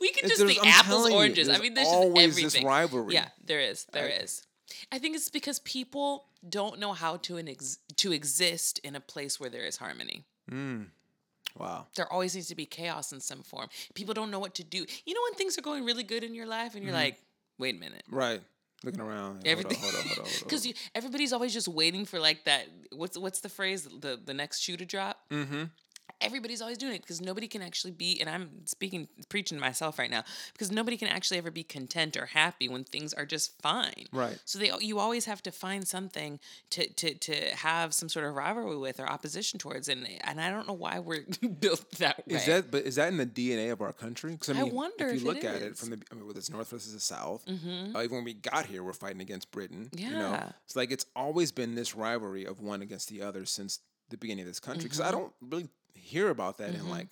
We 0.00 0.12
could 0.12 0.28
just 0.28 0.46
be 0.46 0.58
I'm 0.60 0.66
apples, 0.68 1.08
you, 1.08 1.14
oranges. 1.16 1.48
I 1.48 1.58
mean, 1.58 1.74
there's 1.74 1.86
just 1.88 1.96
always 1.96 2.30
everything. 2.38 2.62
this 2.62 2.64
rivalry. 2.64 3.14
Yeah, 3.14 3.28
there 3.44 3.58
is. 3.60 3.86
There 3.92 4.04
I- 4.06 4.22
is. 4.22 4.46
I 4.92 4.98
think 4.98 5.16
it's 5.16 5.28
because 5.30 5.58
people 5.60 6.26
don't 6.48 6.78
know 6.78 6.92
how 6.92 7.16
to 7.18 7.36
an 7.38 7.48
ex- 7.48 7.78
to 7.96 8.12
exist 8.12 8.78
in 8.84 8.94
a 8.96 9.00
place 9.00 9.38
where 9.40 9.50
there 9.50 9.64
is 9.64 9.76
harmony. 9.76 10.24
mm. 10.50 10.86
Wow. 11.56 11.86
There 11.96 12.12
always 12.12 12.34
needs 12.34 12.48
to 12.48 12.56
be 12.56 12.66
chaos 12.66 13.12
in 13.12 13.20
some 13.20 13.42
form. 13.44 13.68
People 13.94 14.12
don't 14.14 14.30
know 14.32 14.40
what 14.40 14.54
to 14.56 14.64
do. 14.64 14.84
You 15.04 15.14
know 15.14 15.20
when 15.28 15.34
things 15.34 15.56
are 15.56 15.62
going 15.62 15.84
really 15.84 16.02
good 16.02 16.24
in 16.24 16.34
your 16.34 16.46
life 16.46 16.74
and 16.74 16.82
you're 16.82 16.92
Mm-hmm. 16.92 17.02
like, 17.04 17.18
wait 17.58 17.76
a 17.76 17.78
minute. 17.78 18.02
Right. 18.10 18.40
Looking 18.84 19.00
around. 19.00 19.46
Everything, 19.46 19.78
on, 19.78 19.82
hold 19.82 19.94
on, 19.94 20.00
hold 20.02 20.18
on, 20.18 20.24
hold 20.24 20.28
on. 20.42 20.42
because 20.44 20.72
everybody's 20.94 21.32
always 21.32 21.52
just 21.52 21.68
waiting 21.68 22.04
for 22.04 22.18
like 22.18 22.44
that. 22.44 22.66
What's 22.92 23.18
what's 23.18 23.40
the 23.40 23.48
phrase? 23.48 23.84
The 23.84 24.20
the 24.22 24.34
next 24.34 24.60
shoe 24.60 24.76
to 24.76 24.84
drop. 24.84 25.20
Mm-hmm. 25.30 25.64
Everybody's 26.20 26.60
always 26.62 26.78
doing 26.78 26.94
it 26.94 27.02
because 27.02 27.20
nobody 27.20 27.46
can 27.48 27.62
actually 27.62 27.90
be 27.90 28.18
and 28.20 28.28
i'm 28.30 28.50
speaking 28.66 29.08
preaching 29.28 29.58
to 29.58 29.60
myself 29.62 29.98
right 29.98 30.10
now 30.10 30.22
because 30.52 30.70
nobody 30.70 30.96
can 30.96 31.08
actually 31.08 31.38
ever 31.38 31.50
be 31.50 31.62
content 31.62 32.16
or 32.16 32.26
happy 32.26 32.68
when 32.68 32.84
things 32.84 33.12
are 33.12 33.26
just 33.26 33.60
fine 33.60 34.06
Right. 34.12 34.38
so 34.44 34.58
they 34.58 34.70
you 34.80 34.98
always 34.98 35.24
have 35.26 35.42
to 35.42 35.52
find 35.52 35.86
something 35.86 36.38
to 36.70 36.88
to 36.94 37.14
to 37.14 37.34
have 37.56 37.92
some 37.94 38.08
sort 38.08 38.26
of 38.26 38.34
rivalry 38.34 38.76
with 38.76 39.00
or 39.00 39.06
opposition 39.08 39.58
towards 39.58 39.88
and 39.88 40.06
and 40.22 40.40
i 40.40 40.50
don't 40.50 40.66
know 40.66 40.74
why 40.74 40.98
we're 40.98 41.24
built 41.60 41.90
that 41.98 42.18
way 42.26 42.36
Is 42.36 42.46
that 42.46 42.70
but 42.70 42.82
is 42.84 42.94
that 42.96 43.08
in 43.08 43.16
the 43.18 43.26
DNA 43.26 43.70
of 43.72 43.80
our 43.80 43.92
country? 43.92 44.32
Because 44.32 44.50
I 44.50 44.60
I 44.60 44.62
mean, 44.64 44.74
wonder 44.74 45.06
if 45.08 45.14
if 45.16 45.22
you 45.22 45.30
it 45.30 45.34
look 45.34 45.44
at 45.44 45.62
it 45.62 45.76
from 45.76 45.90
the 45.90 45.98
I 46.10 46.14
mean, 46.14 46.26
whether 46.26 46.38
it's 46.38 46.50
North 46.50 46.70
versus 46.70 46.92
the 46.92 47.00
South, 47.00 47.44
uh, 47.48 47.52
even 48.02 48.16
when 48.16 48.24
we 48.24 48.34
got 48.34 48.66
here, 48.66 48.82
we're 48.82 48.92
fighting 48.92 49.20
against 49.20 49.50
Britain. 49.50 49.90
yeah. 49.92 50.10
You 50.10 50.18
know, 50.18 50.52
it's 50.64 50.76
like 50.76 50.90
it's 50.90 51.06
always 51.14 51.52
been 51.52 51.74
this 51.74 51.94
rivalry 51.94 52.44
of 52.44 52.60
one 52.60 52.82
against 52.82 53.08
the 53.08 53.22
other 53.22 53.44
since 53.44 53.80
the 54.10 54.16
beginning 54.16 54.42
of 54.42 54.48
this 54.48 54.60
country. 54.60 54.84
Because 54.84 55.00
I 55.00 55.04
Mm-hmm. 55.10 55.18
don't 55.18 55.32
really 55.42 55.68
hear 56.04 56.28
about 56.28 56.58
that 56.58 56.70
in 56.70 56.76
mm-hmm. 56.76 56.90
like 56.90 57.08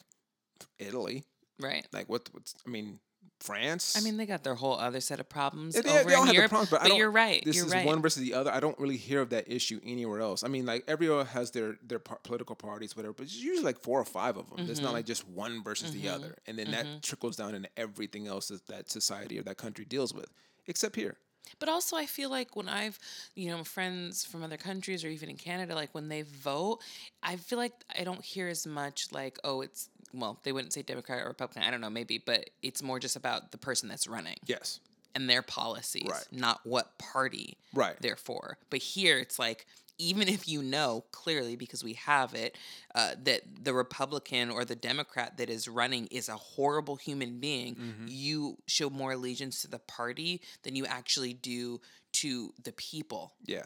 Italy. 0.78 1.24
right 1.60 1.86
Like 1.92 2.08
what? 2.08 2.28
What's 2.32 2.54
I 2.66 2.70
mean, 2.70 2.98
France. 3.40 3.96
I 3.96 4.00
mean, 4.00 4.16
they 4.16 4.26
got 4.26 4.44
their 4.44 4.54
whole 4.54 4.74
other 4.78 5.00
set 5.00 5.18
of 5.18 5.28
problems 5.28 5.74
Yeah, 5.74 5.82
they, 5.82 5.90
over 5.90 6.10
they 6.10 6.16
in 6.16 6.26
have 6.26 6.34
Europe. 6.34 6.50
problems, 6.50 6.70
but, 6.70 6.82
but 6.82 6.96
you're 6.96 7.10
right. 7.10 7.42
This 7.44 7.56
you're 7.56 7.66
is 7.66 7.72
right. 7.72 7.84
one 7.84 8.00
versus 8.00 8.22
the 8.22 8.34
other. 8.34 8.52
I 8.52 8.60
don't 8.60 8.78
really 8.78 8.96
hear 8.96 9.20
of 9.20 9.30
that 9.30 9.50
issue 9.50 9.80
anywhere 9.84 10.20
else. 10.20 10.44
I 10.44 10.48
mean, 10.48 10.64
like 10.64 10.84
everyone 10.86 11.26
has 11.26 11.50
their 11.50 11.76
their 11.84 11.98
par- 11.98 12.20
political 12.22 12.54
parties, 12.54 12.96
whatever, 12.96 13.14
but 13.14 13.24
it's 13.24 13.36
usually 13.36 13.64
like 13.64 13.80
four 13.80 14.00
or 14.00 14.04
five 14.04 14.36
of 14.36 14.48
them. 14.50 14.60
It's 14.60 14.72
Mm-hmm. 14.78 14.84
not 14.84 14.92
like 14.94 15.06
just 15.06 15.28
one 15.28 15.62
versus 15.62 15.92
the 15.92 16.04
mm-hmm. 16.04 16.14
other, 16.14 16.36
and 16.46 16.58
then 16.58 16.70
that 16.70 16.86
mm-hmm. 16.86 16.98
trickles 17.02 17.36
down 17.36 17.54
into 17.54 17.68
everything 17.76 18.26
else 18.26 18.48
that, 18.48 18.66
that 18.68 18.90
society 18.90 19.38
or 19.38 19.42
that 19.42 19.56
country 19.56 19.84
deals 19.84 20.14
with, 20.14 20.30
except 20.66 20.96
here. 20.96 21.16
But 21.58 21.68
also, 21.68 21.96
I 21.96 22.06
feel 22.06 22.30
like 22.30 22.56
when 22.56 22.68
I've, 22.68 22.98
you 23.34 23.50
know, 23.50 23.62
friends 23.64 24.24
from 24.24 24.42
other 24.42 24.56
countries 24.56 25.04
or 25.04 25.08
even 25.08 25.28
in 25.30 25.36
Canada, 25.36 25.74
like 25.74 25.94
when 25.94 26.08
they 26.08 26.22
vote, 26.22 26.80
I 27.22 27.36
feel 27.36 27.58
like 27.58 27.72
I 27.98 28.04
don't 28.04 28.24
hear 28.24 28.48
as 28.48 28.66
much 28.66 29.06
like, 29.12 29.38
oh, 29.44 29.60
it's, 29.60 29.88
well, 30.12 30.38
they 30.42 30.52
wouldn't 30.52 30.72
say 30.72 30.82
Democrat 30.82 31.22
or 31.24 31.28
Republican. 31.28 31.62
I 31.62 31.70
don't 31.70 31.80
know, 31.80 31.90
maybe, 31.90 32.18
but 32.18 32.50
it's 32.62 32.82
more 32.82 32.98
just 32.98 33.16
about 33.16 33.52
the 33.52 33.58
person 33.58 33.88
that's 33.88 34.06
running 34.08 34.36
Yes, 34.46 34.80
and 35.14 35.28
their 35.28 35.42
policies, 35.42 36.08
Right. 36.08 36.26
not 36.32 36.60
what 36.64 36.98
party 36.98 37.56
Right. 37.74 37.96
they're 38.00 38.16
for. 38.16 38.58
But 38.70 38.80
here, 38.80 39.18
it's 39.18 39.38
like, 39.38 39.66
even 40.10 40.28
if 40.28 40.48
you 40.48 40.62
know 40.62 41.04
clearly 41.12 41.54
because 41.56 41.82
we 41.84 41.94
have 41.94 42.34
it 42.34 42.56
uh, 42.94 43.12
that 43.24 43.40
the 43.64 43.72
Republican 43.74 44.50
or 44.50 44.64
the 44.64 44.74
Democrat 44.76 45.36
that 45.38 45.48
is 45.50 45.68
running 45.68 46.06
is 46.10 46.28
a 46.28 46.36
horrible 46.36 46.96
human 46.96 47.38
being, 47.40 47.74
Mm-hmm. 47.76 48.06
you 48.08 48.56
show 48.66 48.90
more 48.90 49.12
allegiance 49.12 49.62
to 49.62 49.68
the 49.68 49.78
party 49.78 50.40
than 50.62 50.74
you 50.76 50.84
actually 50.86 51.32
do 51.34 51.80
to 52.22 52.52
the 52.62 52.72
people. 52.72 53.34
yeah, 53.46 53.64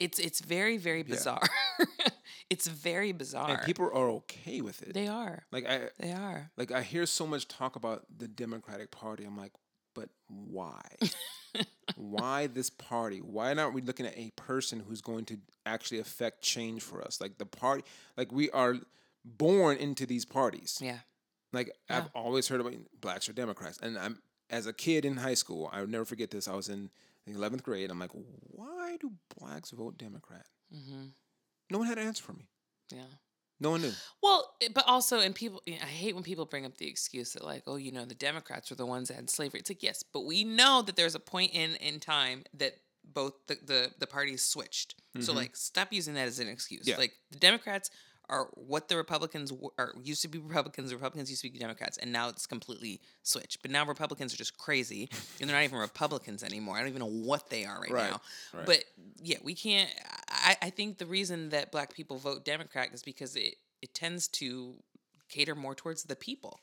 It's 0.00 0.18
it's 0.18 0.40
very 0.40 0.76
very 0.76 1.02
bizarre. 1.02 1.48
it's 2.50 2.66
very 2.66 3.12
bizarre. 3.12 3.50
and 3.50 3.62
people 3.62 3.86
are 3.86 4.08
okay 4.20 4.60
with 4.60 4.82
it. 4.82 4.92
they 4.94 5.08
are 5.08 5.44
like 5.52 5.66
I 5.66 5.88
they 5.98 6.12
are. 6.12 6.50
like 6.56 6.70
I 6.72 6.82
hear 6.82 7.06
so 7.06 7.26
much 7.26 7.48
talk 7.48 7.76
about 7.76 8.04
the 8.16 8.28
Democratic 8.28 8.90
Party. 8.90 9.24
I'm 9.24 9.36
like, 9.38 9.52
but 9.94 10.08
why? 10.28 10.82
why 11.96 12.46
this 12.52 12.70
party? 12.70 13.18
Why 13.18 13.54
not 13.54 13.72
we 13.72 13.82
looking 13.82 14.06
at 14.06 14.16
a 14.16 14.30
person 14.36 14.82
who's 14.86 15.00
going 15.00 15.24
to 15.26 15.38
actually 15.64 16.00
affect 16.00 16.42
change 16.42 16.82
for 16.82 17.02
us? 17.02 17.20
Like 17.20 17.38
the 17.38 17.46
party, 17.46 17.84
like 18.16 18.32
we 18.32 18.50
are 18.50 18.76
born 19.24 19.76
into 19.78 20.06
these 20.06 20.24
parties. 20.24 20.78
Yeah. 20.82 20.98
Like 21.52 21.72
I've 21.88 22.08
always 22.14 22.48
heard 22.48 22.60
about 22.60 22.74
blacks 23.00 23.28
or 23.28 23.32
Democrats, 23.32 23.78
and 23.80 23.96
I'm 23.96 24.20
as 24.50 24.66
a 24.66 24.72
kid 24.72 25.04
in 25.04 25.16
high 25.16 25.34
school. 25.34 25.70
I'll 25.72 25.86
never 25.86 26.04
forget 26.04 26.30
this. 26.30 26.48
I 26.48 26.54
was 26.54 26.68
in 26.68 26.90
eleventh 27.28 27.62
grade. 27.62 27.90
I'm 27.90 28.00
like, 28.00 28.10
why 28.12 28.96
do 29.00 29.12
blacks 29.38 29.70
vote 29.70 29.96
Democrat? 29.96 30.46
Mm-hmm. 30.74 31.06
No 31.70 31.78
one 31.78 31.86
had 31.86 31.98
an 31.98 32.08
answer 32.08 32.24
for 32.24 32.32
me. 32.32 32.48
Yeah. 32.92 33.02
No 33.60 33.70
one 33.70 33.82
knew. 33.82 33.92
Well, 34.22 34.54
but 34.74 34.84
also, 34.86 35.20
and 35.20 35.34
people, 35.34 35.62
I 35.66 35.70
hate 35.86 36.14
when 36.14 36.24
people 36.24 36.44
bring 36.44 36.66
up 36.66 36.76
the 36.78 36.88
excuse 36.88 37.32
that, 37.34 37.44
like, 37.44 37.62
oh, 37.66 37.76
you 37.76 37.92
know, 37.92 38.04
the 38.04 38.14
Democrats 38.14 38.68
were 38.70 38.76
the 38.76 38.86
ones 38.86 39.08
that 39.08 39.14
had 39.14 39.30
slavery. 39.30 39.60
It's 39.60 39.70
like, 39.70 39.82
yes, 39.82 40.02
but 40.02 40.24
we 40.24 40.44
know 40.44 40.82
that 40.82 40.96
there's 40.96 41.14
a 41.14 41.20
point 41.20 41.52
in 41.54 41.74
in 41.76 42.00
time 42.00 42.44
that 42.54 42.74
both 43.04 43.34
the 43.46 43.56
the, 43.64 43.90
the 43.98 44.06
parties 44.06 44.42
switched. 44.42 44.96
So, 45.20 45.32
like, 45.32 45.54
stop 45.54 45.92
using 45.92 46.14
that 46.14 46.26
as 46.26 46.40
an 46.40 46.48
excuse. 46.48 46.82
Mm-hmm. 46.82 46.90
Yeah. 46.90 46.96
Like, 46.96 47.12
the 47.30 47.38
Democrats 47.38 47.90
are 48.30 48.48
what 48.54 48.88
the 48.88 48.96
Republicans 48.96 49.52
were, 49.52 49.70
are 49.78 49.92
used 50.02 50.22
to 50.22 50.28
be 50.28 50.38
Republicans. 50.38 50.92
Republicans 50.92 51.28
used 51.30 51.42
to 51.42 51.50
be 51.50 51.58
Democrats, 51.58 51.98
and 51.98 52.10
now 52.10 52.28
it's 52.30 52.46
completely 52.46 53.00
switched. 53.22 53.62
But 53.62 53.70
now 53.70 53.84
Republicans 53.86 54.32
are 54.34 54.38
just 54.38 54.56
crazy, 54.58 55.08
and 55.40 55.48
they're 55.48 55.54
not 55.56 55.62
even 55.62 55.78
Republicans 55.78 56.42
anymore. 56.42 56.74
I 56.76 56.80
don't 56.80 56.88
even 56.88 57.00
know 57.00 57.06
what 57.30 57.50
they 57.50 57.64
are 57.64 57.78
right, 57.80 57.90
Right, 57.90 58.10
now. 58.10 58.20
right. 58.54 58.66
But 58.66 58.84
yeah, 59.22 59.36
we 59.44 59.54
can't. 59.54 59.90
I, 60.44 60.56
I 60.62 60.70
think 60.70 60.98
the 60.98 61.06
reason 61.06 61.48
that 61.48 61.72
black 61.72 61.94
people 61.94 62.18
vote 62.18 62.44
Democrat 62.44 62.90
is 62.92 63.02
because 63.02 63.34
it, 63.34 63.56
it 63.82 63.94
tends 63.94 64.28
to 64.28 64.74
cater 65.28 65.54
more 65.54 65.74
towards 65.74 66.04
the 66.04 66.14
people, 66.16 66.60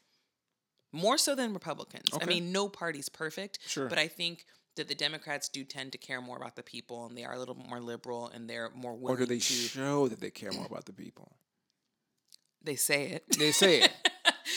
more 0.94 1.18
so 1.18 1.36
than 1.36 1.54
Republicans. 1.54 2.10
I 2.22 2.26
mean, 2.26 2.52
no 2.52 2.70
party's 2.70 3.10
perfect, 3.10 3.60
Sure. 3.68 3.88
but 3.90 3.98
I 3.98 4.08
think 4.08 4.46
that 4.78 4.88
the 4.88 4.96
Democrats 4.96 5.50
do 5.50 5.64
tend 5.66 5.92
to 5.92 5.98
care 5.98 6.22
more 6.22 6.38
about 6.38 6.56
the 6.56 6.64
people, 6.64 7.06
and 7.06 7.18
they 7.18 7.26
are 7.26 7.34
a 7.34 7.40
little 7.40 7.56
more 7.56 7.82
liberal, 7.82 8.30
and 8.34 8.50
they're 8.50 8.70
more 8.74 8.92
Or 8.94 8.98
willing 8.98 9.18
do 9.18 9.26
they 9.26 9.40
to. 9.40 9.42
show 9.42 10.08
that 10.08 10.22
they 10.22 10.30
care 10.30 10.52
more 10.54 10.66
about 10.66 10.86
the 10.86 10.94
people? 10.94 11.34
they 12.64 12.76
say 12.76 13.08
it. 13.08 13.26
They 13.40 13.52
say 13.52 13.82
it. 13.82 13.92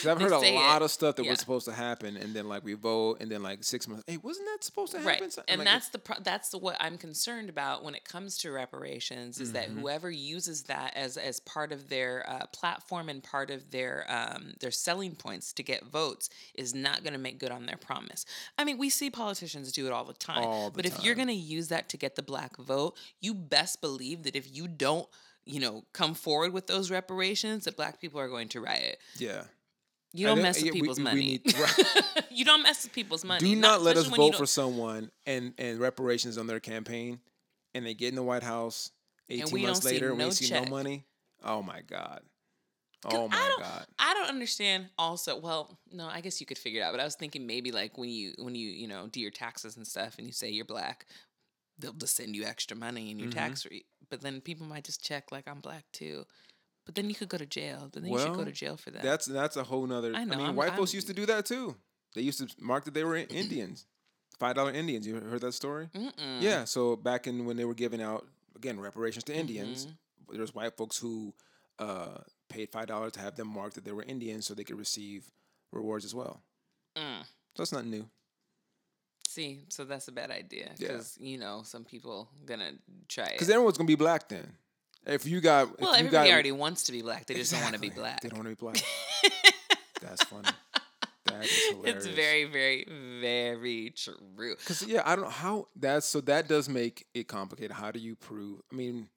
'Cause 0.04 0.12
I've 0.12 0.20
heard 0.20 0.32
a 0.32 0.54
lot 0.54 0.82
it. 0.82 0.84
of 0.84 0.90
stuff 0.90 1.16
that 1.16 1.24
Yeah. 1.24 1.30
was 1.30 1.40
supposed 1.40 1.64
to 1.66 1.72
happen, 1.72 2.16
and 2.16 2.34
then 2.34 2.48
like 2.48 2.64
we 2.64 2.74
vote, 2.74 3.18
and 3.20 3.30
then 3.30 3.42
like 3.42 3.64
six 3.64 3.88
months. 3.88 4.04
Hey, 4.06 4.16
wasn't 4.18 4.46
that 4.46 4.62
supposed 4.64 4.92
to 4.92 4.98
happen? 4.98 5.24
right 5.24 5.38
and 5.48 5.58
like, 5.60 5.66
that's 5.66 5.88
the 5.88 5.98
pro- 5.98 6.20
that's 6.20 6.48
the 6.50 6.58
what 6.58 6.76
i'm 6.80 6.96
concerned 6.98 7.48
about 7.48 7.82
when 7.84 7.94
it 7.94 8.04
comes 8.04 8.38
to 8.38 8.50
reparations 8.52 9.40
is 9.40 9.48
Mm-hmm. 9.48 9.54
that 9.54 9.68
whoever 9.80 10.10
uses 10.10 10.64
that 10.64 10.92
as 10.96 11.16
as 11.16 11.40
part 11.40 11.72
of 11.72 11.88
their 11.88 12.28
uh, 12.28 12.46
platform 12.46 13.08
and 13.08 13.22
part 13.22 13.50
of 13.50 13.70
their 13.70 14.04
um, 14.08 14.54
their 14.60 14.70
selling 14.70 15.14
points 15.14 15.52
to 15.54 15.62
get 15.62 15.84
votes 15.86 16.28
is 16.54 16.74
not 16.74 17.02
going 17.02 17.12
to 17.12 17.18
make 17.18 17.38
good 17.38 17.50
on 17.50 17.66
their 17.66 17.76
promise 17.76 18.24
i 18.58 18.64
mean 18.64 18.78
we 18.78 18.88
see 18.90 19.10
politicians 19.10 19.72
do 19.72 19.86
it 19.86 19.92
all 19.92 20.04
the 20.04 20.12
time 20.14 20.44
All 20.44 20.70
the 20.70 20.76
but 20.76 20.86
if 20.86 21.02
you're 21.04 21.14
going 21.14 21.28
to 21.28 21.34
use 21.34 21.68
that 21.68 21.88
to 21.90 21.96
get 21.96 22.14
the 22.16 22.22
black 22.22 22.56
vote 22.56 22.96
you 23.20 23.34
best 23.34 23.80
believe 23.80 24.22
that 24.24 24.36
if 24.36 24.54
you 24.54 24.68
don't 24.68 25.08
you 25.44 25.60
know 25.60 25.84
come 25.92 26.14
forward 26.14 26.52
with 26.52 26.66
those 26.66 26.90
reparations 26.90 27.64
that 27.64 27.76
black 27.76 28.00
people 28.00 28.18
are 28.20 28.28
going 28.28 28.48
to 28.48 28.60
riot 28.60 28.98
yeah. 29.18 29.44
You 30.14 30.26
don't 30.26 30.40
mess 30.40 30.56
with 30.62 30.72
we- 30.72 30.80
people's 30.80 30.98
we 30.98 31.04
money 31.04 31.20
need- 31.44 31.58
right. 31.58 32.24
you 32.30 32.44
don't 32.44 32.62
mess 32.62 32.84
with 32.84 32.92
people's 32.92 33.24
money 33.24 33.40
Do 33.40 33.56
not 33.56 33.82
let 33.82 33.96
us 33.96 34.04
especially 34.04 34.18
when 34.18 34.26
you 34.26 34.32
vote 34.32 34.38
for 34.38 34.46
someone 34.46 35.10
and 35.26 35.52
and 35.58 35.78
reparations 35.80 36.38
on 36.38 36.46
their 36.46 36.60
campaign, 36.60 37.20
and 37.74 37.84
they 37.84 37.94
get 37.94 38.08
in 38.10 38.14
the 38.14 38.22
White 38.22 38.42
House 38.44 38.90
eighteen 39.28 39.62
months 39.62 39.84
later, 39.84 40.10
and 40.10 40.18
no 40.18 40.26
we 40.26 40.30
see 40.32 40.46
check. 40.46 40.64
no 40.64 40.70
money. 40.70 41.04
Oh 41.42 41.62
my 41.62 41.82
god. 41.82 42.22
Oh 43.06 43.28
my 43.28 43.36
I 43.36 43.48
don't, 43.48 43.60
god. 43.60 43.86
I 43.98 44.14
don't 44.14 44.28
understand. 44.30 44.86
Also, 44.96 45.38
well, 45.38 45.78
no, 45.92 46.06
I 46.06 46.22
guess 46.22 46.40
you 46.40 46.46
could 46.46 46.56
figure 46.56 46.80
it 46.80 46.84
out. 46.84 46.92
But 46.94 47.00
I 47.00 47.04
was 47.04 47.16
thinking 47.16 47.46
maybe 47.46 47.70
like 47.70 47.98
when 47.98 48.08
you 48.08 48.32
when 48.38 48.54
you 48.54 48.70
you 48.70 48.88
know 48.88 49.08
do 49.08 49.20
your 49.20 49.30
taxes 49.30 49.76
and 49.76 49.86
stuff, 49.86 50.14
and 50.16 50.26
you 50.26 50.32
say 50.32 50.48
you're 50.48 50.64
black, 50.64 51.04
they'll 51.78 51.92
just 51.92 52.16
send 52.16 52.34
you 52.34 52.44
extra 52.44 52.74
money 52.76 53.10
in 53.10 53.18
your 53.18 53.28
Mm-hmm. 53.28 53.38
tax 53.38 53.66
rate. 53.70 53.84
But 54.10 54.22
then 54.22 54.40
people 54.40 54.66
might 54.66 54.84
just 54.84 55.04
check 55.04 55.30
like 55.32 55.46
I'm 55.46 55.60
black 55.60 55.84
too. 55.92 56.24
But 56.86 56.94
then 56.94 57.08
you 57.08 57.14
could 57.14 57.28
go 57.28 57.38
to 57.38 57.46
jail. 57.46 57.88
Then 57.92 58.04
you 58.04 58.18
should 58.18 58.34
go 58.34 58.44
to 58.44 58.52
jail 58.52 58.76
for 58.76 58.90
that. 58.90 59.02
That's 59.02 59.26
that's 59.26 59.56
a 59.56 59.64
whole 59.64 59.86
nother. 59.86 60.12
I 60.14 60.20
I, 60.20 60.24
know, 60.24 60.36
mean, 60.36 60.46
I'm- 60.46 60.56
white 60.56 60.70
I'm- 60.70 60.76
folks 60.78 60.92
used 60.94 61.06
to 61.06 61.14
do 61.14 61.26
that 61.26 61.46
too. 61.46 61.74
They 62.14 62.22
used 62.22 62.38
to 62.38 62.48
mark 62.62 62.84
that 62.84 62.94
they 62.94 63.02
were 63.04 63.16
Indians, 63.16 63.86
five 64.38 64.54
dollar 64.54 64.70
Indians. 64.72 65.06
You 65.06 65.16
heard 65.16 65.40
that 65.40 65.52
story? 65.52 65.88
Mm-mm. 65.94 66.40
Yeah. 66.40 66.64
So 66.64 66.94
back 66.96 67.26
in 67.26 67.44
when 67.46 67.56
they 67.56 67.64
were 67.64 67.74
giving 67.74 68.00
out 68.02 68.26
again 68.54 68.78
reparations 68.78 69.24
to 69.24 69.34
Indians, 69.34 69.86
Mm-hmm. 69.86 70.36
there's 70.36 70.54
white 70.54 70.76
folks 70.76 70.96
who 70.98 71.34
uh, 71.78 72.18
paid 72.48 72.70
five 72.70 72.86
dollars 72.86 73.12
to 73.12 73.20
have 73.20 73.34
them 73.36 73.48
marked 73.48 73.74
that 73.76 73.84
they 73.84 73.92
were 73.92 74.04
Indians, 74.04 74.46
so 74.46 74.54
they 74.54 74.62
could 74.64 74.78
receive 74.78 75.24
rewards 75.72 76.04
as 76.04 76.14
well. 76.14 76.42
Mm. 76.96 77.22
So 77.22 77.62
that's 77.62 77.72
not 77.72 77.84
new. 77.86 78.08
See, 79.26 79.60
so 79.68 79.84
that's 79.84 80.06
a 80.06 80.12
bad 80.12 80.30
idea 80.30 80.70
Yeah. 80.76 80.88
because 80.88 81.16
you 81.18 81.38
know 81.38 81.62
some 81.64 81.84
people 81.84 82.28
gonna 82.44 82.72
try 83.08 83.24
it. 83.26 83.32
Because 83.32 83.50
everyone's 83.50 83.76
gonna 83.78 83.88
be 83.88 83.96
black 83.96 84.28
then. 84.28 84.52
If 85.06 85.26
you 85.26 85.40
got, 85.40 85.68
if 85.68 85.80
well, 85.80 85.92
you 85.92 85.98
everybody 86.06 86.28
got, 86.28 86.34
already 86.34 86.52
wants 86.52 86.84
to 86.84 86.92
be 86.92 87.02
black. 87.02 87.26
They 87.26 87.34
just 87.34 87.52
don't 87.52 87.62
want 87.62 87.74
to 87.74 87.80
be 87.80 87.90
black. 87.90 88.20
They 88.20 88.28
don't 88.28 88.38
want 88.38 88.48
to 88.48 88.54
be 88.56 88.60
black. 88.60 88.82
That's 90.00 90.22
funny. 90.24 90.48
That 91.26 91.44
is 91.44 91.62
hilarious. 91.70 92.04
It's 92.04 92.06
very, 92.06 92.44
very, 92.44 92.86
very 93.20 93.92
true. 93.96 94.16
Because 94.36 94.82
yeah, 94.86 95.02
I 95.04 95.16
don't 95.16 95.24
know 95.24 95.30
how 95.30 95.68
that's 95.74 96.06
so 96.06 96.20
that 96.22 96.48
does 96.48 96.68
make 96.68 97.06
it 97.14 97.28
complicated. 97.28 97.72
How 97.72 97.90
do 97.90 97.98
you 97.98 98.14
prove? 98.14 98.60
I 98.70 98.74
mean, 98.76 99.08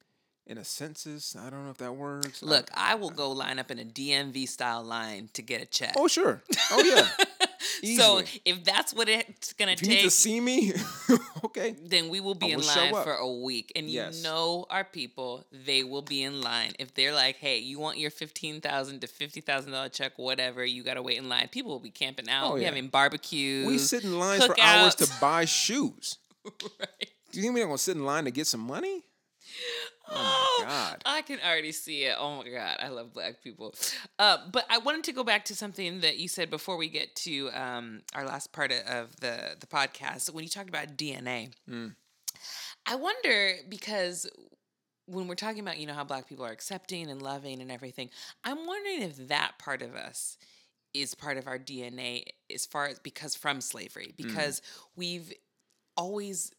in 0.46 0.56
a 0.56 0.64
census, 0.64 1.36
I 1.36 1.50
don't 1.50 1.64
know 1.64 1.70
if 1.70 1.76
that 1.78 1.94
works. 1.94 2.42
I- 2.42 2.46
Look, 2.46 2.70
I 2.74 2.94
will 2.94 3.10
go 3.10 3.30
line 3.30 3.58
up 3.58 3.70
in 3.70 3.78
a 3.78 3.84
DMV 3.84 4.48
style 4.48 4.82
line 4.82 5.28
to 5.34 5.42
get 5.42 5.60
a 5.60 5.66
check. 5.66 5.94
oh 5.96 6.08
sure. 6.08 6.42
Oh 6.72 6.82
yeah. 6.82 7.24
so 7.82 8.22
if 8.44 8.64
that's 8.64 8.92
what 8.94 9.08
it's 9.08 9.52
gonna 9.54 9.72
if 9.72 9.82
you 9.82 9.88
need 9.88 9.94
take, 9.96 10.04
to 10.04 10.10
see 10.10 10.40
me, 10.40 10.72
okay. 11.44 11.74
then 11.82 12.08
we 12.08 12.20
will 12.20 12.34
be 12.34 12.46
I 12.46 12.50
in 12.50 12.58
will 12.58 12.66
line 12.66 12.92
for 13.04 13.14
a 13.14 13.30
week. 13.30 13.72
And 13.76 13.88
Yes. 13.90 14.18
you 14.18 14.22
know 14.24 14.66
our 14.70 14.84
people, 14.84 15.44
they 15.52 15.82
will 15.84 16.02
be 16.02 16.22
in 16.22 16.40
line. 16.40 16.72
If 16.78 16.94
they're 16.94 17.14
like, 17.14 17.36
hey, 17.36 17.58
you 17.58 17.78
want 17.78 17.98
your 17.98 18.10
fifteen 18.10 18.60
thousand 18.60 19.00
to 19.00 19.06
fifty 19.06 19.40
thousand 19.40 19.72
dollar 19.72 19.88
check, 19.88 20.12
whatever, 20.16 20.64
you 20.64 20.82
gotta 20.82 21.02
wait 21.02 21.18
in 21.18 21.28
line. 21.28 21.48
People 21.48 21.72
will 21.72 21.78
be 21.80 21.90
camping 21.90 22.28
out, 22.28 22.52
Oh, 22.52 22.56
yeah. 22.56 22.66
having 22.66 22.88
barbecues. 22.88 23.66
We 23.66 23.78
sit 23.78 24.04
in 24.04 24.18
lines 24.18 24.44
for 24.46 24.58
hours 24.60 24.94
to 24.96 25.08
buy 25.20 25.44
shoes. 25.44 26.18
right. 26.44 27.08
Do 27.32 27.38
you 27.38 27.42
think 27.42 27.54
we're 27.54 27.64
gonna 27.66 27.78
sit 27.78 27.96
in 27.96 28.04
line 28.04 28.24
to 28.24 28.30
get 28.30 28.46
some 28.46 28.60
money? 28.60 29.04
Oh 30.10 30.62
my 30.62 30.68
God. 30.68 31.02
I 31.04 31.22
can 31.22 31.38
already 31.46 31.72
see 31.72 32.04
it. 32.04 32.16
Oh 32.18 32.38
my 32.38 32.48
God. 32.48 32.78
I 32.80 32.88
love 32.88 33.12
black 33.12 33.42
people. 33.42 33.74
Uh, 34.18 34.38
but 34.50 34.64
I 34.70 34.78
wanted 34.78 35.04
to 35.04 35.12
go 35.12 35.22
back 35.22 35.44
to 35.46 35.54
something 35.54 36.00
that 36.00 36.18
you 36.18 36.28
said 36.28 36.50
before 36.50 36.76
we 36.76 36.88
get 36.88 37.14
to 37.16 37.50
um, 37.52 38.00
our 38.14 38.24
last 38.24 38.52
part 38.52 38.72
of 38.72 39.16
the, 39.20 39.56
the 39.60 39.66
podcast. 39.66 40.32
When 40.32 40.44
you 40.44 40.50
talked 40.50 40.68
about 40.68 40.96
DNA, 40.96 41.52
Mm. 41.68 41.94
I 42.86 42.94
wonder 42.94 43.56
because 43.68 44.26
when 45.06 45.26
we're 45.28 45.34
talking 45.34 45.60
about, 45.60 45.78
you 45.78 45.86
know, 45.86 45.94
how 45.94 46.04
black 46.04 46.28
people 46.28 46.44
are 46.44 46.52
accepting 46.52 47.10
and 47.10 47.20
loving 47.20 47.60
and 47.60 47.70
everything, 47.70 48.10
I'm 48.44 48.66
wondering 48.66 49.02
if 49.02 49.28
that 49.28 49.58
part 49.58 49.82
of 49.82 49.94
us 49.94 50.38
is 50.94 51.14
part 51.14 51.36
of 51.36 51.46
our 51.46 51.58
DNA 51.58 52.24
as 52.52 52.66
far 52.66 52.86
as 52.86 52.98
because 52.98 53.34
from 53.34 53.60
slavery, 53.60 54.14
because 54.16 54.62
we've 54.96 55.32
always 55.96 56.52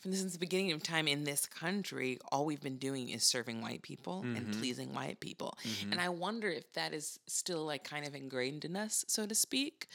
from 0.00 0.12
since 0.12 0.32
the 0.32 0.38
beginning 0.38 0.72
of 0.72 0.82
time 0.82 1.08
in 1.08 1.24
this 1.24 1.46
country, 1.46 2.18
all 2.30 2.44
we've 2.44 2.60
been 2.60 2.78
doing 2.78 3.08
is 3.10 3.24
serving 3.24 3.60
white 3.60 3.82
people 3.82 4.22
and 4.36 4.52
pleasing 4.58 4.94
white 4.94 5.20
people. 5.20 5.56
And 5.90 6.00
I 6.00 6.08
wonder 6.08 6.48
if 6.48 6.72
that 6.74 6.92
is 6.92 7.18
still 7.26 7.64
like 7.64 7.84
kind 7.84 8.06
of 8.06 8.14
ingrained 8.14 8.64
in 8.64 8.76
us, 8.76 9.04
so 9.08 9.26
to 9.26 9.34
speak, 9.34 9.86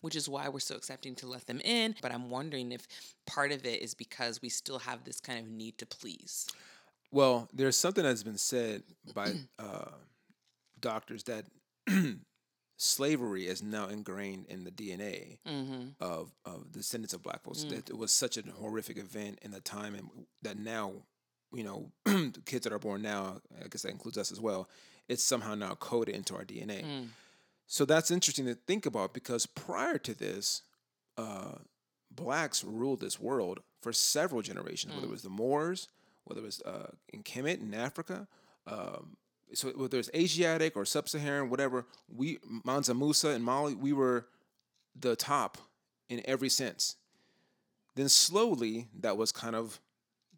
which 0.00 0.16
is 0.16 0.28
why 0.28 0.48
we're 0.48 0.60
so 0.60 0.76
accepting 0.76 1.14
to 1.16 1.26
let 1.26 1.46
them 1.46 1.60
in. 1.64 1.94
But 2.00 2.12
I'm 2.12 2.30
wondering 2.30 2.72
if 2.72 2.86
part 3.26 3.52
of 3.52 3.64
it 3.64 3.82
is 3.82 3.94
because 3.94 4.40
we 4.42 4.48
still 4.48 4.78
have 4.80 5.04
this 5.04 5.20
kind 5.20 5.38
of 5.38 5.48
need 5.48 5.78
to 5.78 5.86
please. 5.86 6.46
Well, 7.10 7.48
there's 7.52 7.76
something 7.76 8.04
that's 8.04 8.22
been 8.22 8.38
said 8.38 8.82
by 9.14 9.32
uh, 9.58 9.90
doctors 10.80 11.24
that 11.24 11.46
slavery 12.78 13.46
is 13.46 13.62
now 13.62 13.88
ingrained 13.88 14.46
in 14.48 14.64
the 14.64 14.70
DNA 14.70 15.38
Mm-hmm. 15.46 15.88
of, 16.00 16.32
of 16.46 16.72
descendants 16.72 17.12
of 17.12 17.22
black 17.22 17.42
folks. 17.42 17.64
That 17.64 17.90
it 17.90 17.98
was 17.98 18.12
such 18.12 18.36
a 18.38 18.42
horrific 18.42 18.96
event 18.96 19.40
in 19.42 19.50
the 19.50 19.60
time, 19.60 19.94
and 19.94 20.08
that 20.42 20.58
now, 20.58 20.92
you 21.52 21.64
know, 21.64 21.90
the 22.04 22.40
kids 22.46 22.64
that 22.64 22.72
are 22.72 22.78
born 22.78 23.02
now, 23.02 23.40
I 23.62 23.68
guess 23.68 23.82
that 23.82 23.90
includes 23.90 24.16
us 24.16 24.32
as 24.32 24.40
well. 24.40 24.68
It's 25.08 25.24
somehow 25.24 25.54
now 25.54 25.74
coded 25.74 26.14
into 26.14 26.34
our 26.36 26.44
DNA. 26.44 26.84
Mm. 26.84 27.06
So 27.66 27.84
that's 27.84 28.10
interesting 28.10 28.46
to 28.46 28.54
think 28.54 28.86
about 28.86 29.12
because 29.12 29.44
prior 29.46 29.98
to 29.98 30.14
this, 30.14 30.62
uh, 31.16 31.56
blacks 32.10 32.62
ruled 32.64 33.00
this 33.00 33.18
world 33.20 33.60
for 33.82 33.92
several 33.92 34.40
generations, 34.42 34.94
whether 34.94 35.06
it 35.06 35.10
was 35.10 35.22
the 35.22 35.28
Moors, 35.30 35.88
whether 36.24 36.40
it 36.40 36.44
was 36.44 36.62
uh, 36.62 36.90
in 37.12 37.22
Kemet 37.22 37.60
in 37.60 37.74
Africa, 37.74 38.26
um, 38.66 39.16
so 39.54 39.68
whether 39.70 39.98
it's 39.98 40.10
Asiatic 40.14 40.76
or 40.76 40.84
Sub-Saharan, 40.84 41.50
whatever, 41.50 41.86
we 42.14 42.38
Mansa 42.64 42.94
Musa 42.94 43.28
and 43.28 43.44
Mali, 43.44 43.74
we 43.74 43.92
were 43.92 44.26
the 44.98 45.16
top 45.16 45.58
in 46.08 46.22
every 46.24 46.48
sense. 46.48 46.96
Then 47.94 48.08
slowly 48.08 48.88
that 49.00 49.16
was 49.16 49.32
kind 49.32 49.56
of 49.56 49.80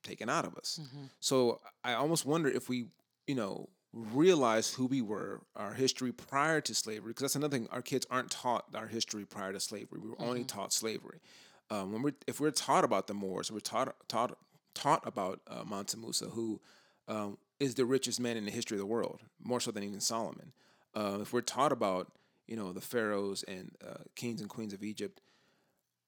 taken 0.02 0.28
out 0.28 0.44
of 0.44 0.56
us. 0.56 0.80
So 1.20 1.60
I 1.84 1.94
almost 1.94 2.24
wonder 2.24 2.48
if 2.48 2.68
we, 2.68 2.86
you 3.26 3.34
know, 3.34 3.68
realize 3.92 4.72
who 4.72 4.86
we 4.86 5.02
were, 5.02 5.40
our 5.56 5.74
history 5.74 6.12
prior 6.12 6.60
to 6.62 6.74
slavery, 6.74 7.10
because 7.10 7.22
that's 7.22 7.36
another 7.36 7.56
thing. 7.58 7.68
Our 7.70 7.82
kids 7.82 8.06
aren't 8.10 8.30
taught 8.30 8.66
our 8.74 8.86
history 8.86 9.24
prior 9.26 9.52
to 9.52 9.60
slavery. 9.60 10.00
We 10.00 10.08
were 10.08 10.20
only 10.20 10.44
taught 10.44 10.72
slavery. 10.72 11.20
Um, 11.70 11.92
when 11.92 12.02
we're 12.02 12.14
if 12.26 12.40
we're 12.40 12.50
taught 12.50 12.84
about 12.84 13.06
the 13.06 13.14
Moors, 13.14 13.50
we're 13.50 13.60
taught 13.60 13.94
taught 14.08 14.36
taught 14.74 15.06
about 15.06 15.40
uh, 15.46 15.64
Mansa 15.68 15.96
Musa, 15.98 16.26
who 16.26 16.60
um, 17.08 17.36
is 17.60 17.74
the 17.76 17.84
richest 17.84 18.18
man 18.20 18.36
in 18.36 18.44
the 18.46 18.50
history 18.50 18.74
of 18.76 18.80
the 18.80 18.86
world, 18.86 19.20
more 19.42 19.60
so 19.60 19.70
than 19.70 19.84
even 19.84 20.00
Solomon. 20.00 20.52
Uh, 20.94 21.18
if 21.20 21.32
we're 21.32 21.40
taught 21.42 21.70
about 21.72 22.10
you 22.48 22.56
know 22.56 22.72
the 22.72 22.80
pharaohs 22.80 23.42
and 23.44 23.70
uh, 23.86 24.02
kings 24.16 24.40
and 24.40 24.50
queens 24.50 24.72
of 24.72 24.82
Egypt, 24.82 25.20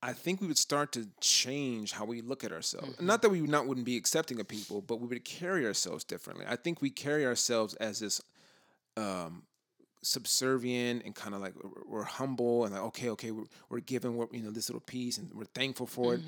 I 0.03 0.13
think 0.13 0.41
we 0.41 0.49
would 0.49 0.59
start 0.59 0.91
to 0.93 1.09
change 1.21 1.93
how 1.93 2.05
we 2.05 2.21
look 2.23 2.43
at 2.43 2.51
ourselves. 2.53 3.01
Not 3.01 3.23
that 3.23 3.29
we 3.29 3.41
would 3.41 3.51
not 3.51 3.67
wouldn't 3.69 3.87
be 3.87 3.97
accepting 3.97 4.41
of 4.41 4.49
people, 4.49 4.81
but 4.83 4.97
we 5.01 5.07
would 5.07 5.25
carry 5.25 5.65
ourselves 5.67 6.03
differently. 6.03 6.45
I 6.49 6.57
think 6.57 6.83
we 6.83 6.91
carry 6.91 7.25
ourselves 7.25 7.75
as 7.75 8.01
this 8.01 8.21
um, 8.97 9.45
subservient 10.03 11.05
and 11.05 11.15
kind 11.15 11.35
of 11.35 11.41
like 11.41 11.55
we're- 11.63 11.85
we're 11.87 12.03
humble 12.05 12.65
and 12.65 12.75
like 12.75 12.83
okay, 12.83 13.11
okay, 13.11 13.31
we're, 13.31 13.45
we're 13.69 13.81
given 13.81 14.17
what 14.17 14.33
you 14.35 14.43
know 14.43 14.51
this 14.51 14.69
little 14.69 14.81
piece 14.81 15.19
and 15.19 15.33
we're 15.35 15.45
thankful 15.45 15.87
for 15.87 16.15
it. 16.15 16.21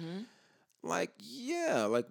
Like 0.83 1.11
yeah, 1.18 1.85
like 1.87 2.07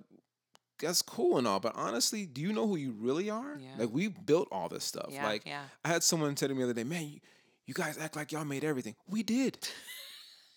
that's 0.83 1.01
cool 1.01 1.37
and 1.37 1.47
all, 1.47 1.59
but 1.59 1.73
honestly, 1.75 2.25
do 2.25 2.41
you 2.41 2.53
know 2.53 2.67
who 2.67 2.75
you 2.75 2.91
really 2.91 3.29
are? 3.29 3.57
Yeah. 3.59 3.69
Like 3.77 3.89
we 3.91 4.07
built 4.07 4.47
all 4.51 4.69
this 4.69 4.83
stuff. 4.83 5.09
Yeah, 5.09 5.25
like 5.25 5.45
yeah. 5.45 5.63
I 5.83 5.89
had 5.89 6.03
someone 6.03 6.35
to 6.35 6.47
me 6.49 6.55
the 6.55 6.63
other 6.63 6.73
day, 6.73 6.83
man, 6.83 7.07
you, 7.07 7.19
you 7.65 7.73
guys 7.73 7.97
act 7.97 8.15
like 8.15 8.31
y'all 8.31 8.45
made 8.45 8.63
everything. 8.63 8.95
We 9.07 9.23
did. 9.23 9.57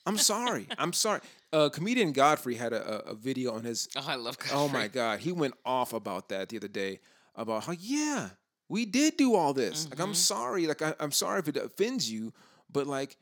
I'm 0.04 0.18
sorry. 0.18 0.68
I'm 0.78 0.92
sorry. 0.92 1.20
Uh, 1.52 1.68
comedian 1.68 2.12
Godfrey 2.12 2.54
had 2.54 2.72
a, 2.72 3.08
a, 3.08 3.12
a 3.12 3.14
video 3.14 3.52
on 3.52 3.64
his. 3.64 3.88
Oh, 3.96 4.04
I 4.06 4.16
love 4.16 4.38
Godfrey. 4.38 4.58
Oh 4.58 4.68
my 4.68 4.88
God, 4.88 5.20
he 5.20 5.32
went 5.32 5.54
off 5.64 5.92
about 5.92 6.28
that 6.28 6.48
the 6.48 6.56
other 6.56 6.68
day 6.68 7.00
about 7.34 7.64
how 7.64 7.72
yeah 7.72 8.30
we 8.68 8.84
did 8.84 9.16
do 9.16 9.34
all 9.34 9.52
this. 9.52 9.88
Like 9.90 10.00
I'm 10.00 10.14
sorry. 10.14 10.66
Like 10.66 10.82
I, 10.82 10.94
I'm 11.00 11.12
sorry 11.12 11.40
if 11.40 11.48
it 11.48 11.56
offends 11.56 12.10
you, 12.10 12.32
but 12.70 12.86
like 12.86 13.16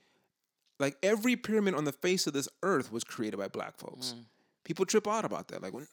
like 0.80 0.96
every 1.02 1.36
pyramid 1.36 1.74
on 1.74 1.84
the 1.84 1.92
face 1.92 2.26
of 2.26 2.32
this 2.32 2.48
earth 2.62 2.90
was 2.90 3.05
created 3.05 3.36
by 3.36 3.48
black 3.48 3.76
folks. 3.76 4.14
People 4.64 4.86
trip 4.86 5.07
out 5.07 5.24
about 5.24 5.48
that. 5.48 5.62
Like 5.62 5.72
when 5.74 5.86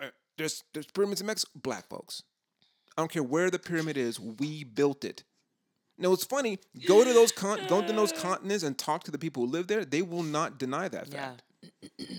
uh, 0.00 0.06
there's 0.38 0.64
there's 0.74 0.86
pyramids 0.86 1.20
in 1.20 1.26
Mexico, 1.26 1.52
black 1.62 1.88
folks. 1.88 2.22
I 2.96 3.02
don't 3.02 3.10
care 3.10 3.22
where 3.22 3.50
the 3.50 3.58
pyramid 3.58 3.96
is, 3.96 4.18
we 4.18 4.64
built 4.64 5.04
it. 5.04 5.24
Now 5.98 6.12
it's 6.12 6.24
funny. 6.24 6.58
Go 6.86 7.04
to 7.04 7.12
those 7.12 7.32
con- 7.32 7.60
go 7.68 7.80
to 7.86 7.92
those 7.92 8.12
continents 8.12 8.62
and 8.64 8.76
talk 8.76 9.04
to 9.04 9.10
the 9.10 9.18
people 9.18 9.44
who 9.46 9.50
live 9.52 9.66
there. 9.66 9.84
They 9.84 10.02
will 10.02 10.22
not 10.22 10.58
deny 10.58 10.88
that 10.88 11.08
Yeah. 11.08 11.28
fact. 11.30 11.42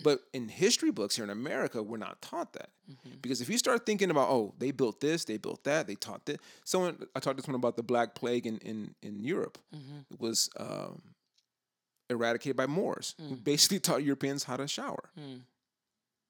But 0.04 0.20
in 0.34 0.50
history 0.50 0.92
books 0.92 1.16
here 1.16 1.24
in 1.24 1.30
America, 1.30 1.82
we're 1.82 1.98
not 1.98 2.22
taught 2.22 2.54
that. 2.54 2.70
Mm-hmm. 2.92 3.18
Because 3.22 3.40
if 3.40 3.50
you 3.50 3.58
start 3.58 3.86
thinking 3.86 4.10
about, 4.12 4.30
oh, 4.30 4.54
they 4.58 4.72
built 4.72 5.00
this, 5.00 5.24
they 5.26 5.38
built 5.38 5.64
that, 5.64 5.88
they 5.88 5.96
taught 5.96 6.26
this. 6.26 6.38
Someone 6.66 7.06
I 7.16 7.20
talked 7.20 7.38
to 7.38 7.44
someone 7.44 7.60
about 7.62 7.76
the 7.78 7.84
Black 7.84 8.14
Plague 8.16 8.46
in 8.46 8.58
in, 8.58 8.96
in 9.02 9.24
Europe. 9.24 9.58
Mm-hmm. 9.74 10.00
It 10.14 10.20
was 10.20 10.50
um, 10.58 11.02
eradicated 12.10 12.56
by 12.58 12.66
Moors, 12.68 13.16
who 13.20 13.36
Mm. 13.36 13.44
basically 13.44 13.80
taught 13.88 14.04
Europeans 14.04 14.44
how 14.46 14.58
to 14.58 14.68
shower. 14.68 15.10
Hmm. 15.18 15.38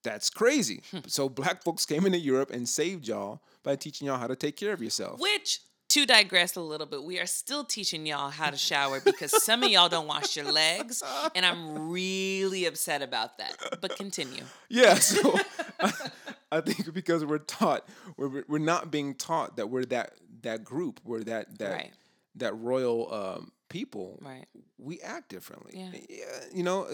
That's 0.04 0.30
crazy. 0.30 0.82
so 1.08 1.28
black 1.30 1.64
folks 1.64 1.86
came 1.86 2.06
into 2.06 2.20
Europe 2.20 2.50
and 2.52 2.68
saved 2.68 3.08
y'all 3.08 3.42
by 3.64 3.76
teaching 3.76 4.08
y'all 4.08 4.18
how 4.18 4.28
to 4.28 4.36
take 4.36 4.56
care 4.56 4.74
of 4.74 4.82
yourself. 4.82 5.20
Which, 5.20 5.60
to 5.90 6.06
digress 6.06 6.56
a 6.56 6.62
little 6.62 6.86
bit, 6.88 7.04
we 7.04 7.20
are 7.20 7.26
still 7.26 7.64
teaching 7.64 8.06
y'all 8.06 8.30
how 8.30 8.50
to 8.50 8.58
shower 8.58 9.00
because 9.00 9.44
some 9.44 9.64
of 9.64 9.70
y'all 9.70 9.90
don't 9.90 10.08
wash 10.08 10.36
your 10.36 10.52
legs, 10.52 11.02
and 11.34 11.46
I'm 11.46 11.90
really 11.90 12.66
upset 12.66 13.02
about 13.02 13.38
that. 13.38 13.56
But 13.82 13.96
continue. 13.96 14.44
Yeah, 14.70 14.96
so 15.00 15.38
I, 15.80 15.92
I 16.52 16.62
think 16.62 16.94
because 16.94 17.26
we're 17.26 17.38
taught, 17.40 17.88
we're, 18.18 18.44
we're 18.48 18.58
not 18.60 18.92
being 18.92 19.14
taught 19.16 19.58
that 19.58 19.68
we're 19.70 19.86
that 19.86 20.14
that 20.44 20.64
group, 20.64 21.00
we're 21.04 21.24
that 21.24 21.58
that 21.60 21.72
Right. 21.72 21.92
that 22.36 22.54
royal 22.58 23.14
um, 23.14 23.52
people. 23.70 24.20
Right. 24.22 24.46
We 24.78 25.00
act 25.02 25.30
differently. 25.30 25.72
Yeah. 25.76 26.26
you 26.54 26.64
know, 26.64 26.88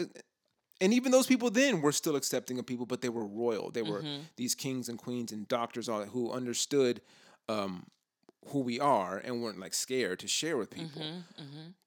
and 0.83 0.93
even 0.93 1.11
those 1.11 1.27
people 1.27 1.49
then 1.49 1.81
were 1.81 1.91
still 1.91 2.15
accepting 2.15 2.59
of 2.59 2.65
people, 2.65 2.85
but 2.85 3.01
they 3.01 3.09
were 3.09 3.25
royal. 3.25 3.71
They 3.71 3.81
were 3.81 4.01
Mm-hmm. 4.01 4.21
these 4.35 4.53
kings 4.55 4.89
and 4.89 4.97
queens 4.99 5.31
and 5.31 5.47
doctors, 5.47 5.87
all 5.89 5.99
that, 5.99 6.09
who 6.09 6.31
understood 6.31 7.01
um, 7.49 7.85
who 8.49 8.59
we 8.59 8.79
are 8.79 9.17
and 9.23 9.41
weren't 9.41 9.59
like 9.59 9.73
scared 9.73 10.19
to 10.19 10.27
share 10.27 10.57
with 10.57 10.69
people. 10.69 11.01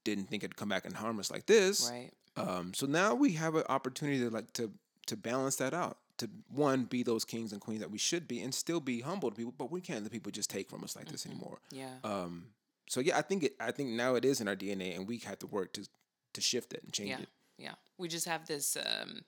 Didn't 0.04 0.28
think 0.30 0.42
it'd 0.42 0.56
come 0.56 0.68
back 0.68 0.84
and 0.86 0.96
harm 0.96 1.18
us 1.20 1.30
like 1.30 1.46
this. 1.46 1.86
Mm-hmm. 1.90 1.94
Right. 1.94 2.10
Um, 2.38 2.72
so 2.74 2.86
now 2.86 3.14
we 3.14 3.32
have 3.32 3.54
an 3.54 3.64
opportunity 3.68 4.18
to 4.20 4.30
like 4.30 4.52
to 4.54 4.70
to 5.06 5.16
balance 5.16 5.56
that 5.56 5.74
out. 5.74 5.98
To 6.18 6.30
one, 6.48 6.84
be 6.84 7.02
those 7.02 7.24
kings 7.26 7.52
and 7.52 7.60
queens 7.60 7.80
that 7.80 7.90
we 7.90 7.98
should 7.98 8.26
be, 8.26 8.40
and 8.40 8.54
still 8.54 8.80
be 8.80 9.02
humble 9.02 9.30
to 9.30 9.36
people. 9.36 9.54
But 9.56 9.70
we 9.70 9.80
can't 9.82 10.02
let 10.02 10.10
people 10.12 10.32
just 10.32 10.48
take 10.48 10.70
from 10.70 10.82
us 10.82 10.96
like 10.96 11.08
this 11.10 11.26
anymore. 11.26 11.58
Yeah. 11.70 11.90
Um, 12.04 12.46
so 12.88 13.00
yeah, 13.00 13.18
I 13.18 13.22
think 13.22 13.42
it. 13.42 13.54
I 13.60 13.70
think 13.70 13.90
now 13.90 14.14
it 14.14 14.24
is 14.24 14.40
in 14.40 14.48
our 14.48 14.56
DNA, 14.56 14.96
and 14.96 15.06
we 15.06 15.18
have 15.18 15.38
to 15.40 15.46
work 15.46 15.72
to 15.74 15.86
to 16.32 16.40
shift 16.40 16.72
it 16.72 16.82
and 16.84 16.92
change 16.92 17.10
yeah. 17.10 17.20
it. 17.20 17.28
Yeah. 17.58 17.72
We 17.98 18.08
just 18.08 18.26
have 18.26 18.46
this. 18.46 18.76
Um, 18.76 19.22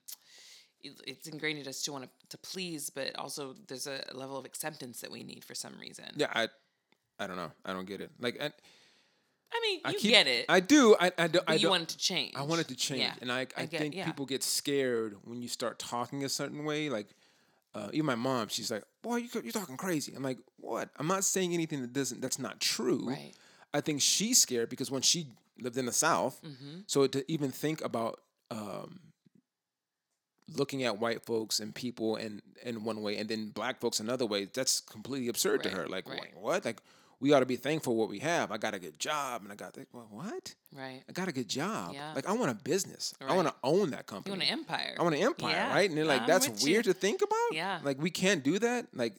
it- 0.82 1.00
it's 1.06 1.26
ingrained 1.26 1.58
in 1.58 1.66
us 1.66 1.82
to 1.82 1.92
want 1.92 2.04
to, 2.04 2.10
to 2.28 2.38
please, 2.38 2.90
but 2.90 3.16
also 3.18 3.54
there's 3.66 3.86
a 3.86 4.00
level 4.12 4.36
of 4.36 4.44
acceptance 4.44 5.00
that 5.00 5.10
we 5.10 5.22
need 5.24 5.44
for 5.44 5.54
some 5.54 5.76
reason. 5.78 6.04
Yeah, 6.16 6.30
I, 6.34 6.48
I 7.18 7.26
don't 7.26 7.36
know. 7.36 7.50
I 7.64 7.72
don't 7.72 7.86
get 7.86 8.00
it. 8.00 8.10
Like, 8.20 8.40
I, 8.40 8.46
I 8.46 9.60
mean, 9.62 9.80
I 9.84 9.90
you 9.92 9.98
keep- 9.98 10.10
get 10.10 10.26
it. 10.26 10.44
I 10.48 10.60
do. 10.60 10.94
I, 11.00 11.10
I 11.18 11.26
do. 11.26 11.40
I 11.48 11.54
you 11.54 11.60
don't- 11.62 11.70
want 11.70 11.82
it 11.84 11.88
to 11.90 11.98
change. 11.98 12.34
I 12.36 12.42
want 12.42 12.60
it 12.60 12.68
to 12.68 12.76
change, 12.76 13.00
Yeah. 13.00 13.14
and 13.20 13.32
I, 13.32 13.46
I, 13.56 13.64
get- 13.66 13.80
think 13.80 13.94
yeah. 13.96 14.04
people 14.06 14.26
get 14.26 14.42
scared 14.44 15.16
when 15.24 15.40
you 15.42 15.48
start 15.48 15.78
talking 15.78 16.22
a 16.24 16.28
certain 16.28 16.64
way. 16.64 16.90
Like, 16.90 17.08
uh, 17.74 17.88
even 17.92 18.06
my 18.06 18.14
mom, 18.14 18.48
she's 18.48 18.70
like, 18.70 18.84
"Boy, 19.02 19.16
you 19.16 19.28
you're 19.42 19.52
talking 19.52 19.76
crazy." 19.76 20.12
I'm 20.14 20.22
like, 20.22 20.38
"What? 20.58 20.90
I'm 20.96 21.06
not 21.06 21.24
saying 21.24 21.54
anything 21.54 21.80
that 21.82 21.92
doesn't 21.92 22.20
that's 22.20 22.38
not 22.38 22.60
true." 22.60 23.08
Right. 23.08 23.32
I 23.74 23.80
think 23.80 24.00
she's 24.00 24.40
scared 24.40 24.68
because 24.70 24.90
when 24.90 25.02
she 25.02 25.26
lived 25.60 25.76
in 25.76 25.86
the 25.86 25.92
South, 25.92 26.40
Mm-hmm. 26.42 26.80
so 26.86 27.06
to 27.06 27.24
even 27.30 27.50
think 27.50 27.82
about 27.84 28.20
um, 28.50 29.00
looking 30.56 30.82
at 30.84 30.98
white 30.98 31.24
folks 31.24 31.60
and 31.60 31.74
people 31.74 32.16
in 32.16 32.40
in 32.64 32.84
one 32.84 33.02
way, 33.02 33.16
and 33.18 33.28
then 33.28 33.50
black 33.50 33.80
folks 33.80 34.00
another 34.00 34.26
way, 34.26 34.46
that's 34.46 34.80
completely 34.80 35.28
absurd 35.28 35.62
to 35.62 35.68
her. 35.70 35.86
Like, 35.86 36.08
right. 36.08 36.32
what? 36.34 36.64
Like, 36.64 36.80
we 37.20 37.32
ought 37.32 37.40
to 37.40 37.46
be 37.46 37.56
thankful 37.56 37.94
what 37.96 38.08
we 38.08 38.18
have. 38.20 38.50
I 38.52 38.58
got 38.58 38.74
a 38.74 38.78
good 38.78 38.98
job, 38.98 39.42
and 39.42 39.52
I 39.52 39.56
got 39.56 39.72
that. 39.74 39.88
Well, 39.92 40.06
what? 40.10 40.54
Right. 40.72 41.02
I 41.08 41.12
got 41.12 41.28
a 41.28 41.32
good 41.32 41.48
job. 41.48 41.92
Yeah. 41.94 42.12
Like 42.14 42.28
I 42.28 42.32
want 42.32 42.50
a 42.50 42.54
business. 42.54 43.14
I 43.20 43.34
want 43.34 43.48
to 43.48 43.54
own 43.62 43.90
that 43.90 44.00
You 44.00 44.04
company. 44.14 44.30
want 44.32 44.42
an 44.42 44.48
empire. 44.48 44.94
I 44.98 45.02
want 45.02 45.14
an 45.16 45.22
empire, 45.22 45.50
Yeah. 45.52 45.74
right? 45.74 45.88
And 45.88 45.98
they're 45.98 46.04
like, 46.04 46.22
I'm 46.22 46.26
that's 46.28 46.48
weird 46.64 46.86
you. 46.86 46.92
to 46.92 46.98
think 46.98 47.20
about. 47.22 47.50
Yeah. 47.52 47.80
Like 47.82 48.00
we 48.00 48.10
can't 48.10 48.42
do 48.44 48.58
that. 48.60 48.86
Like, 48.94 49.14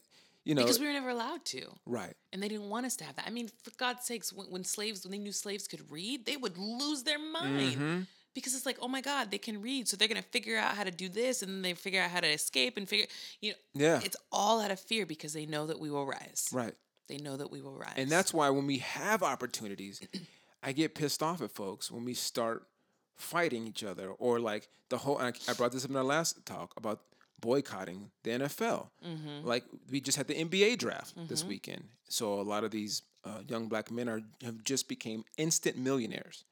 you 0.50 0.56
know, 0.56 0.64
because 0.64 0.80
we 0.80 0.88
were 0.88 0.94
never 0.94 1.10
allowed 1.10 1.46
to. 1.46 1.62
right. 1.86 2.16
And 2.34 2.42
they 2.42 2.48
didn't 2.48 2.70
want 2.70 2.86
us 2.86 2.96
to 2.98 3.04
have 3.06 3.16
that. 3.18 3.26
I 3.28 3.30
mean, 3.30 3.50
for 3.64 3.72
God's 3.78 4.04
sakes, 4.06 4.34
when, 4.34 4.48
when 4.48 4.64
slaves, 4.64 5.04
when 5.04 5.12
they 5.12 5.18
knew 5.18 5.32
slaves 5.32 5.68
could 5.68 5.84
read, 5.92 6.26
they 6.26 6.38
would 6.38 6.58
lose 6.58 7.04
their 7.04 7.20
mind. 7.20 7.74
Mm-hmm. 7.74 8.00
Because 8.36 8.54
it's 8.56 8.66
like, 8.66 8.78
oh 8.82 8.88
my 8.88 9.02
God, 9.02 9.32
they 9.32 9.38
can 9.40 9.62
read. 9.62 9.88
So 9.88 9.98
they're 9.98 10.08
going 10.08 10.22
to 10.22 10.30
figure 10.30 10.58
out 10.58 10.76
how 10.76 10.84
to 10.84 10.92
do 10.92 11.10
this 11.10 11.42
and 11.42 11.52
then 11.52 11.62
they 11.62 11.74
figure 11.74 12.02
out 12.02 12.10
how 12.12 12.20
to 12.20 12.28
escape 12.28 12.78
and 12.78 12.88
figure, 12.88 13.08
you 13.42 13.52
know, 13.52 13.58
Yeah. 13.86 14.00
it's 14.04 14.16
all 14.32 14.62
out 14.62 14.72
of 14.72 14.80
fear 14.80 15.06
because 15.06 15.34
they 15.34 15.46
know 15.46 15.66
that 15.68 15.80
we 15.80 15.90
will 15.90 16.06
rise. 16.06 16.50
Right. 16.52 16.76
They 17.08 17.18
know 17.18 17.38
that 17.38 17.50
we 17.52 17.62
will 17.62 17.78
rise. 17.78 17.94
And 17.98 18.10
that's 18.10 18.34
why 18.34 18.50
when 18.52 18.66
we 18.68 18.78
have 18.78 19.24
opportunities, 19.24 20.00
I 20.64 20.72
get 20.74 20.94
pissed 20.96 21.22
off 21.24 21.42
at 21.42 21.52
folks 21.52 21.92
when 21.92 22.06
we 22.06 22.14
start 22.14 22.68
fighting 23.16 23.68
each 23.68 23.84
other 23.84 24.10
or 24.12 24.40
like 24.40 24.70
the 24.90 24.98
whole. 25.00 25.18
I 25.18 25.34
I 25.48 25.54
brought 25.54 25.72
this 25.72 25.84
up 25.84 25.90
in 25.92 25.96
our 25.98 26.04
last 26.04 26.46
talk 26.46 26.74
about 26.78 27.02
boycotting 27.42 28.12
the 28.24 28.32
NFL. 28.32 28.88
Mm-hmm. 29.06 29.48
Like 29.48 29.64
we 29.90 30.02
just 30.02 30.18
had 30.18 30.28
the 30.28 30.36
NBA 30.36 30.78
draft 30.78 31.14
this 31.28 31.44
weekend, 31.44 31.84
so 32.08 32.40
a 32.40 32.44
lot 32.44 32.64
of 32.64 32.72
these 32.72 33.02
uh, 33.24 33.42
young 33.48 33.68
black 33.68 33.92
men 33.92 34.10
are 34.10 34.22
have 34.44 34.64
just 34.64 34.88
became 34.88 35.24
instant 35.38 35.78
millionaires. 35.78 36.46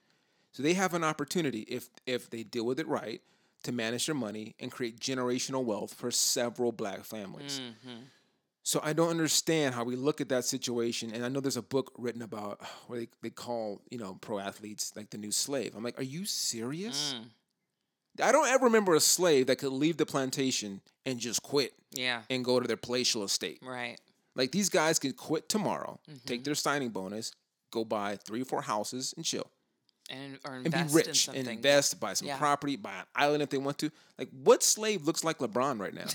So 0.51 0.63
they 0.63 0.73
have 0.73 0.93
an 0.93 1.03
opportunity 1.03 1.61
if 1.61 1.89
if 2.05 2.29
they 2.29 2.43
deal 2.43 2.65
with 2.65 2.79
it 2.79 2.87
right 2.87 3.21
to 3.63 3.71
manage 3.71 4.05
their 4.05 4.15
money 4.15 4.55
and 4.59 4.71
create 4.71 4.99
generational 4.99 5.63
wealth 5.63 5.93
for 5.93 6.11
several 6.11 6.71
black 6.71 7.03
families. 7.03 7.59
Mm-hmm. 7.59 7.97
So 8.63 8.81
I 8.83 8.91
don't 8.91 9.09
understand 9.09 9.75
how 9.75 9.85
we 9.85 9.95
look 9.95 10.19
at 10.19 10.27
that 10.27 10.43
situation. 10.43 11.13
And 11.13 11.23
I 11.23 11.29
know 11.29 11.39
there's 11.39 11.55
a 11.55 11.61
book 11.61 11.93
written 11.97 12.21
about 12.21 12.61
where 12.87 12.99
they, 12.99 13.07
they 13.21 13.29
call, 13.29 13.81
you 13.89 13.97
know, 13.97 14.17
pro 14.19 14.39
athletes 14.39 14.93
like 14.95 15.09
the 15.09 15.17
new 15.17 15.31
slave. 15.31 15.73
I'm 15.75 15.83
like, 15.83 15.99
are 15.99 16.03
you 16.03 16.25
serious? 16.25 17.15
Mm. 17.17 17.29
I 18.21 18.31
don't 18.31 18.47
ever 18.47 18.65
remember 18.65 18.95
a 18.95 18.99
slave 18.99 19.47
that 19.47 19.57
could 19.57 19.71
leave 19.71 19.97
the 19.97 20.05
plantation 20.05 20.81
and 21.05 21.19
just 21.19 21.41
quit 21.43 21.73
yeah. 21.91 22.21
and 22.29 22.43
go 22.43 22.59
to 22.59 22.67
their 22.67 22.77
palatial 22.77 23.23
estate. 23.23 23.59
Right. 23.61 23.97
Like 24.35 24.51
these 24.51 24.69
guys 24.69 24.99
could 24.99 25.15
quit 25.17 25.49
tomorrow, 25.49 25.99
Mm-hmm. 26.09 26.25
take 26.25 26.43
their 26.43 26.55
signing 26.55 26.89
bonus, 26.89 27.31
go 27.71 27.83
buy 27.85 28.17
three 28.17 28.41
or 28.41 28.45
four 28.45 28.61
houses 28.61 29.13
and 29.15 29.25
chill. 29.25 29.49
And 30.09 30.39
And 30.45 30.63
be 30.71 30.83
rich 30.91 31.27
in 31.27 31.35
and 31.35 31.47
invest, 31.49 31.99
buy 31.99 32.13
some 32.13 32.27
Yeah. 32.29 32.37
property, 32.37 32.75
buy 32.77 32.93
an 32.99 33.05
island 33.15 33.43
if 33.43 33.49
they 33.49 33.57
want 33.57 33.77
to. 33.79 33.91
Like, 34.17 34.29
what 34.43 34.63
slave 34.63 35.05
looks 35.05 35.23
like 35.23 35.39
LeBron 35.39 35.79
right 35.79 35.93
now? 35.93 36.05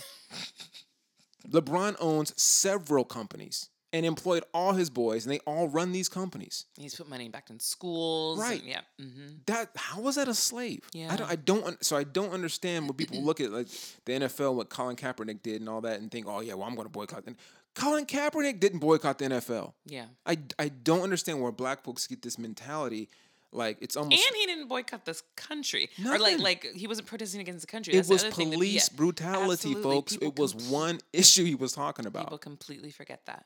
LeBron 1.48 1.96
owns 2.00 2.32
several 2.40 3.04
companies 3.04 3.68
and 3.92 4.06
employed 4.06 4.42
all 4.54 4.72
his 4.72 4.88
boys, 4.90 5.24
and 5.26 5.32
they 5.34 5.38
all 5.40 5.68
run 5.68 5.92
these 5.92 6.08
companies. 6.08 6.64
He's 6.78 6.94
put 6.94 7.08
money 7.08 7.28
back 7.28 7.50
in 7.50 7.60
schools. 7.60 8.40
and- 8.40 8.48
Right. 8.50 8.62
yeah. 8.64 8.80
hmm 8.98 9.28
That 9.46 9.70
how 9.76 10.00
was 10.00 10.14
that 10.16 10.28
a 10.28 10.34
slave? 10.34 10.82
I 10.94 10.98
Yeah. 10.98 11.16
don't. 11.16 11.30
I 11.30 11.36
don't. 11.36 11.84
So 11.84 11.96
I 11.96 12.04
don't 12.04 12.30
understand 12.32 12.86
when 12.86 12.94
people 12.94 13.22
look 13.22 13.40
at 13.40 13.50
like 13.52 13.68
the 14.06 14.12
NFL, 14.14 14.54
what 14.54 14.70
Colin 14.70 14.96
Kaepernick 14.96 15.42
did, 15.42 15.60
and 15.60 15.68
all 15.68 15.80
that, 15.82 16.00
and 16.00 16.10
think, 16.10 16.26
oh 16.26 16.40
yeah, 16.40 16.54
well 16.54 16.66
I'm 16.68 16.74
going 16.74 16.86
to 16.86 16.90
boycott. 16.92 17.24
And 17.26 17.36
Colin 17.74 18.04
Kaepernick 18.06 18.60
didn't 18.60 18.80
boycott 18.80 19.18
the 19.18 19.26
NFL. 19.26 19.74
Yeah. 19.86 20.06
I 20.26 20.38
I 20.58 20.68
don't 20.68 21.02
understand 21.02 21.40
where 21.42 21.52
black 21.52 21.84
folks 21.84 22.06
get 22.06 22.22
this 22.22 22.38
mentality. 22.38 23.08
Like 23.54 23.76
it's 23.82 23.96
almost 23.98 24.24
And 24.26 24.36
he 24.36 24.46
didn't 24.46 24.68
boycott 24.68 25.04
this 25.04 25.22
country, 25.36 25.90
or 26.06 26.12
like 26.12 26.20
Nothing. 26.20 26.38
like 26.38 26.64
he 26.74 26.86
wasn't 26.86 27.06
protesting 27.06 27.42
against 27.42 27.60
the 27.60 27.66
country. 27.66 27.92
it 27.92 27.96
That's 27.96 28.08
the 28.08 28.14
was 28.14 28.34
thing 28.34 28.48
that- 28.50 28.56
police 28.56 28.88
yeah, 28.90 28.96
brutality, 28.96 29.52
absolutely. 29.52 29.82
folks. 29.82 30.12
People 30.14 30.28
it 30.28 30.38
was 30.38 30.54
compl- 30.54 30.70
one 30.70 31.00
issue 31.12 31.44
he 31.44 31.54
was 31.54 31.72
talking 31.74 32.06
about. 32.06 32.24
People 32.24 32.38
completely 32.38 32.90
forget 32.90 33.26
that. 33.26 33.44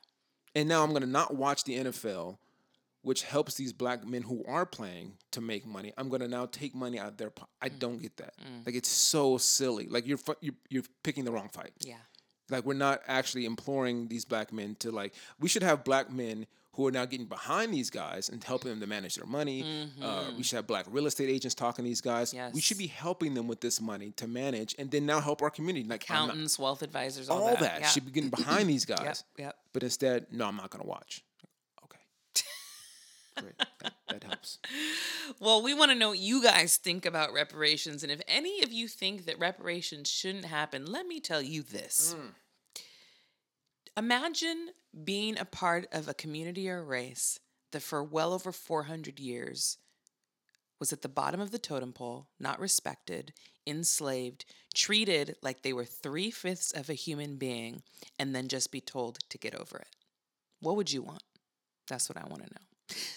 And 0.57 0.67
now 0.67 0.83
I'm 0.83 0.91
gonna 0.91 1.05
not 1.05 1.35
watch 1.35 1.65
the 1.65 1.75
NFL, 1.77 2.39
which 3.03 3.21
helps 3.21 3.53
these 3.53 3.73
black 3.73 4.05
men 4.05 4.23
who 4.23 4.43
are 4.47 4.65
playing 4.65 5.13
to 5.31 5.39
make 5.39 5.67
money. 5.67 5.93
I'm 5.97 6.09
gonna 6.09 6.27
now 6.27 6.47
take 6.47 6.73
money 6.73 6.97
out 6.97 7.09
of 7.09 7.17
their. 7.17 7.29
Po- 7.29 7.47
I 7.61 7.69
mm. 7.69 7.77
don't 7.77 8.01
get 8.01 8.17
that. 8.17 8.33
Mm. 8.39 8.65
Like 8.65 8.73
it's 8.73 8.89
so 8.89 9.37
silly. 9.37 9.87
Like 9.87 10.07
you're 10.07 10.17
you're 10.41 10.55
you're 10.67 10.83
picking 11.03 11.25
the 11.25 11.31
wrong 11.31 11.49
fight. 11.49 11.73
Yeah. 11.81 11.97
Like 12.49 12.65
we're 12.65 12.73
not 12.73 13.01
actually 13.07 13.45
imploring 13.45 14.07
these 14.07 14.25
black 14.25 14.51
men 14.51 14.75
to 14.79 14.89
like. 14.89 15.13
We 15.39 15.47
should 15.47 15.61
have 15.61 15.83
black 15.83 16.11
men 16.11 16.47
who 16.77 16.87
are 16.87 16.91
now 16.91 17.05
getting 17.05 17.25
behind 17.25 17.73
these 17.73 17.89
guys 17.89 18.29
and 18.29 18.41
helping 18.43 18.69
them 18.69 18.79
to 18.79 18.87
manage 18.87 19.15
their 19.15 19.25
money. 19.25 19.89
Uh, 20.01 20.25
we 20.37 20.43
should 20.43 20.55
have 20.57 20.67
black 20.67 20.85
real 20.89 21.07
estate 21.07 21.27
agents 21.29 21.55
talking 21.55 21.83
to 21.83 21.89
these 21.89 22.01
guys. 22.01 22.33
We 22.53 22.61
should 22.61 22.77
be 22.77 22.87
helping 22.87 23.33
them 23.33 23.47
with 23.47 23.59
this 23.61 23.81
money 23.81 24.11
to 24.17 24.27
manage 24.27 24.75
and 24.77 24.89
then 24.91 25.05
now 25.07 25.19
help 25.19 25.41
our 25.41 25.49
community. 25.49 25.85
Like 25.87 26.05
I'm 26.09 26.15
not- 26.15 26.23
Accountants, 26.29 26.59
wealth 26.59 26.83
advisors, 26.83 27.29
all, 27.29 27.41
all 27.41 27.49
that, 27.49 27.59
that. 27.61 27.79
Yeah. 27.81 27.87
should 27.87 28.05
be 28.05 28.11
getting 28.11 28.29
behind 28.37 28.69
these 28.69 28.85
guys. 28.85 29.23
Yep. 29.37 29.55
But 29.73 29.83
instead, 29.83 30.27
no, 30.31 30.45
I'm 30.45 30.55
not 30.55 30.69
gonna 30.69 30.85
watch. 30.85 31.23
Okay. 31.83 31.97
Great. 33.41 33.57
That, 33.81 33.93
that 34.09 34.23
helps. 34.23 34.59
Well, 35.39 35.63
we 35.63 35.73
want 35.73 35.89
to 35.91 35.95
know 35.97 36.09
what 36.09 36.19
you 36.19 36.43
guys 36.43 36.77
think 36.77 37.05
about 37.07 37.33
reparations. 37.33 38.03
And 38.03 38.11
if 38.11 38.21
any 38.27 38.61
of 38.63 38.71
you 38.71 38.87
think 38.87 39.25
that 39.25 39.39
reparations 39.39 40.09
shouldn't 40.11 40.45
happen, 40.45 40.85
let 40.85 41.07
me 41.07 41.19
tell 41.19 41.41
you 41.41 41.63
this. 41.63 42.15
Imagine 43.97 44.69
being 45.03 45.39
a 45.39 45.45
part 45.45 45.87
of 45.91 46.07
a 46.07 46.13
community 46.13 46.69
or 46.69 46.83
race 46.83 47.39
that 47.71 47.81
for 47.81 48.03
well 48.03 48.31
over 48.31 48.51
400 48.51 49.19
years 49.19 49.79
was 50.79 50.93
at 50.93 51.01
the 51.01 51.09
bottom 51.09 51.41
of 51.41 51.49
the 51.49 51.57
totem 51.57 51.93
pole, 51.93 52.27
not 52.39 52.59
respected, 52.59 53.33
enslaved, 53.65 54.45
treated 54.75 55.35
like 55.41 55.63
they 55.63 55.73
were 55.73 55.83
three 55.83 56.29
fifths 56.29 56.71
of 56.71 56.91
a 56.91 56.93
human 56.93 57.37
being, 57.37 57.81
and 58.19 58.35
then 58.35 58.47
just 58.47 58.71
be 58.71 58.81
told 58.81 59.17
to 59.29 59.39
get 59.39 59.55
over 59.55 59.77
it. 59.77 59.95
What 60.59 60.75
would 60.75 60.91
you 60.91 61.01
want? 61.01 61.23
That's 61.87 62.07
what 62.07 62.19
I 62.19 62.27
want 62.27 62.43
to 62.43 62.53
know. 62.53 62.66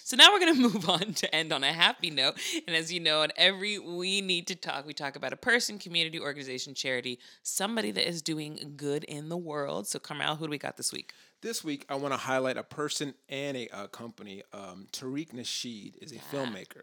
So 0.04 0.16
now 0.16 0.32
we're 0.32 0.40
going 0.40 0.54
to 0.56 0.60
move 0.60 0.88
on 0.88 1.14
to 1.14 1.34
end 1.34 1.52
on 1.52 1.64
a 1.64 1.72
happy 1.72 2.10
note. 2.10 2.38
And 2.66 2.76
as 2.76 2.92
you 2.92 3.00
know, 3.00 3.22
in 3.22 3.32
every 3.36 3.78
We 3.78 4.20
Need 4.20 4.46
to 4.48 4.54
Talk, 4.54 4.86
we 4.86 4.94
talk 4.94 5.16
about 5.16 5.32
a 5.32 5.36
person, 5.36 5.78
community, 5.78 6.18
organization, 6.18 6.74
charity, 6.74 7.18
somebody 7.42 7.90
that 7.92 8.08
is 8.08 8.22
doing 8.22 8.74
good 8.76 9.04
in 9.04 9.28
the 9.28 9.36
world. 9.36 9.86
So, 9.86 9.98
Karmel, 9.98 10.38
who 10.38 10.46
do 10.46 10.50
we 10.50 10.58
got 10.58 10.76
this 10.76 10.92
week? 10.92 11.12
This 11.42 11.64
week, 11.64 11.86
I 11.88 11.94
want 11.94 12.12
to 12.12 12.18
highlight 12.18 12.58
a 12.58 12.62
person 12.62 13.14
and 13.30 13.56
a 13.56 13.68
uh, 13.74 13.86
company. 13.86 14.42
Um, 14.52 14.88
Tariq 14.92 15.32
Nasheed 15.32 15.94
is 16.02 16.12
a 16.12 16.16
filmmaker. 16.16 16.82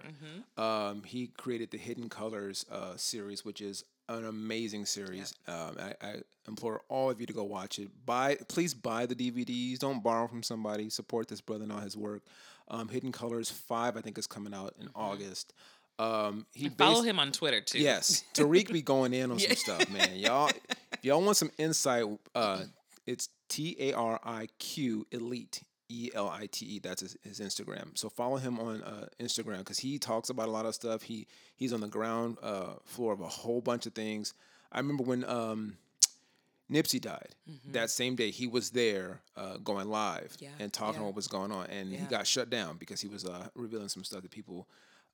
Um, 0.57 1.03
he 1.03 1.27
created 1.27 1.69
the 1.69 1.77
Hidden 1.77 2.09
Colors 2.09 2.65
uh, 2.71 2.95
series, 2.95 3.45
which 3.45 3.61
is 3.61 3.83
an 4.09 4.25
amazing 4.25 4.85
series. 4.85 5.33
Um, 5.47 5.77
I, 5.79 5.93
I 6.01 6.15
implore 6.47 6.81
all 6.89 7.09
of 7.09 7.19
you 7.19 7.27
to 7.27 7.33
go 7.33 7.43
watch 7.43 7.77
it. 7.77 7.89
Buy, 8.05 8.37
please 8.47 8.73
buy 8.73 9.05
the 9.05 9.15
DVDs. 9.15 9.79
Don't 9.79 10.01
borrow 10.01 10.27
from 10.27 10.43
somebody. 10.43 10.89
Support 10.89 11.27
this 11.27 11.41
brother 11.41 11.63
and 11.63 11.71
all 11.71 11.79
his 11.79 11.97
work. 11.97 12.23
Um, 12.69 12.89
Hidden 12.89 13.11
Colors 13.11 13.49
Five, 13.49 13.95
I 13.97 14.01
think, 14.01 14.17
is 14.17 14.27
coming 14.27 14.53
out 14.53 14.75
in 14.79 14.89
August. 14.95 15.53
Um, 15.99 16.45
he 16.53 16.69
Follow 16.69 16.95
based- 17.01 17.05
him 17.07 17.19
on 17.19 17.31
Twitter 17.31 17.61
too. 17.61 17.79
Yes, 17.79 18.23
Tariq 18.33 18.71
be 18.71 18.81
going 18.81 19.13
in 19.13 19.31
on 19.31 19.39
some 19.39 19.55
stuff, 19.55 19.89
man. 19.89 20.15
Y'all, 20.15 20.49
if 20.93 21.03
y'all 21.03 21.21
want 21.21 21.37
some 21.37 21.51
insight, 21.57 22.05
uh, 22.35 22.63
it's 23.05 23.29
T 23.49 23.75
A 23.79 23.93
R 23.93 24.19
I 24.23 24.47
Q 24.59 25.07
Elite 25.11 25.63
E 25.89 26.11
L 26.13 26.29
I 26.29 26.47
T 26.51 26.65
E. 26.65 26.79
That's 26.79 27.01
his, 27.01 27.17
his 27.23 27.39
Instagram. 27.39 27.97
So 27.97 28.09
follow 28.09 28.37
him 28.37 28.59
on 28.59 28.83
uh, 28.83 29.07
Instagram 29.19 29.59
because 29.59 29.79
he 29.79 29.97
talks 29.97 30.29
about 30.29 30.49
a 30.49 30.51
lot 30.51 30.65
of 30.65 30.75
stuff. 30.75 31.01
He 31.03 31.25
he's 31.55 31.73
on 31.73 31.81
the 31.81 31.87
ground 31.87 32.37
uh, 32.43 32.73
floor 32.85 33.13
of 33.13 33.21
a 33.21 33.27
whole 33.27 33.61
bunch 33.61 33.85
of 33.87 33.93
things. 33.95 34.33
I 34.71 34.77
remember 34.79 35.03
when 35.03 35.23
um, 35.23 35.77
Nipsey 36.71 36.99
died. 36.99 37.35
That 37.71 37.89
same 37.89 38.15
day, 38.15 38.31
he 38.31 38.47
was 38.47 38.71
there 38.71 39.21
uh, 39.35 39.57
going 39.57 39.89
live 39.89 40.35
Yeah, 40.39 40.49
and 40.59 40.73
talking 40.73 41.01
yeah. 41.01 41.07
what 41.07 41.15
was 41.15 41.27
going 41.27 41.51
on, 41.51 41.67
and 41.67 41.91
he 41.91 42.05
got 42.05 42.27
shut 42.27 42.49
down 42.49 42.77
because 42.77 43.01
he 43.01 43.07
was 43.07 43.25
uh, 43.25 43.47
revealing 43.55 43.89
some 43.89 44.03
stuff 44.03 44.21
that 44.21 44.31
people 44.31 44.67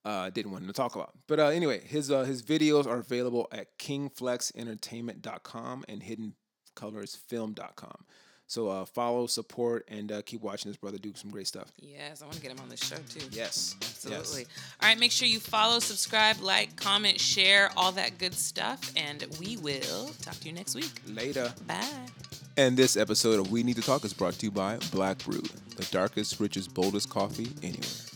uh, 0.05 0.29
didn't 0.29 0.51
want 0.51 0.63
him 0.63 0.67
to 0.67 0.73
talk 0.73 0.95
about. 0.95 1.13
But 1.27 1.39
uh, 1.39 1.47
anyway, 1.47 1.81
his 1.85 2.11
uh, 2.11 2.23
his 2.23 2.43
videos 2.43 2.85
are 2.87 2.99
available 2.99 3.47
at 3.51 3.77
kingflexentertainment.com 3.77 5.85
and 5.87 6.03
hiddencolorsfilm.com. 6.03 8.05
So 8.53 8.67
uh, 8.67 8.85
follow, 8.85 9.25
support, 9.25 9.83
and 9.87 10.11
uh, 10.11 10.21
keep 10.21 10.43
watching 10.43 10.69
this 10.69 10.77
brother 10.77 10.99
do 10.99 11.11
some 11.15 11.31
great 11.31 11.47
stuff. 11.47 11.71
Yes, 11.81 12.21
I 12.21 12.25
want 12.25 12.35
to 12.35 12.41
get 12.43 12.51
him 12.51 12.59
on 12.59 12.69
this 12.69 12.85
show 12.85 12.97
too. 13.09 13.25
Yes, 13.31 13.75
Absolutely. 13.81 14.41
Yes. 14.41 14.47
All 14.79 14.89
right, 14.89 14.99
make 14.99 15.11
sure 15.11 15.27
you 15.27 15.39
follow, 15.39 15.79
subscribe, 15.79 16.39
like, 16.39 16.75
comment, 16.75 17.19
share, 17.19 17.71
all 17.75 17.91
that 17.93 18.19
good 18.19 18.35
stuff. 18.35 18.91
And 18.95 19.25
we 19.39 19.57
will 19.57 20.11
talk 20.21 20.35
to 20.41 20.45
you 20.47 20.53
next 20.53 20.75
week. 20.75 20.91
Later. 21.07 21.51
Bye. 21.65 21.83
And 22.55 22.77
this 22.77 22.95
episode 22.95 23.39
of 23.39 23.51
We 23.51 23.63
Need 23.63 23.77
to 23.77 23.81
Talk 23.81 24.05
is 24.05 24.13
brought 24.13 24.35
to 24.35 24.45
you 24.45 24.51
by 24.51 24.77
Black 24.91 25.17
Brew, 25.25 25.41
the 25.75 25.87
darkest, 25.89 26.39
richest, 26.39 26.75
boldest 26.75 27.09
coffee 27.09 27.49
anywhere. 27.63 28.12